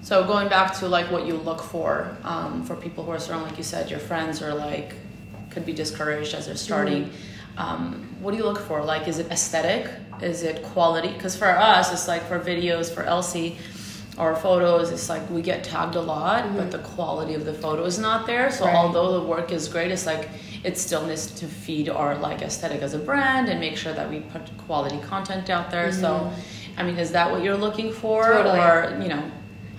So 0.00 0.24
going 0.26 0.48
back 0.48 0.74
to 0.78 0.88
like 0.88 1.10
what 1.10 1.26
you 1.26 1.34
look 1.34 1.60
for 1.60 2.16
um, 2.24 2.64
for 2.64 2.76
people 2.76 3.04
who 3.04 3.10
are 3.10 3.18
starting, 3.18 3.44
like 3.46 3.58
you 3.58 3.64
said, 3.64 3.90
your 3.90 3.98
friends 3.98 4.40
are 4.40 4.54
like 4.54 4.94
could 5.50 5.66
be 5.66 5.72
discouraged 5.74 6.34
as 6.34 6.46
they're 6.46 6.56
starting. 6.56 7.06
Mm-hmm. 7.06 7.58
Um, 7.58 8.16
what 8.20 8.30
do 8.30 8.36
you 8.38 8.44
look 8.44 8.60
for? 8.60 8.82
Like, 8.84 9.08
is 9.08 9.18
it 9.18 9.30
aesthetic? 9.30 9.90
Is 10.22 10.44
it 10.44 10.62
quality? 10.62 11.12
Because 11.12 11.36
for 11.36 11.48
us, 11.50 11.92
it's 11.92 12.06
like 12.06 12.22
for 12.30 12.38
videos 12.38 12.94
for 12.94 13.02
Elsie 13.02 13.58
or 14.16 14.34
photos, 14.36 14.92
it's 14.92 15.08
like 15.08 15.28
we 15.30 15.42
get 15.42 15.64
tagged 15.64 15.96
a 15.96 16.00
lot, 16.00 16.56
but 16.56 16.70
the 16.70 16.78
quality 16.78 17.34
of 17.34 17.44
the 17.44 17.52
photo 17.52 17.84
is 17.84 17.98
not 17.98 18.24
there. 18.26 18.50
So 18.50 18.64
Mm-hmm. 18.64 18.66
Right. 18.74 18.76
although 18.84 19.20
the 19.20 19.24
work 19.26 19.50
is 19.52 19.68
great, 19.68 19.90
it's 19.90 20.06
like 20.06 20.28
it 20.64 20.76
still 20.78 21.06
needs 21.06 21.26
to 21.40 21.46
feed 21.46 21.88
our 21.88 22.16
like 22.16 22.42
aesthetic 22.42 22.82
as 22.82 22.94
a 22.94 22.98
brand 22.98 23.48
and 23.48 23.60
make 23.60 23.76
sure 23.76 23.92
that 23.92 24.08
we 24.10 24.20
put 24.20 24.42
quality 24.66 24.98
content 25.00 25.48
out 25.50 25.70
there. 25.70 25.92
So, 25.92 26.30
I 26.76 26.82
mean, 26.82 26.98
is 26.98 27.12
that 27.12 27.30
what 27.30 27.42
you're 27.42 27.56
looking 27.56 27.92
for, 27.92 28.24
Mm-hmm. 28.24 28.42
Totally. 28.42 28.60
or 28.60 29.02
you 29.02 29.08
know? 29.08 29.22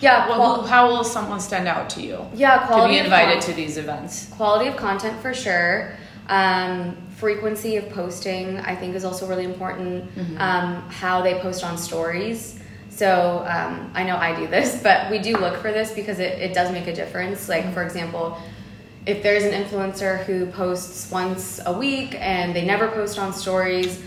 yeah 0.02 0.28
qual- 0.28 0.62
how 0.66 0.88
will 0.88 1.04
someone 1.04 1.42
stand 1.42 1.68
out 1.68 1.90
to 1.90 2.02
you 2.02 2.26
yeah 2.34 2.66
quality 2.68 2.94
to 2.96 3.00
be 3.02 3.06
invited 3.06 3.34
content. 3.34 3.44
to 3.44 3.54
these 3.54 3.76
events? 3.78 4.28
quality 4.28 4.68
of 4.70 4.78
content 4.78 5.20
for 5.22 5.34
sure 5.34 5.92
um, 6.30 6.96
frequency 7.18 7.76
of 7.76 7.90
posting 7.90 8.60
i 8.60 8.74
think 8.74 8.96
is 8.96 9.04
also 9.04 9.28
really 9.28 9.44
important 9.44 10.10
um, 10.38 10.82
how 10.90 11.22
they 11.22 11.34
post 11.40 11.66
on 11.66 11.78
stories 11.78 12.60
so 12.90 13.44
um, 13.50 13.92
i 13.94 14.02
know 14.04 14.16
i 14.16 14.34
do 14.34 14.48
this 14.48 14.82
but 14.88 15.12
we 15.12 15.20
do 15.20 15.36
look 15.36 15.58
for 15.58 15.72
this 15.74 15.92
because 15.92 16.20
it, 16.20 16.40
it 16.40 16.54
does 16.54 16.72
make 16.72 16.88
a 16.88 16.96
difference 16.96 17.50
like 17.50 17.74
for 17.74 17.84
example 17.84 18.38
if 19.10 19.24
there's 19.24 19.44
an 19.44 19.52
influencer 19.52 20.24
who 20.26 20.46
posts 20.48 21.10
once 21.12 21.60
a 21.66 21.74
week 21.74 22.16
and 22.20 22.56
they 22.56 22.64
never 22.64 22.90
post 22.90 23.18
on 23.18 23.34
stories 23.34 24.02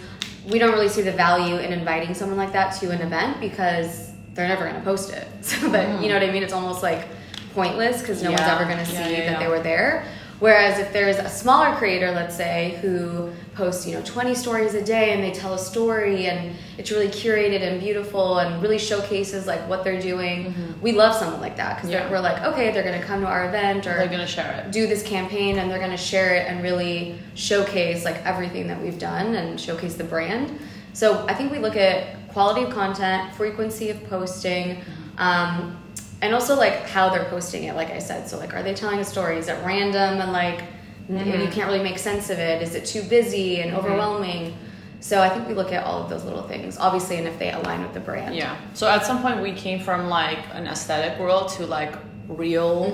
we 0.49 0.59
don't 0.59 0.73
really 0.73 0.89
see 0.89 1.03
the 1.03 1.13
value 1.13 1.57
in 1.57 1.73
inviting 1.73 2.15
someone 2.15 2.37
like 2.37 2.53
that 2.53 2.71
to 2.81 2.91
an 2.91 3.01
event 3.01 3.41
because 3.41 4.13
they're 4.35 4.49
never 4.49 4.65
going 4.65 4.75
to 4.75 4.83
post 4.83 5.13
it. 5.13 5.29
So 5.43 5.69
that 5.71 5.89
you 5.89 5.97
hmm. 5.97 6.09
know 6.09 6.15
what 6.15 6.29
i 6.29 6.33
mean? 6.33 6.43
It's 6.43 6.53
almost 6.53 6.83
like 6.83 7.07
pointless 7.55 8.01
because 8.01 8.23
no 8.23 8.31
one's 8.31 8.43
ever 8.43 8.65
going 8.65 8.79
to 8.79 8.87
see 8.87 8.95
Yeah, 8.95 9.09
yeah, 9.09 9.31
that 9.33 9.41
they 9.41 9.49
were 9.49 9.61
there 9.61 10.07
whereas 10.43 10.79
if 10.81 10.93
there's 10.93 11.19
a 11.19 11.29
smaller 11.29 11.71
creator 11.77 12.11
let's 12.11 12.37
say 12.37 12.77
who 12.83 13.31
posts 13.55 13.87
you 13.87 13.95
know 13.95 14.03
20 14.05 14.35
stories 14.35 14.75
a 14.75 14.83
day 14.83 15.13
and 15.13 15.23
they 15.23 15.31
tell 15.31 15.55
a 15.55 15.59
story 15.59 16.27
and 16.27 16.57
it's 16.79 16.91
really 16.91 17.07
curated 17.09 17.61
and 17.63 17.81
beautiful 17.81 18.39
and 18.41 18.61
really 18.63 18.79
showcases 18.79 19.47
like 19.47 19.61
what 19.69 19.85
they're 19.85 20.01
doing 20.01 20.53
we 20.81 20.91
love 20.93 21.15
someone 21.15 21.41
like 21.41 21.57
that 21.57 21.77
because 21.77 21.91
Mm-hmm. 21.91 22.07
Yeah. 22.07 22.11
we're 22.11 22.21
like 22.31 22.43
okay 22.43 22.73
they're 22.73 22.83
going 22.91 23.01
to 23.01 23.07
come 23.07 23.21
to 23.21 23.27
our 23.27 23.47
event 23.49 23.87
or 23.87 23.95
They're 23.99 24.09
gonna 24.09 24.27
share 24.27 24.53
it. 24.65 24.73
do 24.73 24.87
this 24.87 25.03
campaign 25.05 25.59
and 25.59 25.71
they're 25.71 25.79
going 25.87 25.91
to 26.01 26.05
share 26.13 26.35
it 26.35 26.49
and 26.49 26.61
really 26.63 27.19
showcase 27.35 28.05
like 28.05 28.17
everything 28.27 28.67
that 28.67 28.81
we've 28.83 28.99
done 28.99 29.35
and 29.37 29.61
showcase 29.61 29.95
the 29.95 30.05
brand 30.05 30.59
so 30.93 31.25
i 31.29 31.35
think 31.35 31.53
we 31.53 31.59
look 31.59 31.77
at 31.77 31.97
quality 32.33 32.63
of 32.65 32.71
content 32.71 33.33
frequency 33.35 33.91
of 33.91 34.03
posting 34.09 34.79
um, 35.19 35.79
and 36.23 36.33
also 36.35 36.57
like 36.57 36.89
how 36.89 37.09
they're 37.11 37.27
posting 37.27 37.65
it 37.65 37.75
like 37.75 37.91
i 37.91 37.99
said 37.99 38.27
so 38.29 38.39
like 38.39 38.55
are 38.55 38.63
they 38.63 38.73
telling 38.75 38.99
a 39.01 39.05
story 39.05 39.37
is 39.37 39.49
it 39.49 39.59
random 39.65 40.21
and 40.21 40.33
like 40.33 40.63
n- 41.11 41.41
you 41.41 41.49
can't 41.49 41.69
really 41.71 41.83
make 41.83 41.99
sense 41.99 42.31
of 42.31 42.39
it 42.39 42.63
is 42.63 42.75
it 42.75 42.85
too 42.87 43.03
busy 43.03 43.61
and 43.61 43.75
overwhelming 43.77 44.57
so 45.01 45.21
i 45.21 45.29
think 45.29 45.47
we 45.49 45.55
look 45.55 45.73
at 45.73 45.85
all 45.85 46.03
of 46.03 46.09
those 46.09 46.25
little 46.25 46.45
things 46.45 46.79
obviously 46.79 47.17
and 47.19 47.27
if 47.27 47.39
they 47.39 47.51
align 47.53 47.83
with 47.83 47.93
the 47.93 48.01
brand 48.01 48.35
Yeah. 48.35 48.57
So 48.75 48.89
at 48.89 49.05
some 49.05 49.21
point 49.21 49.43
we 49.43 49.53
came 49.53 49.81
from 49.81 50.09
like 50.09 50.39
an 50.53 50.67
aesthetic 50.67 51.19
world 51.19 51.49
to 51.57 51.67
like 51.67 51.93
real, 52.29 52.87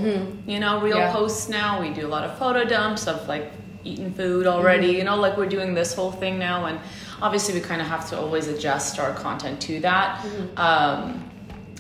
you 0.47 0.59
know, 0.59 0.81
real 0.81 0.97
Mm-hmm. 0.97 1.07
Yeah. 1.07 1.13
posts 1.13 1.49
now. 1.49 1.81
We 1.81 1.91
do 1.91 2.07
a 2.07 2.13
lot 2.17 2.25
of 2.25 2.37
photo 2.39 2.65
dumps 2.65 3.07
of 3.07 3.29
like 3.29 3.53
eating 3.85 4.13
food 4.13 4.47
already, 4.47 4.89
Mm-hmm. 4.89 4.99
you 4.99 5.05
know, 5.05 5.17
like 5.17 5.37
we're 5.37 5.49
doing 5.49 5.75
this 5.75 5.95
whole 5.95 6.11
thing 6.11 6.39
now. 6.39 6.65
And 6.65 6.81
obviously 7.23 7.55
we 7.55 7.61
kind 7.61 7.81
of 7.81 7.87
have 7.87 8.09
to 8.11 8.19
always 8.19 8.49
adjust 8.49 8.99
our 8.99 9.13
content 9.15 9.61
to 9.63 9.81
that. 9.81 10.19
Mm-hmm. 10.25 10.59
Um, 10.59 11.28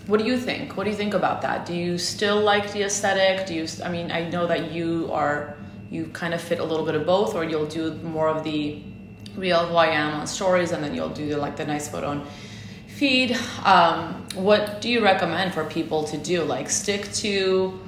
what 0.09 0.19
do 0.19 0.25
you 0.25 0.39
think? 0.39 0.75
What 0.75 0.85
do 0.85 0.91
you 0.91 0.97
think 0.97 1.13
about 1.13 1.43
that? 1.43 1.67
Do 1.67 1.75
you 1.75 1.99
still 1.99 2.41
like 2.41 2.73
the 2.73 2.83
aesthetic? 2.83 3.47
Do 3.47 3.55
you, 3.55 3.67
I 3.85 3.91
mean, 3.91 4.11
I 4.11 4.29
know 4.31 4.47
that 4.47 4.73
you 4.73 5.11
are, 5.13 5.55
you 5.91 6.07
kind 6.07 6.33
of 6.33 6.41
fit 6.41 6.61
a 6.61 6.65
little 6.65 6.87
bit 6.87 6.95
of 6.95 7.05
both, 7.05 7.35
or 7.35 7.45
you'll 7.45 7.67
do 7.67 7.93
more 7.97 8.29
of 8.29 8.43
the 8.43 8.83
real 9.37 9.67
who 9.67 9.77
I 9.77 9.89
am 9.89 10.15
on 10.15 10.27
stories, 10.27 10.73
and 10.73 10.83
then 10.83 10.95
you'll 10.95 11.11
do 11.11 11.29
the, 11.29 11.37
like 11.37 11.57
the 11.57 11.67
nice 11.67 11.91
photo 11.91 12.09
on 12.09 12.27
feed. 12.87 13.37
Um, 13.65 14.27
what 14.35 14.81
do 14.81 14.89
you 14.89 15.05
recommend 15.05 15.53
for 15.53 15.65
people 15.65 16.05
to 16.05 16.17
do? 16.17 16.43
Like 16.43 16.71
stick 16.71 17.13
to 17.25 17.79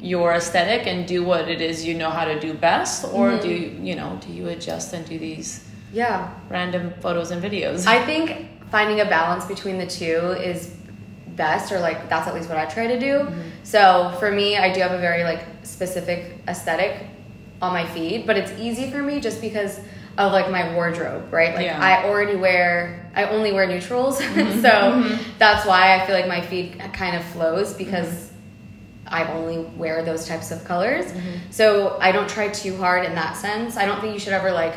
your 0.00 0.32
aesthetic 0.32 0.86
and 0.86 1.06
do 1.06 1.24
what 1.24 1.46
it 1.46 1.60
is 1.60 1.84
you 1.84 1.92
know 1.92 2.08
how 2.08 2.24
to 2.24 2.40
do 2.40 2.54
best, 2.54 3.04
or 3.04 3.38
do 3.38 3.50
you, 3.50 3.78
you 3.82 3.94
know, 3.94 4.18
do 4.22 4.32
you 4.32 4.48
adjust 4.48 4.94
and 4.94 5.06
do 5.06 5.18
these 5.18 5.62
yeah 5.92 6.32
random 6.48 6.94
photos 7.02 7.32
and 7.32 7.42
videos? 7.42 7.86
I 7.86 8.02
think 8.06 8.48
finding 8.70 9.00
a 9.00 9.04
balance 9.04 9.44
between 9.44 9.76
the 9.76 9.86
two 9.86 10.16
is 10.40 10.72
best, 11.28 11.72
or 11.72 11.80
like 11.80 12.08
that's 12.08 12.26
at 12.28 12.34
least 12.34 12.48
what 12.48 12.58
I 12.58 12.66
try 12.66 12.86
to 12.86 12.98
do. 12.98 13.18
Mm-hmm. 13.18 13.40
So 13.62 14.14
for 14.18 14.30
me, 14.30 14.56
I 14.56 14.72
do 14.72 14.80
have 14.80 14.92
a 14.92 14.98
very 14.98 15.24
like 15.24 15.44
specific 15.62 16.38
aesthetic 16.48 17.06
on 17.60 17.72
my 17.72 17.86
feed, 17.86 18.26
but 18.26 18.36
it's 18.36 18.52
easy 18.58 18.90
for 18.90 19.02
me 19.02 19.20
just 19.20 19.40
because 19.40 19.80
of 20.18 20.32
like 20.32 20.50
my 20.50 20.74
wardrobe, 20.74 21.32
right? 21.32 21.54
Like 21.54 21.66
Yeah. 21.66 21.80
I 21.80 22.08
already 22.08 22.36
wear, 22.36 23.10
I 23.14 23.24
only 23.24 23.52
wear 23.52 23.66
neutrals, 23.66 24.20
mm-hmm. 24.20 24.60
so 24.60 24.68
mm-hmm. 24.68 25.30
that's 25.38 25.66
why 25.66 26.00
I 26.00 26.06
feel 26.06 26.14
like 26.14 26.28
my 26.28 26.40
feed 26.40 26.78
kind 26.92 27.16
of 27.16 27.24
flows 27.24 27.74
because. 27.74 28.32
I 29.08 29.24
only 29.34 29.58
wear 29.76 30.04
those 30.04 30.26
types 30.26 30.50
of 30.50 30.64
colors. 30.64 31.06
So 31.50 31.96
I 32.00 32.10
don't 32.10 32.28
try 32.28 32.48
too 32.48 32.76
hard 32.76 33.04
in 33.04 33.14
that 33.14 33.36
sense. 33.36 33.76
I 33.76 33.86
don't 33.86 34.00
think 34.00 34.14
you 34.14 34.18
should 34.18 34.32
ever 34.32 34.50
like 34.50 34.74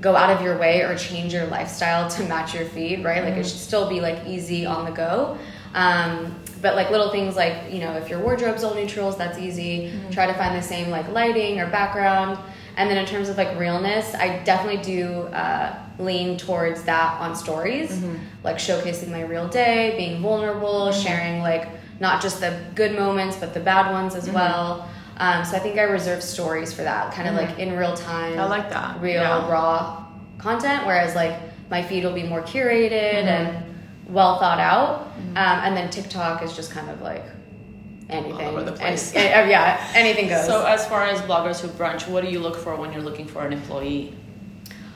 go 0.00 0.14
out 0.14 0.30
of 0.30 0.42
your 0.42 0.58
way 0.58 0.82
or 0.82 0.96
change 0.96 1.32
your 1.32 1.46
lifestyle 1.46 2.08
to 2.10 2.24
match 2.24 2.54
your 2.54 2.66
feed, 2.66 3.02
right? 3.02 3.24
Like 3.24 3.34
it 3.34 3.44
should 3.44 3.58
still 3.58 3.88
be 3.88 4.00
like 4.00 4.26
easy 4.26 4.66
on 4.66 4.84
the 4.84 4.90
go. 4.90 5.38
Um, 5.76 6.34
but 6.62 6.74
like 6.74 6.90
little 6.90 7.10
things 7.12 7.36
like 7.36 7.70
you 7.72 7.80
know 7.80 7.92
if 7.98 8.08
your 8.08 8.18
wardrobe's 8.20 8.64
all 8.64 8.74
neutrals, 8.74 9.16
that's 9.16 9.38
easy. 9.38 9.92
Try 10.10 10.26
to 10.26 10.34
find 10.34 10.56
the 10.56 10.62
same 10.62 10.88
like 10.90 11.06
lighting 11.10 11.60
or 11.60 11.66
background. 11.70 12.38
And 12.78 12.90
then 12.90 12.98
in 12.98 13.06
terms 13.06 13.28
of 13.28 13.36
like 13.36 13.58
realness, 13.58 14.14
I 14.14 14.42
definitely 14.44 14.82
do 14.82 15.04
uh, 15.32 15.78
lean 15.98 16.36
towards 16.36 16.82
that 16.84 17.20
on 17.20 17.34
stories, 17.36 18.02
like 18.42 18.56
showcasing 18.56 19.08
my 19.10 19.22
real 19.22 19.48
day, 19.48 19.94
being 19.96 20.20
vulnerable, 20.20 20.92
sharing 20.92 21.40
like 21.40 21.68
not 22.00 22.20
just 22.20 22.40
the 22.40 22.58
good 22.74 22.94
moments 22.94 23.36
but 23.36 23.54
the 23.54 23.60
bad 23.60 23.90
ones 23.92 24.14
as 24.14 24.28
well. 24.30 24.88
Um, 25.18 25.44
so 25.46 25.56
I 25.56 25.60
think 25.60 25.78
I 25.78 25.82
reserve 25.84 26.22
stories 26.22 26.72
for 26.74 26.82
that, 26.82 27.14
kind 27.14 27.26
of 27.28 27.34
like 27.34 27.58
in 27.58 27.74
real 27.76 27.96
time. 27.96 28.38
I 28.38 28.46
like 28.46 28.68
that. 28.70 29.00
real 29.00 29.22
Yeah. 29.22 29.50
raw 29.50 30.06
content. 30.38 30.86
Whereas 30.86 31.14
like 31.14 31.34
my 31.70 31.82
feed 31.82 32.04
will 32.04 32.12
be 32.12 32.22
more 32.24 32.42
curated 32.42 33.24
and 33.24 33.65
well 34.08 34.38
thought 34.38 34.60
out, 34.60 35.02
um, 35.16 35.36
and 35.36 35.76
then 35.76 35.90
TikTok 35.90 36.42
is 36.42 36.54
just 36.54 36.70
kind 36.70 36.88
of 36.90 37.00
like 37.02 37.24
anything. 38.08 38.46
over 38.46 38.62
the 38.62 38.70
And- 38.72 38.80
place. 38.80 39.12
and- 39.14 39.50
yeah, 39.50 39.84
anything 39.94 40.28
goes. 40.28 40.46
So, 40.46 40.64
as 40.64 40.86
far 40.86 41.04
as 41.04 41.20
bloggers 41.22 41.60
who 41.60 41.68
brunch, 41.68 42.06
what 42.08 42.24
do 42.24 42.30
you 42.30 42.38
look 42.40 42.56
for 42.56 42.76
when 42.76 42.92
you're 42.92 43.02
looking 43.02 43.26
for 43.26 43.44
an 43.46 43.52
employee? 43.52 44.14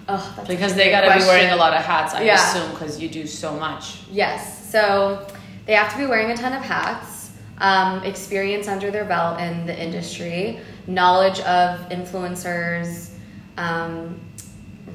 oh, 0.09 0.33
that's 0.37 0.49
Because 0.49 0.73
a 0.73 0.77
they 0.77 0.90
got 0.90 1.03
to 1.03 1.18
be 1.18 1.25
wearing 1.25 1.51
a 1.53 1.57
lot 1.57 1.73
of 1.75 1.83
hats, 1.85 2.14
I 2.14 2.23
Yeah. 2.23 2.35
assume, 2.35 2.70
because 2.73 3.01
you 3.01 3.09
do 3.09 3.27
so 3.27 3.53
much. 3.55 3.99
Yes. 4.11 4.68
So 4.70 5.25
they 5.66 5.75
have 5.75 5.92
to 5.92 5.99
be 5.99 6.07
wearing 6.07 6.31
a 6.33 6.37
ton 6.37 6.53
of 6.53 6.62
hats, 6.62 7.31
um, 7.59 8.03
experience 8.05 8.66
under 8.66 8.90
their 8.90 9.05
belt 9.05 9.38
in 9.40 9.66
the 9.66 9.77
industry, 9.81 10.59
knowledge 10.88 11.38
of 11.40 11.88
influencers, 11.90 13.11
um, 13.57 14.18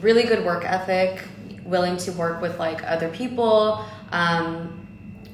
really 0.02 0.24
good 0.24 0.44
work 0.46 0.66
ethic, 0.66 1.22
willing 1.66 1.98
to 1.98 2.12
work 2.14 2.42
with 2.42 2.58
like 2.60 2.84
other 2.86 3.10
people, 3.10 3.84
um, 4.12 4.88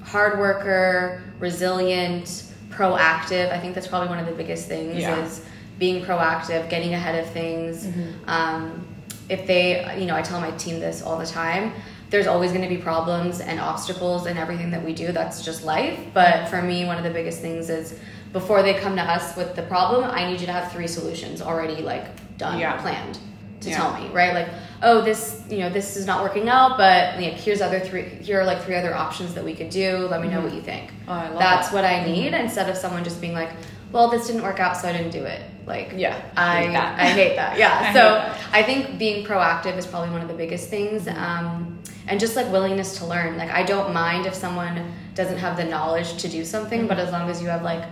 hard 0.04 0.39
worker, 0.39 1.22
resilient, 1.39 2.46
proactive. 2.70 3.52
I 3.52 3.60
think 3.60 3.76
that's 3.76 3.88
probably 3.88 4.10
one 4.10 4.20
of 4.20 4.26
the 4.26 4.32
biggest 4.32 4.67
things 4.67 4.96
Yeah. 4.98 5.24
is 5.24 5.44
being 5.78 6.04
proactive, 6.04 6.70
getting 6.70 6.94
ahead 6.94 7.24
of 7.24 7.30
things. 7.32 7.88
Um, 8.28 8.88
if 9.30 9.46
they, 9.48 9.96
you 10.00 10.06
know, 10.06 10.15
I 10.15 10.22
tell 10.22 10.39
my 10.39 10.52
team 10.52 10.80
this 10.80 11.02
all 11.02 11.17
the 11.17 11.26
time. 11.26 11.74
There's 12.10 12.28
always 12.28 12.52
going 12.52 12.63
to 12.63 12.67
be 12.70 12.78
problems 12.82 13.39
and 13.39 13.60
obstacles 13.60 14.26
and 14.26 14.38
everything 14.38 14.72
that 14.72 14.84
we 14.84 14.94
do. 14.94 15.12
That's 15.13 15.44
just 15.46 15.63
life. 15.63 15.98
But 16.13 16.50
for 16.50 16.62
me, 16.62 16.84
one 16.86 16.98
of 16.98 17.04
the 17.06 17.10
biggest 17.10 17.39
things 17.39 17.70
is 17.70 17.98
before 18.34 18.62
they 18.63 18.74
come 18.74 18.96
to 18.98 19.02
us 19.02 19.36
with 19.38 19.56
the 19.56 19.62
problem, 19.63 20.04
I 20.04 20.30
need 20.30 20.41
you 20.41 20.46
to 20.48 20.52
have 20.52 20.72
three 20.74 20.88
solutions 20.88 21.41
already 21.41 21.82
like 21.82 22.38
done, 22.38 22.60
Yeah. 22.60 22.74
planned 22.82 23.17
to 23.62 23.70
Yeah. 23.70 23.78
tell 23.78 23.94
me, 23.94 24.10
right? 24.10 24.34
Like, 24.34 24.50
oh, 24.84 25.02
this, 25.02 25.44
you 25.50 25.60
know, 25.60 25.70
this 25.70 25.96
is 25.96 26.06
not 26.08 26.24
working 26.24 26.50
out, 26.50 26.78
but 26.78 27.15
like, 27.20 27.34
here's 27.34 27.62
other 27.62 27.80
three, 27.80 28.04
here 28.04 28.41
are 28.41 28.46
like 28.46 28.62
three 28.63 28.76
other 28.76 28.96
options 28.96 29.34
that 29.36 29.44
we 29.44 29.54
could 29.54 29.70
do. 29.70 30.08
Let 30.10 30.22
me 30.22 30.28
know 30.28 30.41
what 30.41 30.54
you 30.54 30.62
think. 30.62 30.91
Oh, 31.08 31.13
I 31.13 31.30
love 31.30 31.39
That's 31.39 31.70
that. 31.70 31.76
what 31.76 31.86
I 31.86 32.04
need 32.06 32.34
instead 32.34 32.70
of 32.70 32.76
someone 32.78 33.04
just 33.04 33.22
being 33.22 33.34
like, 33.34 33.50
well, 33.91 34.10
this 34.10 34.26
didn't 34.28 34.44
work 34.44 34.60
out, 34.60 34.78
so 34.78 34.88
I 34.88 34.94
didn't 34.94 35.12
do 35.12 35.24
it. 35.24 35.41
Like, 35.67 35.94
Yeah, 35.96 36.20
I 36.36 36.60
I 36.60 36.62
hate 36.63 36.72
that. 36.74 37.00
I 37.00 37.06
hate 37.10 37.36
that. 37.36 37.58
Yeah. 37.60 37.80
I 37.89 37.94
so 37.94 38.00
that. 38.15 38.39
I 38.54 38.63
think 38.63 38.98
being 38.98 39.26
proactive 39.26 39.78
is 39.78 39.86
probably 39.86 40.10
one 40.10 40.22
of 40.22 40.28
the 40.28 40.34
biggest 40.34 40.70
things, 40.70 41.08
um, 41.08 41.78
and 42.08 42.20
just 42.20 42.36
like 42.36 42.52
willingness 42.52 42.98
to 43.00 43.06
learn. 43.06 43.38
Like 43.38 43.52
I 43.52 43.63
don't 43.63 43.94
mind 43.94 44.26
if 44.26 44.34
someone 44.34 44.91
doesn't 45.13 45.38
have 45.38 45.58
the 45.58 45.65
knowledge 45.65 46.17
to 46.22 46.28
do 46.30 46.44
something, 46.46 46.88
but 46.88 46.98
as 47.00 47.12
long 47.12 47.30
as 47.30 47.41
you 47.41 47.50
have 47.50 47.62
like 47.63 47.84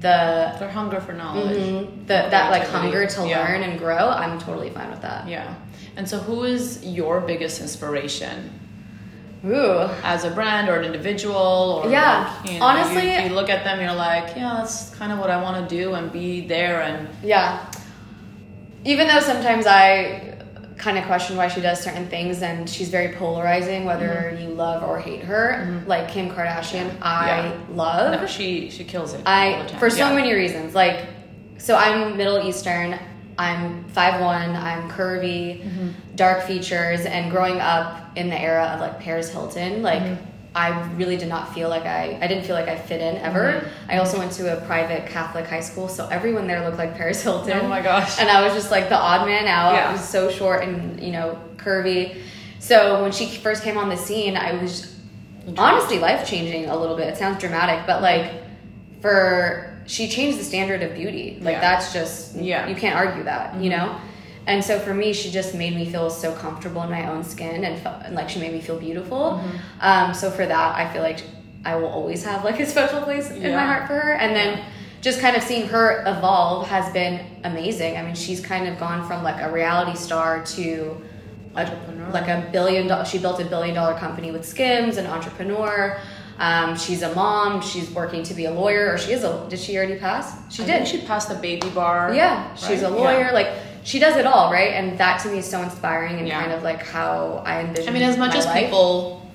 the 0.00 0.54
Their 0.58 0.70
hunger 0.70 1.00
for 1.00 1.12
knowledge. 1.12 1.56
mhm, 1.58 2.00
the 2.06 2.14
that 2.30 2.50
like 2.50 2.66
hunger 2.66 3.06
to 3.06 3.26
Yeah. 3.28 3.44
learn 3.44 3.62
and 3.62 3.78
grow, 3.78 4.08
I'm 4.08 4.38
totally 4.40 4.70
fine 4.70 4.90
with 4.90 5.02
that. 5.02 5.28
Yeah. 5.28 5.54
And 5.96 6.08
so, 6.08 6.18
who 6.18 6.44
is 6.44 6.84
your 6.84 7.20
biggest 7.20 7.60
inspiration 7.60 8.50
Ooh. 9.44 9.88
as 10.02 10.24
a 10.24 10.30
brand 10.30 10.68
or 10.68 10.76
an 10.76 10.84
individual? 10.84 11.82
Or 11.84 11.90
Yeah. 11.90 12.34
like, 12.42 12.52
you 12.52 12.58
know, 12.58 12.66
Honestly- 12.66 13.12
you, 13.14 13.28
you 13.28 13.34
look 13.34 13.48
at 13.50 13.62
them, 13.64 13.80
you're 13.80 13.92
like, 13.92 14.34
yeah, 14.36 14.54
that's 14.58 14.90
kind 14.96 15.12
of 15.12 15.18
what 15.18 15.30
I 15.30 15.40
want 15.40 15.68
to 15.68 15.76
do 15.76 15.94
and 15.94 16.10
be 16.10 16.46
there. 16.46 16.82
And 16.82 17.08
Yeah. 17.22 17.58
Even 18.84 19.06
though 19.08 19.20
sometimes 19.20 19.66
I 19.66 20.34
kind 20.76 20.98
of 20.98 21.04
question 21.04 21.36
why 21.36 21.46
she 21.48 21.60
does 21.60 21.80
certain 21.80 22.08
things 22.08 22.42
and 22.42 22.68
she's 22.68 22.88
very 22.88 23.14
polarizing 23.14 23.84
whether 23.84 24.32
Mm-hmm. 24.34 24.42
you 24.42 24.48
love 24.48 24.82
or 24.82 24.98
hate 24.98 25.22
her, 25.22 25.82
like 25.86 26.08
Kim 26.08 26.28
Kardashian, 26.30 26.90
I 27.00 27.26
Yeah. 27.46 27.52
love. 27.70 28.20
no, 28.20 28.26
she 28.26 28.70
she 28.70 28.82
kills 28.84 29.14
it. 29.14 29.22
all 29.24 29.32
I 29.32 29.62
the 29.62 29.68
time. 29.68 29.78
for 29.78 29.88
so 29.88 30.08
Yeah. 30.08 30.14
many 30.14 30.32
reasons. 30.34 30.74
Like 30.74 31.06
so 31.58 31.76
I'm 31.76 32.16
Middle 32.16 32.40
Eastern. 32.46 32.98
I'm 33.38 33.84
5'1, 33.90 34.56
I'm 34.60 34.88
curvy, 34.90 35.62
Mm-hmm. 35.62 35.88
dark 36.16 36.44
features 36.44 37.00
and 37.04 37.30
growing 37.30 37.60
up 37.60 38.16
in 38.16 38.28
the 38.30 38.40
era 38.40 38.66
of 38.74 38.80
like 38.80 39.00
Paris 39.00 39.30
Hilton, 39.30 39.82
like 39.82 40.02
Mm-hmm. 40.02 40.24
I 40.56 40.68
really 40.92 41.16
did 41.16 41.26
not 41.28 41.52
feel 41.52 41.68
like 41.68 41.82
I 41.82 42.16
I 42.22 42.28
didn't 42.28 42.44
feel 42.44 42.54
like 42.54 42.68
I 42.68 42.78
fit 42.78 43.00
in 43.00 43.16
ever. 43.16 43.54
Mm-hmm. 43.54 43.90
I 43.90 43.98
also 43.98 44.18
went 44.18 44.30
to 44.32 44.56
a 44.56 44.64
private 44.66 45.06
Catholic 45.08 45.46
high 45.46 45.58
school, 45.60 45.88
so 45.88 46.06
everyone 46.08 46.46
there 46.46 46.62
looked 46.64 46.78
like 46.78 46.94
Paris 46.96 47.22
Hilton. 47.24 47.58
Oh 47.60 47.66
my 47.66 47.82
gosh. 47.82 48.20
And 48.20 48.28
I 48.28 48.40
was 48.44 48.52
just 48.54 48.70
like 48.70 48.88
the 48.88 48.96
odd 48.96 49.26
man 49.26 49.48
out. 49.48 49.74
Yeah. 49.74 49.88
I 49.88 49.92
was 49.92 50.08
so 50.08 50.30
short 50.30 50.62
and, 50.62 51.02
you 51.02 51.10
know, 51.10 51.36
curvy. 51.56 52.18
So 52.60 53.02
when 53.02 53.10
she 53.10 53.26
first 53.26 53.64
came 53.64 53.76
on 53.76 53.88
the 53.88 53.96
scene, 53.96 54.36
I 54.36 54.52
was 54.62 54.94
honestly 55.58 55.98
life 55.98 56.24
changing 56.24 56.66
a 56.66 56.76
little 56.76 56.96
bit. 56.96 57.08
It 57.08 57.16
sounds 57.16 57.40
dramatic, 57.40 57.84
but 57.84 58.00
like 58.00 58.32
for 59.00 59.73
she 59.86 60.08
changed 60.08 60.38
the 60.38 60.44
standard 60.44 60.82
of 60.82 60.94
beauty. 60.94 61.38
Like 61.40 61.54
Yeah. 61.54 61.60
that's 61.60 61.92
just 61.92 62.36
Yeah. 62.36 62.60
Mm-hmm. 62.60 62.68
you 62.70 62.76
can't 62.76 62.96
argue 62.96 63.24
that, 63.24 63.56
you 63.60 63.70
know. 63.70 63.96
And 64.46 64.62
so 64.62 64.78
for 64.78 64.92
me, 64.92 65.12
she 65.14 65.30
just 65.30 65.54
made 65.54 65.74
me 65.74 65.86
feel 65.86 66.10
so 66.10 66.32
comfortable 66.34 66.82
in 66.82 66.90
my 66.90 67.08
own 67.08 67.24
skin 67.24 67.64
and, 67.64 67.80
felt, 67.80 68.02
and 68.04 68.14
like 68.14 68.28
she 68.28 68.38
made 68.40 68.52
me 68.52 68.60
feel 68.60 68.78
beautiful. 68.78 69.40
Mm-hmm. 69.42 69.56
Um, 69.80 70.14
so 70.14 70.30
for 70.30 70.44
that, 70.44 70.76
I 70.76 70.92
feel 70.92 71.02
like 71.02 71.20
I 71.64 71.76
will 71.76 71.88
always 71.88 72.22
have 72.24 72.44
like 72.44 72.60
a 72.60 72.66
special 72.74 73.00
place 73.02 73.30
in 73.30 73.54
my 73.54 73.64
heart 73.64 73.86
for 73.86 73.94
her. 73.94 74.12
And 74.14 74.36
then 74.36 74.62
just 75.00 75.20
kind 75.20 75.36
of 75.36 75.42
seeing 75.42 75.66
her 75.68 76.02
evolve 76.06 76.66
has 76.68 76.92
been 76.92 77.20
amazing. 77.44 77.96
I 77.96 78.02
mean, 78.02 78.14
she's 78.14 78.40
kind 78.40 78.68
of 78.68 78.78
gone 78.78 79.06
from 79.06 79.22
like 79.22 79.40
a 79.42 79.50
reality 79.50 79.96
star 79.96 80.44
to 80.44 81.00
a, 81.56 81.64
like 82.12 82.28
a 82.28 82.48
billion 82.52 82.86
dollar. 82.86 83.04
She 83.04 83.18
built 83.18 83.40
a 83.40 83.44
billion 83.44 83.74
dollar 83.74 83.94
company 83.98 84.30
with 84.30 84.44
Skims, 84.46 84.96
an 84.98 85.06
entrepreneur. 85.06 85.98
Um, 86.38 86.76
she's 86.76 87.02
a 87.02 87.14
mom. 87.14 87.60
She's 87.62 87.90
working 87.90 88.22
to 88.24 88.34
be 88.34 88.46
a 88.46 88.50
lawyer, 88.50 88.92
or 88.92 88.98
she 88.98 89.12
is 89.12 89.22
a. 89.24 89.46
Did 89.48 89.58
she 89.60 89.76
already 89.76 89.96
pass? 89.96 90.34
She 90.54 90.62
I 90.62 90.66
did. 90.66 90.86
think 90.86 90.86
she 91.00 91.06
passed 91.06 91.28
the 91.28 91.36
baby 91.36 91.68
bar. 91.70 92.12
yeah, 92.14 92.54
she's 92.56 92.82
right? 92.82 92.82
a 92.82 92.88
lawyer. 92.90 93.20
Yeah. 93.26 93.30
Like 93.32 93.48
she 93.84 93.98
does 93.98 94.16
it 94.16 94.26
all, 94.26 94.50
right? 94.52 94.72
And 94.72 94.98
that 94.98 95.20
to 95.22 95.28
me 95.28 95.38
is 95.38 95.48
so 95.48 95.62
inspiring 95.62 96.18
and 96.18 96.26
Yeah. 96.26 96.40
kind 96.40 96.52
of 96.52 96.62
like 96.62 96.82
how 96.84 97.42
I 97.46 97.60
envision. 97.60 97.88
I 97.88 97.92
mean, 97.92 98.02
as 98.02 98.16
much 98.18 98.34
as 98.34 98.46
life. 98.46 98.64
people 98.64 99.30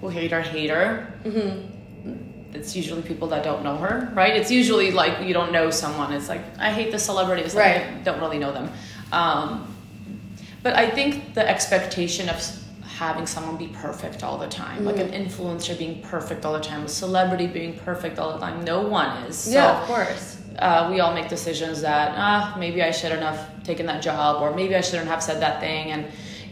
who 0.00 0.08
hate 0.08 0.30
her 0.30 0.42
hate 0.42 0.70
her, 0.70 1.12
Mm-hmm. 1.24 2.54
it's 2.54 2.76
usually 2.76 3.02
people 3.02 3.26
that 3.28 3.42
don't 3.42 3.64
know 3.64 3.76
her, 3.76 4.12
right? 4.14 4.36
It's 4.36 4.50
usually 4.50 4.90
like 4.92 5.26
you 5.26 5.34
don't 5.34 5.50
know 5.52 5.70
someone. 5.70 6.12
It's 6.12 6.28
like 6.28 6.42
I 6.58 6.70
hate 6.70 6.92
the 6.92 6.98
celebrity. 6.98 7.42
It's 7.42 7.54
like 7.54 7.64
Right. 7.64 7.86
I 7.86 8.02
don't 8.04 8.20
really 8.20 8.38
know 8.38 8.52
them. 8.52 8.70
Um, 9.10 9.74
but 10.62 10.76
I 10.76 10.88
think 10.88 11.34
the 11.34 11.46
expectation 11.48 12.28
of 12.28 12.36
having 12.94 13.26
someone 13.26 13.56
be 13.56 13.66
perfect 13.68 14.22
all 14.22 14.38
the 14.38 14.46
time, 14.48 14.84
like 14.84 14.98
an 14.98 15.08
Mm-hmm. 15.10 15.22
influencer 15.24 15.76
being 15.76 16.00
perfect 16.02 16.44
all 16.44 16.52
the 16.52 16.60
time, 16.72 16.82
a 16.84 16.88
celebrity 16.88 17.46
being 17.48 17.74
perfect 17.88 18.18
all 18.20 18.30
the 18.34 18.38
time, 18.38 18.64
no 18.64 18.82
one 18.82 19.10
is. 19.24 19.36
So, 19.36 19.50
yeah, 19.50 19.80
of 19.80 19.86
course. 19.88 20.24
uh, 20.58 20.88
we 20.90 21.00
all 21.00 21.12
make 21.12 21.28
decisions 21.28 21.80
that 21.82 22.12
ah 22.16 22.54
maybe 22.58 22.78
I 22.82 22.92
shouldn't 22.92 23.22
have 23.22 23.40
taken 23.64 23.86
that 23.86 24.00
job 24.08 24.40
or 24.42 24.54
maybe 24.54 24.74
I 24.76 24.80
shouldn't 24.88 25.08
have 25.14 25.22
said 25.28 25.38
that 25.42 25.58
thing 25.60 25.84
and 25.94 26.02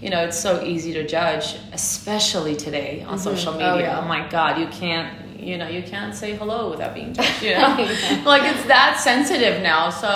you 0.03 0.11
know 0.11 0.21
it's 0.27 0.39
so 0.49 0.53
easy 0.73 0.93
to 0.99 1.03
judge 1.07 1.47
especially 1.73 2.57
today 2.57 3.05
on 3.07 3.17
social 3.19 3.53
media. 3.53 3.69
Oh, 3.69 3.77
media 3.77 3.89
yeah. 3.91 4.01
oh, 4.01 4.09
my 4.09 4.23
god 4.29 4.59
you 4.59 4.67
can't 4.83 5.09
you 5.49 5.57
know 5.59 5.69
you 5.69 5.83
can't 5.93 6.15
say 6.15 6.35
hello 6.35 6.71
without 6.73 6.93
being 6.95 7.13
judged 7.15 7.43
you 7.43 7.55
know 7.61 7.77
like 8.25 8.43
it's 8.53 8.65
that 8.67 8.99
sensitive 8.99 9.63
now 9.63 9.91
so 9.91 10.11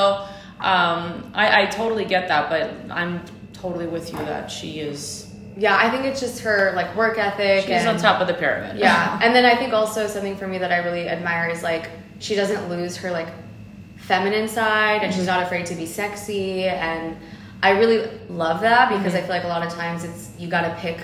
um, 0.58 1.30
I, 1.34 1.62
I 1.62 1.66
totally 1.66 2.04
get 2.04 2.26
that 2.28 2.50
but 2.50 2.64
I'm 2.90 3.22
totally 3.52 3.86
with 3.86 4.10
you 4.12 4.18
that 4.18 4.50
she 4.50 4.80
is 4.80 5.25
Yeah, 5.56 5.76
I 5.76 5.90
think 5.90 6.04
it's 6.04 6.20
just 6.20 6.40
her 6.40 6.72
like 6.76 6.94
work 6.96 7.18
ethic. 7.18 7.64
she's 7.64 7.70
and, 7.70 7.88
on 7.88 7.96
top 7.96 8.20
of 8.20 8.26
the 8.26 8.34
pyramid 8.34 8.78
Yeah, 8.78 9.18
and 9.22 9.34
then 9.34 9.44
I 9.44 9.56
think 9.56 9.72
also 9.72 10.06
something 10.06 10.36
for 10.36 10.46
me 10.46 10.58
that 10.58 10.70
I 10.70 10.78
really 10.78 11.08
admire 11.08 11.48
is 11.48 11.62
like 11.62 11.90
she 12.18 12.34
doesn't 12.34 12.68
lose 12.68 12.96
her 12.98 13.10
like 13.10 13.28
feminine 13.96 14.48
side, 14.48 15.02
and 15.02 15.12
she's 15.12 15.26
mm-hmm. 15.26 15.38
not 15.38 15.42
afraid 15.42 15.66
to 15.66 15.74
be 15.74 15.86
sexy, 15.86 16.64
and 16.64 17.16
I 17.62 17.70
really 17.70 18.10
love 18.28 18.60
that 18.60 18.90
because 18.90 19.14
mm-hmm. 19.14 19.16
I 19.16 19.20
feel 19.20 19.30
like 19.30 19.44
a 19.44 19.48
lot 19.48 19.66
of 19.66 19.72
times 19.72 20.04
it's 20.04 20.30
you 20.38 20.48
got 20.48 20.62
to 20.62 20.74
pick 20.80 21.00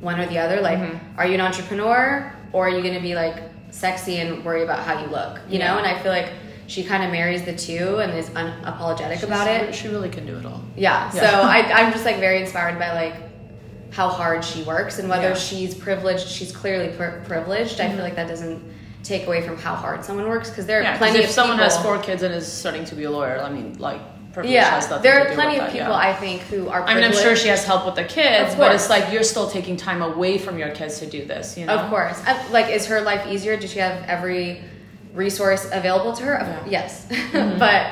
one 0.00 0.20
or 0.20 0.26
the 0.26 0.38
other. 0.38 0.60
Like, 0.60 0.78
mm-hmm. 0.78 1.18
are 1.18 1.26
you 1.26 1.34
an 1.34 1.40
entrepreneur 1.40 2.32
or 2.52 2.66
are 2.66 2.70
you 2.70 2.82
going 2.82 2.94
to 2.94 3.00
be 3.00 3.14
like 3.14 3.42
sexy 3.70 4.18
and 4.18 4.44
worry 4.44 4.62
about 4.62 4.80
how 4.80 5.00
you 5.00 5.08
look? 5.08 5.40
You 5.48 5.58
know, 5.58 5.78
and 5.78 5.86
I 5.86 6.00
feel 6.02 6.12
like 6.12 6.30
she 6.66 6.84
kind 6.84 7.02
of 7.02 7.10
marries 7.10 7.42
the 7.44 7.54
two 7.54 7.98
and 7.98 8.12
is 8.12 8.30
unapologetic 8.30 9.22
about 9.22 9.48
it. 9.48 9.74
she 9.74 9.88
really 9.88 10.08
can 10.08 10.26
do 10.26 10.36
it 10.36 10.46
all 10.46 10.62
Yeah. 10.76 11.10
Yeah. 11.14 11.20
So 11.20 11.26
I, 11.26 11.58
I'm 11.72 11.92
just 11.92 12.04
like 12.04 12.18
very 12.18 12.40
inspired 12.40 12.78
by 12.78 12.92
like 12.92 13.14
how 13.94 14.08
hard 14.08 14.44
she 14.44 14.62
works 14.64 14.98
and 14.98 15.08
whether 15.08 15.28
Yeah. 15.30 15.34
she's 15.46 15.72
privileged. 15.74 16.26
She's 16.28 16.50
clearly 16.60 16.88
pri 16.96 17.08
privileged. 17.30 17.80
I 17.80 17.88
feel 17.90 18.02
like 18.02 18.16
that 18.16 18.28
doesn't 18.28 18.60
take 19.04 19.26
away 19.26 19.40
from 19.46 19.56
how 19.58 19.74
hard 19.74 20.04
someone 20.04 20.26
works 20.28 20.48
because 20.50 20.66
there 20.66 20.80
are 20.80 20.82
yeah 20.82 20.96
plenty 20.98 21.18
if 21.20 21.26
of 21.26 21.30
someone 21.30 21.58
people, 21.58 21.70
has 21.70 21.82
four 21.86 21.98
kids 21.98 22.22
and 22.22 22.34
is 22.34 22.46
starting 22.62 22.84
to 22.86 22.94
be 22.94 23.04
a 23.04 23.10
lawyer 23.10 23.38
I 23.38 23.50
mean 23.50 23.78
like 23.78 24.00
yeah, 24.42 24.80
there 24.98 25.20
are 25.20 25.32
plenty 25.32 25.58
of 25.58 25.66
that, 25.66 25.72
people 25.72 25.94
yeah. 25.96 26.10
I 26.10 26.12
think 26.12 26.40
who 26.50 26.68
are. 26.68 26.82
I 26.82 26.94
mean, 26.96 27.04
I'm 27.04 27.12
sure 27.12 27.36
she 27.36 27.46
has 27.54 27.64
help 27.64 27.86
with 27.86 27.94
the 27.94 28.02
kids, 28.02 28.56
but 28.56 28.74
it's 28.74 28.90
like 28.90 29.12
you're 29.12 29.22
still 29.22 29.48
taking 29.48 29.76
time 29.76 30.02
away 30.02 30.38
from 30.38 30.58
your 30.58 30.70
kids 30.70 30.98
to 30.98 31.06
do 31.06 31.24
this. 31.24 31.56
You 31.56 31.66
know, 31.66 31.74
Of 31.76 31.88
course. 31.88 32.20
Uh, 32.26 32.36
Like, 32.50 32.68
is 32.68 32.86
her 32.86 33.00
life 33.00 33.28
easier? 33.28 33.56
Does 33.56 33.70
she 33.70 33.78
have 33.78 34.02
every 34.08 34.60
resource 35.12 35.68
available 35.70 36.12
to 36.14 36.24
her? 36.24 36.34
Of- 36.40 36.48
Yeah. 36.48 36.88
Mm-hmm. 36.88 37.38
Yes. 37.38 37.58
but 37.60 37.82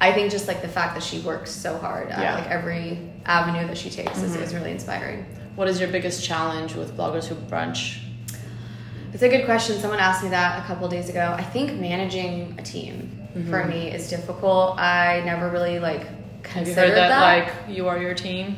I 0.00 0.12
think 0.12 0.32
just 0.32 0.48
like 0.48 0.62
the 0.62 0.68
fact 0.78 0.94
that 0.94 1.04
she 1.04 1.20
works 1.20 1.52
so 1.52 1.78
hard 1.78 2.08
Yeah. 2.08 2.16
Mm-hmm. 2.16 2.38
like 2.40 2.50
every 2.50 3.12
avenue 3.24 3.64
that 3.68 3.78
she 3.78 3.88
takes 3.88 4.20
is, 4.20 4.34
is 4.34 4.52
really 4.52 4.72
inspiring. 4.72 5.24
What 5.56 5.68
is 5.68 5.78
your 5.80 5.88
biggest 5.88 6.24
challenge 6.24 6.74
with 6.74 6.96
bloggers 6.96 7.26
who 7.26 7.34
brunch? 7.34 7.98
It's 9.12 9.22
a 9.22 9.28
good 9.28 9.44
question. 9.44 9.78
Someone 9.78 10.00
asked 10.00 10.24
me 10.24 10.30
that 10.30 10.62
a 10.62 10.66
couple 10.66 10.88
days 10.88 11.08
ago. 11.08 11.34
I 11.38 11.44
think 11.44 11.72
managing 11.80 12.56
a 12.58 12.62
team 12.62 13.20
Mm-hmm. 13.34 13.50
for 13.50 13.64
me 13.64 13.90
is 13.90 14.08
difficult. 14.08 14.78
I 14.78 15.20
never 15.24 15.50
really 15.50 15.80
like 15.80 16.06
considered 16.44 16.94
that, 16.94 17.08
that. 17.08 17.20
like 17.20 17.52
you 17.76 17.88
are 17.88 17.98
your 17.98 18.14
team? 18.14 18.56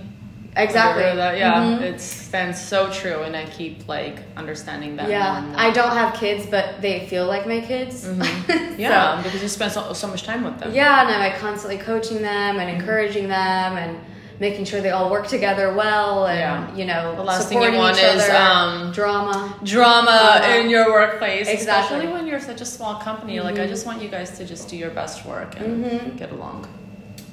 exactly. 0.55 1.03
Have 1.05 1.15
you 1.17 1.21
heard 1.23 1.35
that? 1.35 1.39
Yeah, 1.39 1.55
Mhm. 1.65 1.81
it 1.81 1.99
stands 1.99 2.61
so 2.61 2.91
true, 2.93 3.23
and 3.23 3.35
I 3.35 3.47
keep 3.47 3.89
like 3.89 4.19
understanding 4.37 4.97
that. 4.97 5.09
Yeah, 5.09 5.39
and. 5.43 5.57
I 5.57 5.71
don't 5.71 5.93
have 5.93 6.13
kids, 6.21 6.45
but 6.51 6.83
they 6.83 7.07
feel 7.07 7.25
like 7.27 7.47
my 7.47 7.61
kids. 7.63 8.05
Mm-hmm. 8.07 8.75
Yeah, 8.81 9.23
because 9.23 9.41
you 9.43 9.49
spend 9.49 9.73
so, 9.73 9.95
so 9.95 10.07
much 10.09 10.25
time 10.25 10.45
with 10.45 10.59
them. 10.59 10.75
Yeah, 10.75 11.01
and 11.01 11.09
I'm 11.09 11.21
like 11.21 11.39
constantly 11.39 11.79
coaching 11.79 12.21
them 12.21 12.59
and 12.61 12.69
encouraging 12.69 13.29
them 13.29 13.79
and 13.79 13.99
making 14.39 14.65
sure 14.67 14.81
they 14.81 14.91
all 14.91 15.11
work 15.11 15.27
together 15.29 15.73
well 15.75 16.27
and 16.27 16.39
Yeah. 16.39 16.75
you 16.77 16.85
know 16.85 17.15
The 17.17 17.23
last 17.23 17.49
thing 17.49 17.59
you 17.59 17.65
supporting 17.65 17.79
want 17.81 17.97
each 17.97 18.05
is, 18.05 18.23
other. 18.29 18.37
um, 18.37 18.93
drama. 18.93 19.57
Drama 19.65 20.41
Drama. 20.43 20.55
in 20.59 20.69
your 20.71 20.91
workplace, 20.93 21.49
Exactly. 21.49 21.57
Mm-hmm. 21.57 21.85
especially 21.97 22.13
when 22.13 22.27
you're 22.27 22.41
such 22.41 22.61
a 22.61 22.65
small 22.67 22.97
company. 22.97 23.41
Like, 23.41 23.59
I 23.59 23.67
just 23.67 23.87
want 23.87 24.03
you 24.03 24.09
guys 24.09 24.37
to 24.39 24.45
just 24.45 24.69
do 24.69 24.77
your 24.77 24.91
best 24.91 25.25
work 25.25 25.59
and 25.59 26.19
get 26.19 26.33
along. 26.33 26.67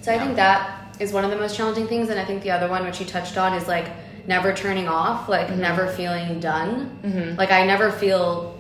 So 0.02 0.14
I 0.14 0.20
think 0.20 0.36
that 0.38 0.96
is 1.00 1.12
one 1.12 1.24
of 1.26 1.32
the 1.32 1.38
most 1.38 1.56
challenging 1.58 1.88
things, 1.88 2.10
and 2.10 2.20
I 2.20 2.26
think 2.26 2.44
the 2.44 2.52
other 2.52 2.70
one, 2.70 2.86
which 2.86 3.00
you 3.00 3.06
touched 3.06 3.38
on, 3.38 3.54
is 3.54 3.68
like 3.68 3.88
never 4.28 4.54
turning 4.54 4.88
off, 4.88 5.28
like 5.28 5.48
Mm-hmm. 5.48 5.60
never 5.62 5.88
feeling 5.88 6.40
done. 6.40 7.36
Like 7.38 7.52
I 7.52 7.66
never 7.66 7.92
feel 7.92 8.56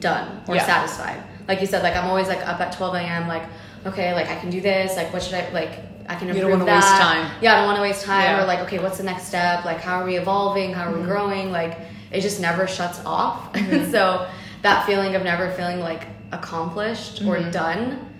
done 0.00 0.42
or 0.48 0.56
Yeah. 0.56 0.66
satisfied. 0.66 1.22
Like 1.46 1.60
you 1.60 1.66
said, 1.66 1.82
like 1.82 1.94
I'm 1.94 2.06
always 2.08 2.26
like 2.28 2.44
up 2.46 2.58
at 2.60 2.72
12 2.72 2.94
a.m. 2.96 3.28
Like 3.28 3.44
okay, 3.86 4.14
like 4.14 4.28
I 4.28 4.36
can 4.40 4.50
do 4.50 4.60
this. 4.60 4.96
Like 4.96 5.12
what 5.12 5.22
should 5.22 5.34
I 5.34 5.48
like? 5.50 5.72
I 6.08 6.14
can 6.16 6.28
You 6.28 6.34
don't 6.42 6.50
wanna 6.50 6.64
waste 6.64 6.86
time. 6.88 7.30
Yeah, 7.40 7.54
I 7.54 7.56
don't 7.58 7.66
want 7.66 7.76
to 7.76 7.82
waste 7.82 8.04
time. 8.04 8.22
Yeah. 8.22 8.32
Mm-hmm. 8.34 8.42
Or 8.44 8.46
like 8.46 8.58
okay, 8.60 8.78
what's 8.78 8.98
the 8.98 9.04
next 9.04 9.24
step? 9.24 9.64
Like 9.64 9.80
how 9.80 10.00
are 10.00 10.04
we 10.04 10.16
evolving? 10.16 10.72
How 10.72 10.90
are 10.90 10.96
we 10.96 11.02
growing? 11.04 11.50
Like 11.50 11.78
it 12.12 12.20
just 12.20 12.40
never 12.40 12.66
shuts 12.66 13.00
off. 13.04 13.52
Mm-hmm. 13.54 13.90
so 13.90 14.28
that 14.62 14.86
feeling 14.86 15.14
of 15.14 15.22
never 15.22 15.50
feeling 15.52 15.80
like 15.80 16.06
accomplished 16.32 17.22
or 17.22 17.38
done 17.50 18.10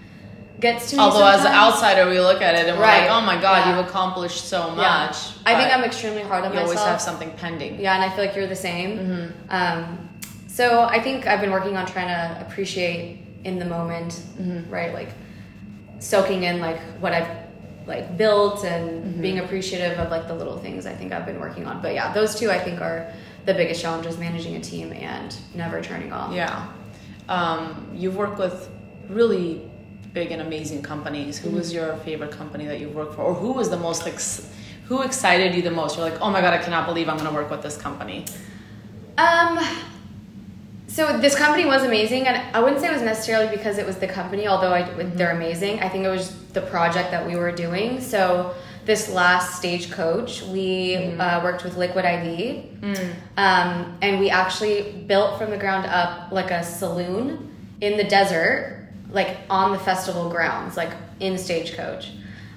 gets 0.61 0.91
to 0.91 0.97
me. 0.97 1.03
Mm-hmm. 1.03 1.13
Although, 1.13 1.27
as 1.27 1.41
an 1.45 1.53
outsider, 1.53 2.09
we 2.09 2.21
look 2.21 2.41
at 2.41 2.55
it 2.55 2.67
and 2.69 2.79
we're 2.79 2.85
like, 2.85 3.11
"Oh 3.11 3.21
my 3.21 3.39
god, 3.41 3.67
Yeah. 3.67 3.77
you've 3.77 3.87
accomplished 3.87 4.49
so 4.49 4.71
much." 4.71 4.79
Yeah. 4.79 5.15
I 5.47 5.55
think 5.57 5.75
I'm 5.77 5.85
extremely 5.85 6.23
hard 6.23 6.45
on 6.45 6.53
You 6.53 6.61
myself. 6.61 6.75
You 6.75 6.79
always 6.81 6.91
have 6.93 7.01
something 7.03 7.31
pending. 7.33 7.81
Yeah, 7.81 7.95
and 7.95 8.03
I 8.05 8.15
feel 8.15 8.25
like 8.25 8.37
you're 8.37 8.47
the 8.47 8.57
same. 8.57 8.99
Mm-hmm. 8.99 9.51
Um, 9.51 10.09
so 10.49 10.83
I 10.83 11.01
think 11.01 11.27
I've 11.27 11.41
been 11.41 11.51
working 11.51 11.77
on 11.77 11.87
trying 11.87 12.09
to 12.09 12.41
appreciate 12.47 13.21
in 13.45 13.59
the 13.59 13.65
moment, 13.67 14.13
Mm-hmm. 14.13 14.71
right? 14.73 14.93
Like 14.95 15.11
soaking 15.99 16.45
in 16.45 16.61
like 16.61 16.81
what 17.01 17.13
I've 17.13 17.29
like 17.87 18.17
built 18.17 18.65
and 18.65 19.05
Mm-hmm. 19.05 19.23
being 19.23 19.39
appreciative 19.39 19.99
of 19.99 20.11
like 20.11 20.27
the 20.29 20.35
little 20.35 20.59
things 20.59 20.87
I 20.87 20.95
think 20.95 21.13
I've 21.13 21.27
been 21.27 21.39
working 21.41 21.67
on. 21.67 21.81
But 21.83 21.95
yeah, 21.95 22.13
those 22.13 22.35
two 22.35 22.51
I 22.51 22.59
think 22.59 22.81
are 22.81 23.13
the 23.45 23.55
biggest 23.55 23.81
challenges: 23.83 24.19
managing 24.19 24.57
a 24.57 24.61
team 24.61 24.93
and 24.93 25.37
never 25.55 25.83
turning 25.83 26.13
off. 26.13 26.33
Yeah. 26.33 26.69
Um, 27.29 27.91
you've 27.95 28.17
worked 28.17 28.39
with 28.39 28.69
really 29.09 29.71
big 30.13 30.31
and 30.33 30.41
amazing 30.43 30.83
companies. 30.83 31.39
Who 31.39 31.51
was 31.51 31.73
your 31.73 31.97
favorite 31.99 32.31
company 32.31 32.67
that 32.67 32.81
you've 32.81 32.95
worked 32.95 33.15
for, 33.15 33.23
or 33.23 33.35
who 33.35 33.53
was 33.53 33.69
the 33.69 33.77
most 33.77 34.05
like, 34.05 34.19
who 34.87 35.03
excited 35.03 35.55
you 35.55 35.63
the 35.63 35.71
most? 35.71 35.97
You're 35.97 36.09
like, 36.09 36.21
oh 36.21 36.31
my 36.31 36.41
god, 36.41 36.55
I 36.55 36.59
cannot 36.59 36.87
believe 36.87 37.09
I'm 37.09 37.17
going 37.19 37.29
to 37.29 37.35
work 37.35 37.51
with 37.51 37.63
this 37.63 37.77
company. 37.77 38.25
Um, 39.19 39.59
so 40.95 41.19
this 41.19 41.35
company 41.35 41.65
was 41.67 41.83
amazing, 41.83 42.23
and 42.29 42.37
I 42.57 42.61
wouldn't 42.63 42.81
say 42.81 42.89
it 42.89 42.93
was 42.93 43.03
necessarily 43.03 43.49
because 43.57 43.79
it 43.79 43.87
was 43.91 43.97
the 43.97 44.07
company, 44.07 44.47
although 44.47 44.73
I, 44.73 44.83
they're 45.19 45.33
amazing. 45.41 45.81
I 45.81 45.89
think 45.89 46.05
it 46.05 46.09
was 46.19 46.27
the 46.53 46.61
project 46.61 47.11
that 47.11 47.27
we 47.27 47.35
were 47.43 47.51
doing. 47.51 48.01
So 48.01 48.55
this 48.85 49.11
last 49.11 49.57
stagecoach, 49.59 50.43
we 50.43 50.97
uh, 51.19 51.43
worked 51.43 51.65
with 51.65 51.77
Liquid 51.77 52.05
IV, 52.05 52.65
um, 53.37 53.99
and 54.03 54.21
we 54.21 54.31
actually 54.31 54.93
built 55.09 55.39
from 55.39 55.51
the 55.51 55.57
ground 55.59 55.87
up 55.87 56.31
like 56.31 56.51
a 56.53 56.63
saloon 56.63 57.51
in 57.81 57.97
the 57.97 58.05
desert, 58.05 58.89
like 59.11 59.37
on 59.51 59.73
the 59.73 59.79
festival 59.81 60.29
grounds, 60.31 60.77
like 60.77 60.93
in 61.19 61.37
stagecoach. 61.39 62.13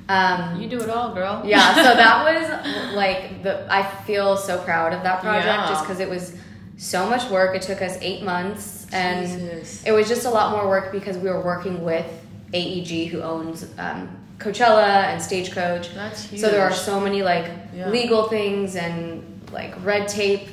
Um, 0.09 0.61
You 0.61 0.69
do 0.69 0.79
it 0.79 0.89
all, 0.89 1.13
girl. 1.13 1.41
yeah 1.43 1.75
so 1.75 1.83
that 1.83 2.23
was 2.27 2.95
like 2.95 3.43
the 3.43 3.67
i 3.69 3.83
feel 4.05 4.38
so 4.38 4.57
proud 4.63 4.93
of 4.93 5.03
that 5.03 5.19
project 5.21 5.45
Yeah. 5.45 5.67
just 5.67 5.83
because 5.83 5.99
it 5.99 6.09
was 6.09 6.33
so 6.78 7.09
much 7.09 7.30
work. 7.30 7.55
It 7.55 7.61
took 7.63 7.82
us 7.82 7.97
eight 8.01 8.23
months 8.23 8.88
and 8.93 9.28
Jesus. 9.28 9.84
it 9.84 9.91
was 9.91 10.07
just 10.07 10.25
a 10.25 10.30
lot 10.30 10.51
more 10.51 10.67
work 10.69 10.91
because 10.91 11.17
we 11.17 11.30
were 11.30 11.41
working 11.41 11.84
with 11.84 12.05
aeg 12.53 13.07
who 13.09 13.21
owns 13.21 13.65
um, 13.78 14.09
coachella 14.38 15.03
and 15.05 15.21
stagecoach. 15.21 15.89
So 16.38 16.49
there 16.49 16.61
are 16.63 16.71
so 16.73 16.99
many 16.99 17.23
like 17.23 17.51
Yeah. 17.73 17.89
legal 17.89 18.28
things 18.30 18.75
and 18.75 19.23
like 19.51 19.73
red 19.84 20.07
tape 20.07 20.47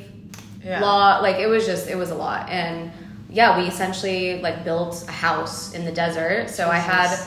Yeah. 0.65 0.81
law. 0.81 1.19
Like 1.21 1.37
it 1.37 1.47
was 1.47 1.67
just 1.67 1.89
it 1.89 1.97
was 1.97 2.11
a 2.11 2.15
lot. 2.15 2.49
And 2.49 2.91
yeah 3.31 3.59
we 3.59 3.65
essentially 3.67 4.41
like 4.41 4.65
built 4.65 5.05
a 5.09 5.13
house 5.13 5.75
in 5.75 5.85
the 5.85 5.93
desert. 5.93 6.49
So 6.51 6.69
i 6.71 6.79
had 6.79 7.19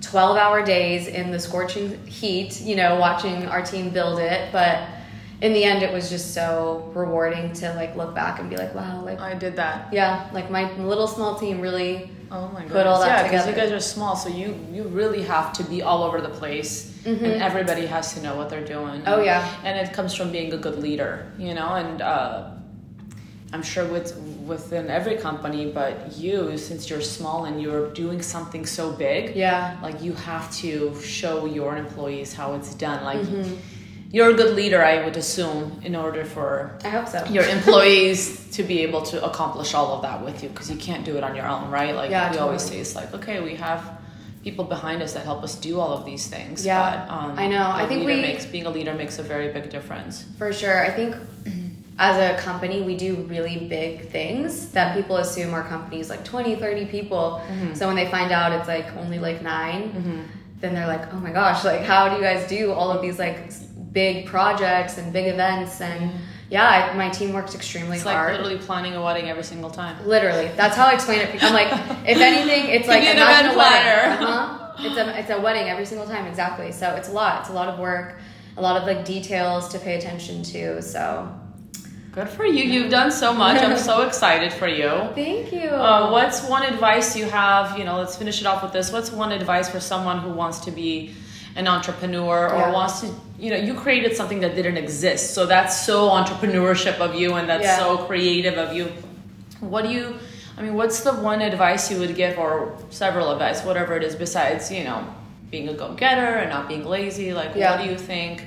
12 0.00 0.36
hour 0.36 0.64
days 0.64 1.06
in 1.08 1.32
the 1.32 1.38
scorching 1.40 2.06
heat 2.06 2.60
you 2.60 2.76
know 2.76 2.96
watching 2.96 3.46
our 3.46 3.62
team 3.62 3.90
build 3.90 4.18
it. 4.20 4.50
But 4.52 4.80
in 5.40 5.52
the 5.52 5.62
end 5.64 5.82
it 5.82 5.92
was 5.92 6.10
just 6.10 6.34
so 6.34 6.90
rewarding 6.94 7.52
to 7.52 7.72
like 7.74 7.94
look 7.96 8.14
back 8.14 8.40
and 8.40 8.50
be 8.50 8.56
like 8.56 8.74
wow 8.74 9.02
like 9.04 9.20
I 9.20 9.34
did 9.34 9.56
that. 9.56 9.92
yeah 9.92 10.28
like 10.32 10.50
my 10.50 10.70
little 10.78 11.06
small 11.06 11.38
team 11.38 11.60
really 11.60 12.10
Oh 12.30 12.48
my 12.48 12.60
god. 12.60 12.70
Put 12.72 12.86
all 12.86 13.00
that 13.00 13.08
yeah, 13.08 13.22
because 13.22 13.46
you 13.46 13.54
guys 13.54 13.72
are 13.72 13.80
small, 13.80 14.14
so 14.14 14.28
you 14.28 14.54
you 14.70 14.82
really 14.82 15.22
have 15.22 15.50
to 15.54 15.64
be 15.64 15.80
all 15.80 16.02
over 16.02 16.20
the 16.20 16.28
place, 16.28 16.92
and 17.06 17.24
everybody 17.24 17.86
has 17.86 18.12
to 18.14 18.20
know 18.22 18.36
what 18.36 18.50
they're 18.50 18.66
doing. 18.66 19.00
Mm-hmm. 19.00 19.08
Oh, 19.08 19.22
yeah. 19.22 19.56
and 19.64 19.78
it 19.78 19.94
comes 19.94 20.14
from 20.14 20.30
being 20.30 20.52
a 20.52 20.58
good 20.58 20.78
leader, 20.78 21.32
you 21.38 21.54
know. 21.54 21.70
And 21.72 22.02
uh, 22.02 22.50
I'm 23.54 23.62
sure 23.62 23.86
with 23.86 24.14
within 24.46 24.90
every 24.90 25.16
company, 25.16 25.72
but 25.72 26.18
you, 26.18 26.58
since 26.58 26.90
you're 26.90 27.00
small 27.00 27.46
and 27.46 27.62
you're 27.62 27.90
doing 27.94 28.20
something 28.20 28.66
so 28.66 28.92
big, 28.92 29.34
yeah 29.34 29.78
like 29.82 30.02
you 30.02 30.12
have 30.12 30.52
to 30.56 30.94
show 31.00 31.46
your 31.46 31.78
employees 31.78 32.34
how 32.34 32.54
it's 32.56 32.74
done. 32.74 33.04
Like 33.04 33.20
Mm-hmm. 33.20 33.54
You're 34.10 34.30
a 34.30 34.34
good 34.34 34.54
leader, 34.56 34.82
I 34.82 35.04
would 35.04 35.16
assume, 35.16 35.80
in 35.84 35.94
order 35.94 36.24
for 36.24 36.78
i 36.84 36.88
hope 36.88 37.06
so 37.08 37.24
your 37.26 37.44
employees 37.44 38.50
to 38.56 38.62
be 38.62 38.80
able 38.86 39.02
to 39.02 39.22
accomplish 39.24 39.74
all 39.74 39.92
of 39.96 40.02
that 40.02 40.24
with 40.24 40.42
you 40.42 40.48
because 40.48 40.70
you 40.70 40.76
can't 40.76 41.04
do 41.04 41.16
it 41.18 41.22
on 41.24 41.34
your 41.36 41.46
own, 41.46 41.70
right? 41.70 41.94
Like 41.94 42.10
Yeah, 42.10 42.30
we 42.32 42.38
always 42.38 42.62
say, 42.62 42.78
it's 42.78 42.94
like 42.96 43.12
okay, 43.14 43.40
we 43.40 43.54
have 43.56 43.80
people 44.42 44.64
behind 44.64 45.02
us 45.02 45.12
that 45.14 45.24
help 45.24 45.42
us 45.42 45.54
do 45.56 45.78
all 45.80 45.92
of 45.92 46.04
these 46.06 46.26
things. 46.28 46.64
Yeah, 46.64 47.06
but, 47.06 47.12
um, 47.14 47.38
I 47.38 47.46
know. 47.48 47.70
I 47.82 47.86
think 47.86 48.06
we- 48.06 48.22
makes 48.22 48.46
being 48.46 48.66
a 48.66 48.70
leader 48.70 48.94
makes 48.94 49.18
a 49.18 49.22
very 49.22 49.48
big 49.52 49.68
difference. 49.68 50.24
For 50.38 50.52
sure. 50.52 50.78
I 50.88 50.90
think 50.90 51.14
as 51.98 52.16
a 52.16 52.40
company, 52.40 52.80
we 52.82 52.96
do 52.96 53.16
really 53.28 53.66
big 53.66 54.08
things 54.10 54.68
that 54.70 54.96
people 54.96 55.16
assume 55.16 55.52
our 55.52 55.64
company's 55.64 56.08
like 56.08 56.24
20, 56.24 56.54
30 56.54 56.86
people. 56.86 57.42
So 57.74 57.88
when 57.88 57.96
they 57.96 58.08
find 58.08 58.30
out 58.32 58.52
it's 58.52 58.68
like 58.68 58.86
only 58.96 59.18
like 59.18 59.42
9 59.42 60.24
then 60.60 60.74
they're 60.74 60.88
like, 60.88 61.12
oh 61.14 61.20
my 61.20 61.30
gosh, 61.30 61.64
like 61.64 61.82
how 61.82 62.08
do 62.08 62.16
you 62.16 62.22
guys 62.22 62.48
do 62.48 62.72
all 62.72 62.90
of 62.90 63.00
these 63.00 63.16
like 63.18 63.38
big 64.02 64.26
projects 64.26 64.98
and 64.98 65.12
big 65.12 65.26
events? 65.26 65.80
And 65.80 66.12
yeah, 66.50 66.66
I, 66.74 66.96
my 66.96 67.08
team 67.18 67.32
works 67.32 67.54
extremely 67.54 67.96
It's 67.96 68.06
like 68.06 68.16
hard. 68.16 68.32
literally 68.32 68.58
planning 68.58 68.94
a 68.94 69.02
wedding 69.06 69.26
every 69.28 69.46
single 69.52 69.70
time. 69.70 69.94
Literally, 70.06 70.48
that's 70.60 70.76
how 70.76 70.86
I 70.86 70.94
explain 70.94 71.20
it. 71.20 71.42
I'm 71.42 71.52
like, 71.52 71.70
if 72.12 72.18
anything, 72.18 72.62
it's 72.76 72.88
like 72.88 73.02
imagine 73.02 73.52
event 73.52 73.54
a 73.54 73.58
wedding. 73.58 74.26
Uh-huh. 74.26 74.86
It's 74.86 74.96
a 74.96 75.18
it's 75.20 75.30
a 75.30 75.40
wedding 75.40 75.66
every 75.68 75.86
single 75.92 76.06
time, 76.06 76.24
exactly. 76.26 76.70
So 76.72 76.86
it's 76.98 77.08
a 77.08 77.12
lot. 77.12 77.40
It's 77.40 77.50
a 77.50 77.56
lot 77.60 77.68
of 77.68 77.78
work, 77.80 78.08
a 78.56 78.62
lot 78.62 78.76
of 78.80 78.84
like 78.90 79.04
details 79.04 79.68
to 79.72 79.78
pay 79.80 79.94
attention 80.00 80.42
to. 80.54 80.80
So 80.82 81.02
Good 82.18 82.30
for 82.30 82.46
you. 82.46 82.64
You've 82.64 82.90
done 82.90 83.12
so 83.12 83.32
much. 83.32 83.62
I'm 83.62 83.76
so 83.76 84.02
excited 84.08 84.52
for 84.52 84.66
you. 84.66 84.88
thank 85.14 85.52
you. 85.52 85.68
Uh, 85.68 86.10
what's 86.10 86.42
one 86.56 86.64
advice 86.72 87.14
you 87.14 87.26
have? 87.26 87.78
You 87.78 87.84
know, 87.84 87.96
let's 87.98 88.16
finish 88.16 88.40
it 88.40 88.46
off 88.46 88.62
with 88.62 88.72
this. 88.72 88.90
What's 88.90 89.12
one 89.12 89.30
advice 89.30 89.68
for 89.68 89.80
someone 89.80 90.18
who 90.24 90.30
wants 90.30 90.58
to 90.66 90.70
be 90.70 91.14
an 91.58 91.66
entrepreneur 91.68 92.48
or 92.48 92.56
Yeah. 92.58 92.72
wants 92.72 93.00
to, 93.00 93.08
you 93.38 93.50
know, 93.50 93.56
you 93.56 93.74
created 93.74 94.16
something 94.16 94.40
that 94.40 94.54
didn't 94.54 94.76
exist. 94.76 95.34
So 95.34 95.44
that's 95.44 95.74
so 95.84 96.08
entrepreneurship 96.08 96.98
of 97.00 97.14
you 97.14 97.34
and 97.34 97.48
that's 97.48 97.64
Yeah. 97.64 97.78
so 97.78 97.98
creative 97.98 98.56
of 98.56 98.72
you. 98.72 98.92
What 99.60 99.82
do 99.84 99.90
you, 99.90 100.14
I 100.56 100.62
mean, 100.62 100.74
what's 100.74 101.00
the 101.00 101.12
one 101.12 101.40
advice 101.42 101.90
you 101.90 101.98
would 101.98 102.14
give 102.14 102.38
or 102.38 102.72
several 102.90 103.32
advice, 103.32 103.64
whatever 103.64 103.96
it 103.96 104.04
is, 104.04 104.14
besides, 104.14 104.70
you 104.70 104.84
know, 104.84 105.00
being 105.50 105.68
a 105.68 105.72
go 105.74 105.88
getter 105.94 106.30
and 106.42 106.48
not 106.50 106.68
being 106.68 106.84
lazy? 106.86 107.32
Like, 107.34 107.50
Yeah. 107.54 107.72
what 107.76 107.84
do 107.84 107.90
you 107.90 107.98
think? 107.98 108.44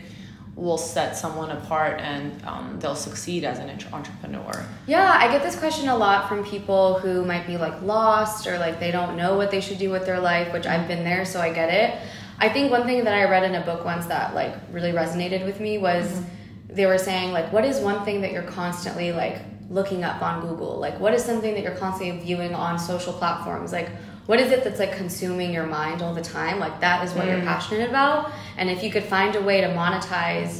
will 0.57 0.77
set 0.77 1.15
someone 1.17 1.49
apart 1.49 1.99
and 2.01 2.29
um, 2.45 2.77
they'll 2.81 2.93
succeed 2.93 3.45
as 3.45 3.57
an 3.57 3.69
entrepreneur 3.93 4.51
Yeah, 4.85 5.09
I 5.17 5.31
get 5.31 5.41
this 5.43 5.55
question 5.55 5.87
a 5.87 5.95
lot 5.95 6.27
from 6.27 6.43
people 6.43 6.99
who 6.99 7.23
might 7.23 7.47
be 7.47 7.55
like 7.57 7.81
lost 7.81 8.45
or 8.45 8.59
like 8.59 8.77
they 8.79 8.91
don't 8.91 9.15
know 9.15 9.37
what 9.37 9.49
they 9.49 9.61
should 9.61 9.79
do 9.79 9.89
with 9.89 10.05
their 10.05 10.19
life, 10.19 10.51
which 10.51 10.67
I've 10.67 10.87
been 10.89 11.05
there, 11.05 11.23
so 11.25 11.39
I 11.39 11.51
get 11.53 11.69
it. 11.73 11.95
I 12.45 12.49
think 12.49 12.71
one 12.71 12.85
thing 12.85 13.03
that 13.05 13.13
I 13.13 13.23
read 13.29 13.43
in 13.43 13.55
a 13.55 13.63
book 13.69 13.85
once 13.85 14.05
that 14.07 14.33
like 14.33 14.53
really 14.71 14.91
resonated 14.91 15.45
with 15.45 15.59
me 15.59 15.77
was 15.77 16.05
Mm-hmm. 16.07 16.75
they 16.77 16.85
were 16.91 16.97
saying 16.97 17.31
like 17.37 17.47
what 17.55 17.63
is 17.71 17.79
one 17.79 17.99
thing 18.05 18.21
that 18.21 18.31
you're 18.33 18.49
constantly 18.61 19.11
like 19.23 19.37
looking 19.69 20.03
up 20.03 20.21
on 20.21 20.41
Google? 20.45 20.73
Like 20.85 20.99
what 20.99 21.13
is 21.13 21.23
something 21.23 21.53
that 21.55 21.63
you're 21.63 21.75
constantly 21.85 22.19
viewing 22.25 22.53
on 22.55 22.79
social 22.79 23.13
platforms? 23.13 23.71
Like 23.71 23.89
what 24.25 24.39
is 24.39 24.51
it 24.51 24.63
that's 24.63 24.79
like 24.79 24.93
consuming 25.03 25.53
your 25.53 25.67
mind 25.79 26.01
all 26.01 26.13
the 26.21 26.27
time? 26.39 26.59
Like 26.65 26.79
that 26.81 26.97
is 27.05 27.13
what 27.13 27.25
Mm. 27.25 27.31
you're 27.31 27.45
passionate 27.53 27.89
about. 27.89 28.31
And 28.57 28.69
if 28.69 28.83
you 28.83 28.89
could 28.95 29.03
find 29.03 29.35
a 29.35 29.41
way 29.49 29.61
to 29.61 29.67
monetize 29.81 30.53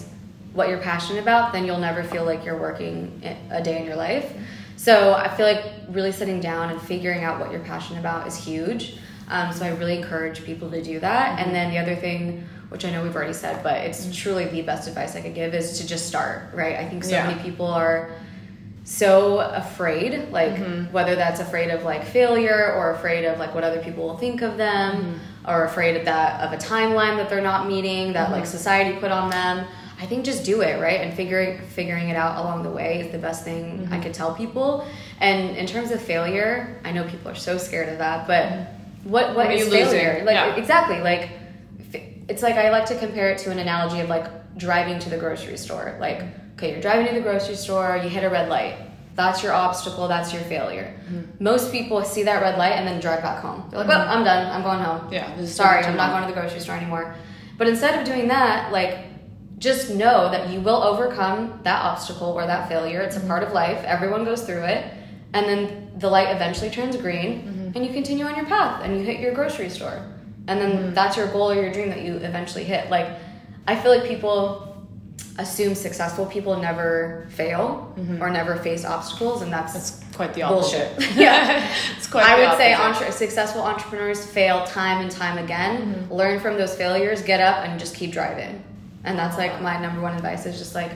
what 0.54 0.68
you're 0.70 0.80
passionate 0.92 1.22
about, 1.22 1.54
then 1.54 1.66
you'll 1.66 1.80
never 1.90 2.04
feel 2.04 2.26
like 2.26 2.44
you're 2.46 2.60
working 2.60 3.22
a 3.50 3.62
day 3.64 3.80
in 3.80 3.86
your 3.86 3.96
life. 3.96 4.28
So 4.76 5.14
I 5.14 5.28
feel 5.36 5.46
like 5.52 5.64
really 5.90 6.12
sitting 6.12 6.40
down 6.42 6.72
and 6.72 6.82
figuring 6.82 7.24
out 7.24 7.40
what 7.40 7.52
you're 7.52 7.62
passionate 7.74 8.00
about 8.00 8.28
is 8.28 8.36
huge. 8.36 8.98
Um, 9.32 9.54
so 9.54 9.66
I 9.66 9.70
really 9.70 9.98
encourage 9.98 10.44
people 10.44 10.70
to 10.72 10.84
do 10.84 11.00
that. 11.00 11.40
And 11.40 11.56
then 11.56 11.72
the 11.72 11.80
other 11.80 11.96
thing, 11.96 12.48
which 12.70 12.86
I 12.86 12.92
know 12.92 13.02
we've 13.02 13.16
already 13.16 13.34
said, 13.34 13.64
but 13.64 13.78
it's 13.78 14.16
truly 14.16 14.46
the 14.46 14.62
best 14.62 14.88
advice 14.88 15.16
I 15.16 15.22
could 15.22 15.36
give, 15.36 15.54
is 15.54 15.80
to 15.80 15.88
just 15.88 16.08
start. 16.08 16.54
Right? 16.54 16.76
I 16.76 16.88
think 16.88 17.04
so 17.04 17.12
Yeah. 17.12 17.28
many 17.28 17.42
people 17.42 17.68
are 17.68 18.12
so 18.84 19.40
afraid 19.40 20.32
like 20.32 20.54
mm-hmm. 20.54 20.92
whether 20.92 21.16
that's 21.16 21.40
afraid 21.40 21.70
of 21.70 21.84
like 21.84 22.04
failure 22.04 22.74
or 22.74 22.92
afraid 22.92 23.26
of 23.26 23.38
like 23.38 23.54
what 23.54 23.64
other 23.64 23.82
people 23.84 24.08
will 24.08 24.18
think 24.18 24.42
of 24.42 24.58
them 24.58 24.96
mm-hmm. 24.96 25.50
or 25.50 25.66
afraid 25.66 25.96
of 25.96 26.06
that 26.06 26.42
of 26.42 26.52
a 26.52 26.58
timeline 26.58 27.16
that 27.16 27.30
they're 27.30 27.42
not 27.42 27.68
meeting 27.68 28.14
that 28.14 28.32
like 28.32 28.44
mm-hmm. 28.44 28.52
society 28.52 29.00
put 29.00 29.12
on 29.12 29.30
them 29.30 29.68
i 30.00 30.06
think 30.08 30.26
just 30.26 30.44
do 30.44 30.62
it 30.62 30.82
right 30.82 31.02
and 31.02 31.14
figuring 31.14 31.60
figuring 31.68 32.10
it 32.10 32.16
out 32.16 32.44
along 32.44 32.64
the 32.64 32.72
way 32.72 33.02
is 33.02 33.12
the 33.12 33.20
best 33.20 33.44
thing 33.44 33.88
i 33.92 34.00
could 34.00 34.16
tell 34.16 34.34
people 34.34 34.86
and 35.20 35.56
in 35.56 35.68
terms 35.68 35.92
of 35.92 36.02
failure 36.02 36.82
i 36.84 36.92
know 36.92 37.08
people 37.08 37.30
are 37.30 37.36
so 37.36 37.60
scared 37.60 37.88
of 37.88 38.00
that 38.00 38.26
but 38.26 38.81
what 39.04 39.36
what 39.36 39.48
are 39.48 39.52
is 39.52 39.66
you 39.66 39.72
losing? 39.72 40.00
failure 40.00 40.24
like 40.26 40.36
Yeah. 40.36 40.56
exactly 40.56 41.02
like 41.02 41.30
it's 42.32 42.42
like 42.42 42.56
I 42.56 42.70
like 42.70 42.86
to 42.86 42.98
compare 42.98 43.30
it 43.30 43.40
to 43.40 43.52
an 43.52 43.60
analogy 43.60 44.00
of 44.00 44.10
like 44.10 44.58
driving 44.58 45.00
to 45.00 45.10
the 45.10 45.18
grocery 45.18 45.58
store. 45.58 45.98
Like, 46.00 46.24
okay, 46.54 46.72
you're 46.72 46.82
driving 46.82 47.08
to 47.08 47.14
the 47.14 47.22
grocery 47.22 47.56
store, 47.56 48.00
you 48.02 48.10
hit 48.10 48.24
a 48.24 48.30
red 48.30 48.50
light. 48.50 48.76
That's 49.16 49.44
your 49.44 49.52
obstacle, 49.52 50.08
that's 50.08 50.34
your 50.34 50.42
failure. 50.44 50.98
Mm-hmm. 51.06 51.44
Most 51.44 51.72
people 51.72 52.04
see 52.04 52.24
that 52.24 52.42
red 52.42 52.58
light 52.58 52.74
and 52.74 52.88
then 52.88 53.02
drive 53.02 53.22
back 53.22 53.42
home. 53.42 53.68
They're 53.70 53.80
like, 53.80 53.88
well, 53.90 54.00
mm-hmm. 54.00 54.20
I'm 54.20 54.24
done, 54.24 54.52
I'm 54.52 54.64
going 54.64 54.80
home. 54.80 55.12
Yeah, 55.12 55.46
Sorry, 55.46 55.84
I'm 55.84 55.98
not 55.98 56.12
going 56.12 56.22
to 56.24 56.34
the 56.34 56.40
grocery 56.40 56.62
store 56.62 56.76
anymore. 56.76 57.16
But 57.58 57.68
instead 57.68 58.00
of 58.00 58.06
doing 58.06 58.30
that, 58.30 58.72
like, 58.72 59.00
just 59.60 59.92
know 59.92 60.32
that 60.32 60.50
you 60.50 60.62
will 60.62 60.82
overcome 60.82 61.60
that 61.64 61.84
obstacle 61.84 62.30
or 62.30 62.48
that 62.48 62.70
failure. 62.70 63.02
It's 63.02 63.16
a 63.16 63.20
mm-hmm. 63.20 63.28
part 63.28 63.44
of 63.44 63.52
life, 63.52 63.84
everyone 63.84 64.24
goes 64.24 64.44
through 64.44 64.64
it. 64.64 64.94
And 65.34 65.46
then 65.46 65.92
the 65.98 66.10
light 66.10 66.34
eventually 66.34 66.70
turns 66.70 66.96
green 66.98 67.42
mm-hmm. 67.42 67.61
Mm-hmm. 67.72 67.78
and 67.78 67.86
you 67.86 67.94
continue 67.94 68.26
on 68.26 68.36
your 68.36 68.46
path 68.46 68.84
and 68.84 68.98
you 68.98 69.04
hit 69.04 69.20
your 69.20 69.34
grocery 69.34 69.70
store. 69.70 70.06
And 70.48 70.60
then 70.60 70.72
mm-hmm. 70.72 70.94
that's 70.94 71.16
your 71.18 71.28
goal 71.28 71.52
or 71.52 71.56
your 71.56 71.72
dream 71.72 71.90
that 71.90 72.02
you 72.02 72.16
eventually 72.18 72.64
hit. 72.64 72.90
Like, 72.90 73.08
I 73.68 73.76
feel 73.76 73.96
like 73.96 74.08
people 74.08 74.68
assume 75.38 75.76
successful 75.76 76.26
people 76.26 76.58
never 76.58 77.28
fail 77.32 77.94
mm-hmm. 77.98 78.22
or 78.22 78.30
never 78.30 78.56
face 78.58 78.84
obstacles, 78.84 79.42
and 79.44 79.54
that's, 79.54 79.76
It's 79.76 80.04
quite 80.16 80.34
the 80.34 80.42
opposite. 80.44 80.96
bullshit. 80.98 81.16
yeah. 81.16 81.74
it's 81.98 82.08
quite. 82.08 82.26
I 82.26 82.40
would 82.50 82.58
say 82.58 82.74
entre- 82.74 83.12
successful 83.12 83.62
entrepreneurs 83.62 84.26
fail 84.26 84.66
time 84.66 85.02
and 85.02 85.12
time 85.12 85.38
again. 85.38 85.94
Mm-hmm. 85.94 86.14
Learn 86.14 86.40
from 86.40 86.58
those 86.58 86.76
failures, 86.76 87.22
get 87.22 87.40
up, 87.40 87.64
and 87.66 87.80
just 87.80 87.96
keep 87.96 88.12
driving. 88.12 88.64
And 89.04 89.18
that's 89.18 89.38
like 89.38 89.52
uh-huh. 89.52 89.64
my 89.64 89.80
number 89.80 90.02
one 90.02 90.16
advice 90.16 90.46
is 90.46 90.58
just 90.58 90.76
like 90.76 90.92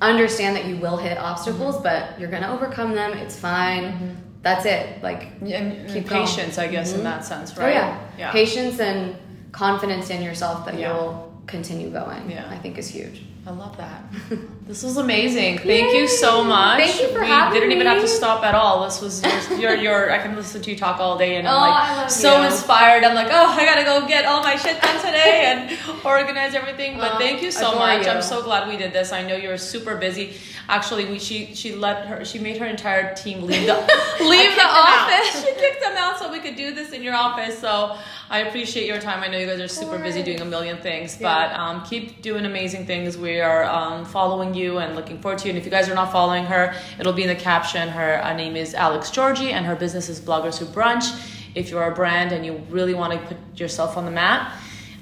understand 0.00 0.56
that 0.56 0.66
you 0.66 0.76
will 0.76 0.96
hit 0.96 1.16
obstacles, 1.16 1.76
Mm-hmm. 1.76 1.84
but 1.84 2.20
you're 2.20 2.30
gonna 2.30 2.52
overcome 2.52 2.94
them. 2.94 3.12
It's 3.16 3.38
fine. 3.38 4.16
That's 4.42 4.64
it. 4.64 5.02
Like 5.02 5.28
and, 5.40 5.52
and 5.52 5.88
Keep 5.88 6.08
going. 6.08 6.26
patience, 6.26 6.58
I 6.58 6.68
guess, 6.68 6.90
in 6.90 6.96
mm-hmm. 6.96 7.04
that 7.04 7.24
sense, 7.24 7.56
right? 7.56 7.66
Oh 7.66 7.72
yeah. 7.72 8.08
yeah. 8.18 8.32
Patience 8.32 8.80
and 8.80 9.16
confidence 9.52 10.10
in 10.10 10.22
yourself 10.22 10.64
that 10.66 10.78
Yeah. 10.78 10.94
you'll 10.94 11.42
continue 11.46 11.90
going. 11.90 12.30
Yeah. 12.30 12.48
I 12.48 12.56
think 12.58 12.78
is 12.78 12.88
huge. 12.88 13.22
I 13.46 13.50
love 13.50 13.76
that. 13.76 14.02
This 14.70 14.84
was 14.84 14.98
amazing. 14.98 15.58
Thank 15.58 15.92
you 15.94 16.06
so 16.06 16.44
much. 16.44 16.78
Thank 16.78 17.00
you 17.00 17.08
for 17.08 17.22
we 17.22 17.26
having 17.26 17.54
didn't 17.58 17.72
even 17.72 17.88
have 17.88 18.00
to 18.00 18.06
stop 18.06 18.44
at 18.44 18.54
all. 18.54 18.84
This 18.84 19.00
was 19.00 19.20
your, 19.50 19.58
your, 19.58 19.74
your 19.74 20.12
I 20.12 20.18
can 20.18 20.36
listen 20.36 20.62
to 20.62 20.70
you 20.70 20.76
talk 20.76 21.00
all 21.00 21.18
day 21.18 21.34
and 21.34 21.48
I'm 21.48 21.54
Oh, 21.54 21.58
I 21.58 21.96
like 22.02 22.08
so 22.10 22.38
you. 22.38 22.46
inspired. 22.46 23.02
I'm 23.02 23.16
like, 23.16 23.26
oh, 23.32 23.46
I 23.50 23.64
gotta 23.64 23.82
go 23.82 24.06
get 24.06 24.26
all 24.26 24.44
my 24.44 24.54
shit 24.54 24.80
done 24.80 25.04
today 25.04 25.42
and 25.46 26.04
organize 26.04 26.54
everything. 26.54 26.98
But 26.98 27.14
Oh, 27.14 27.18
thank 27.18 27.42
you 27.42 27.50
so 27.50 27.74
much. 27.74 28.04
you. 28.04 28.12
I'm 28.12 28.22
so 28.22 28.44
glad 28.44 28.68
we 28.68 28.76
did 28.76 28.92
this. 28.92 29.10
I 29.10 29.26
know 29.26 29.34
you're 29.34 29.58
super 29.58 29.96
busy. 29.96 30.34
Actually, 30.68 31.06
we 31.06 31.18
she 31.18 31.52
she 31.56 31.74
let 31.74 32.06
her 32.06 32.24
she 32.24 32.38
made 32.38 32.58
her 32.58 32.66
entire 32.66 33.12
team 33.16 33.42
leave 33.42 33.66
the 33.66 33.74
leave 34.20 34.54
the 34.54 34.68
office. 34.68 35.44
She 35.44 35.52
kicked 35.54 35.80
them 35.82 35.96
out 35.96 36.20
so 36.20 36.30
we 36.30 36.38
could 36.38 36.54
do 36.54 36.72
this 36.72 36.92
in 36.92 37.02
your 37.02 37.16
office. 37.16 37.58
So 37.58 37.98
I 38.32 38.42
appreciate 38.42 38.86
your 38.86 39.00
time. 39.00 39.24
I 39.24 39.26
know 39.26 39.36
you 39.38 39.46
guys 39.48 39.58
are 39.58 39.66
super 39.66 39.98
busy 39.98 40.22
doing 40.22 40.40
a 40.40 40.44
million 40.44 40.76
things, 40.76 41.20
Yeah. 41.20 41.48
but 41.50 41.58
um, 41.58 41.84
keep 41.84 42.22
doing 42.22 42.46
amazing 42.46 42.86
things. 42.86 43.18
We 43.18 43.40
are 43.40 43.64
um, 43.64 44.04
following 44.04 44.54
you 44.54 44.59
and 44.60 44.94
looking 44.94 45.20
forward 45.20 45.38
to 45.40 45.46
you. 45.46 45.50
And 45.50 45.58
if 45.58 45.64
you 45.64 45.70
guys 45.70 45.88
are 45.88 45.94
not 45.94 46.12
following 46.12 46.44
her, 46.44 46.74
it'll 46.98 47.12
be 47.12 47.22
in 47.22 47.28
the 47.28 47.34
caption. 47.34 47.88
Her 47.88 48.22
uh, 48.22 48.34
name 48.34 48.56
is 48.56 48.74
Alex 48.74 49.10
Georgy, 49.10 49.52
and 49.52 49.66
her 49.66 49.74
business 49.74 50.08
is 50.08 50.20
Bloggers 50.20 50.58
Who 50.58 50.66
Brunch. 50.66 51.10
If 51.54 51.70
you're 51.70 51.82
a 51.82 51.94
brand 51.94 52.32
and 52.32 52.44
you 52.46 52.62
really 52.70 52.94
want 52.94 53.12
to 53.12 53.18
put 53.18 53.36
yourself 53.58 53.96
on 53.96 54.04
the 54.04 54.10
map, 54.10 54.52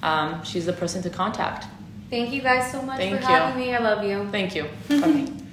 um, 0.02 0.42
she's 0.44 0.66
the 0.66 0.72
person 0.72 1.02
to 1.02 1.10
contact. 1.10 1.66
Thank 2.10 2.32
you 2.32 2.40
guys 2.40 2.70
so 2.72 2.80
much 2.80 2.98
Thank 2.98 3.16
for 3.16 3.20
you. 3.20 3.26
having 3.26 3.60
me. 3.60 3.74
I 3.74 3.78
love 3.78 4.04
you. 4.04 4.28
Thank 4.30 4.54
you. 4.54 4.68